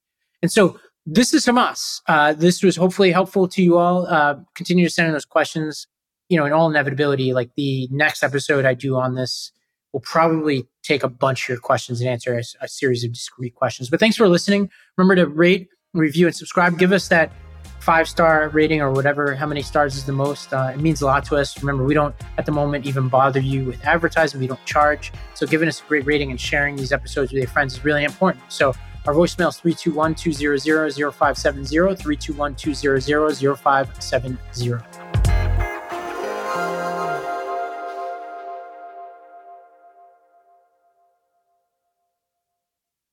And 0.44 0.52
so 0.52 0.80
this 1.08 1.34
is 1.34 1.48
Hamas. 1.48 2.02
Uh, 2.08 2.34
this 2.34 2.62
was 2.62 2.76
hopefully 2.76 3.12
helpful 3.12 3.48
to 3.48 3.64
you 3.64 3.80
all. 3.80 4.06
Uh, 4.06 4.36
continue 4.54 4.86
to 4.86 4.94
send 4.94 5.08
in 5.08 5.14
those 5.14 5.26
questions 5.26 5.88
you 6.32 6.38
know, 6.38 6.46
in 6.46 6.54
all 6.54 6.70
inevitability, 6.70 7.34
like 7.34 7.52
the 7.58 7.90
next 7.92 8.24
episode 8.24 8.64
I 8.64 8.74
do 8.74 8.96
on 8.96 9.16
this 9.16 9.52
will 9.92 10.00
probably 10.00 10.66
take 10.82 11.04
a 11.04 11.10
bunch 11.10 11.44
of 11.44 11.50
your 11.50 11.58
questions 11.58 12.00
and 12.00 12.10
answer 12.10 12.38
a, 12.38 12.44
a 12.62 12.70
series 12.70 13.04
of 13.04 13.12
discrete 13.12 13.54
questions. 13.54 13.90
But 13.90 14.00
thanks 14.00 14.16
for 14.16 14.30
listening. 14.30 14.70
Remember 14.96 15.16
to 15.18 15.28
rate, 15.28 15.68
review, 15.94 16.28
and 16.28 16.34
subscribe. 16.34 16.80
Give 16.80 16.94
us 16.94 17.10
that 17.10 17.34
five 17.82 18.08
star 18.08 18.48
rating 18.50 18.80
or 18.80 18.92
whatever, 18.92 19.36
how 19.36 19.46
many 19.46 19.62
stars 19.62 19.98
is 19.98 20.06
the 20.06 20.14
most. 20.14 20.54
Uh, 20.54 20.72
it 20.74 20.80
means 20.80 21.02
a 21.02 21.06
lot 21.06 21.26
to 21.26 21.36
us. 21.36 21.62
Remember, 21.62 21.84
we 21.84 21.94
don't 21.94 22.16
at 22.38 22.46
the 22.46 22.52
moment 22.54 22.86
even 22.86 23.10
bother 23.10 23.42
you 23.42 23.66
with 23.66 23.84
advertising, 23.86 24.40
we 24.40 24.48
don't 24.48 24.64
charge. 24.66 25.12
So 25.34 25.46
giving 25.46 25.68
us 25.68 25.82
a 25.82 25.84
great 25.84 26.06
rating 26.06 26.32
and 26.32 26.40
sharing 26.40 26.78
these 26.78 26.94
episodes 26.94 27.34
with 27.34 27.40
your 27.40 27.50
friends 27.50 27.74
is 27.74 27.84
really 27.84 28.06
important. 28.06 28.46
So 28.48 28.74
Our 29.08 29.16
voicemail 29.16 29.50
is 29.50 29.58
321 29.58 30.14
200 30.14 30.62
0570, 30.94 31.68
321 31.96 32.56
200 32.56 33.58
0570. 33.58 34.91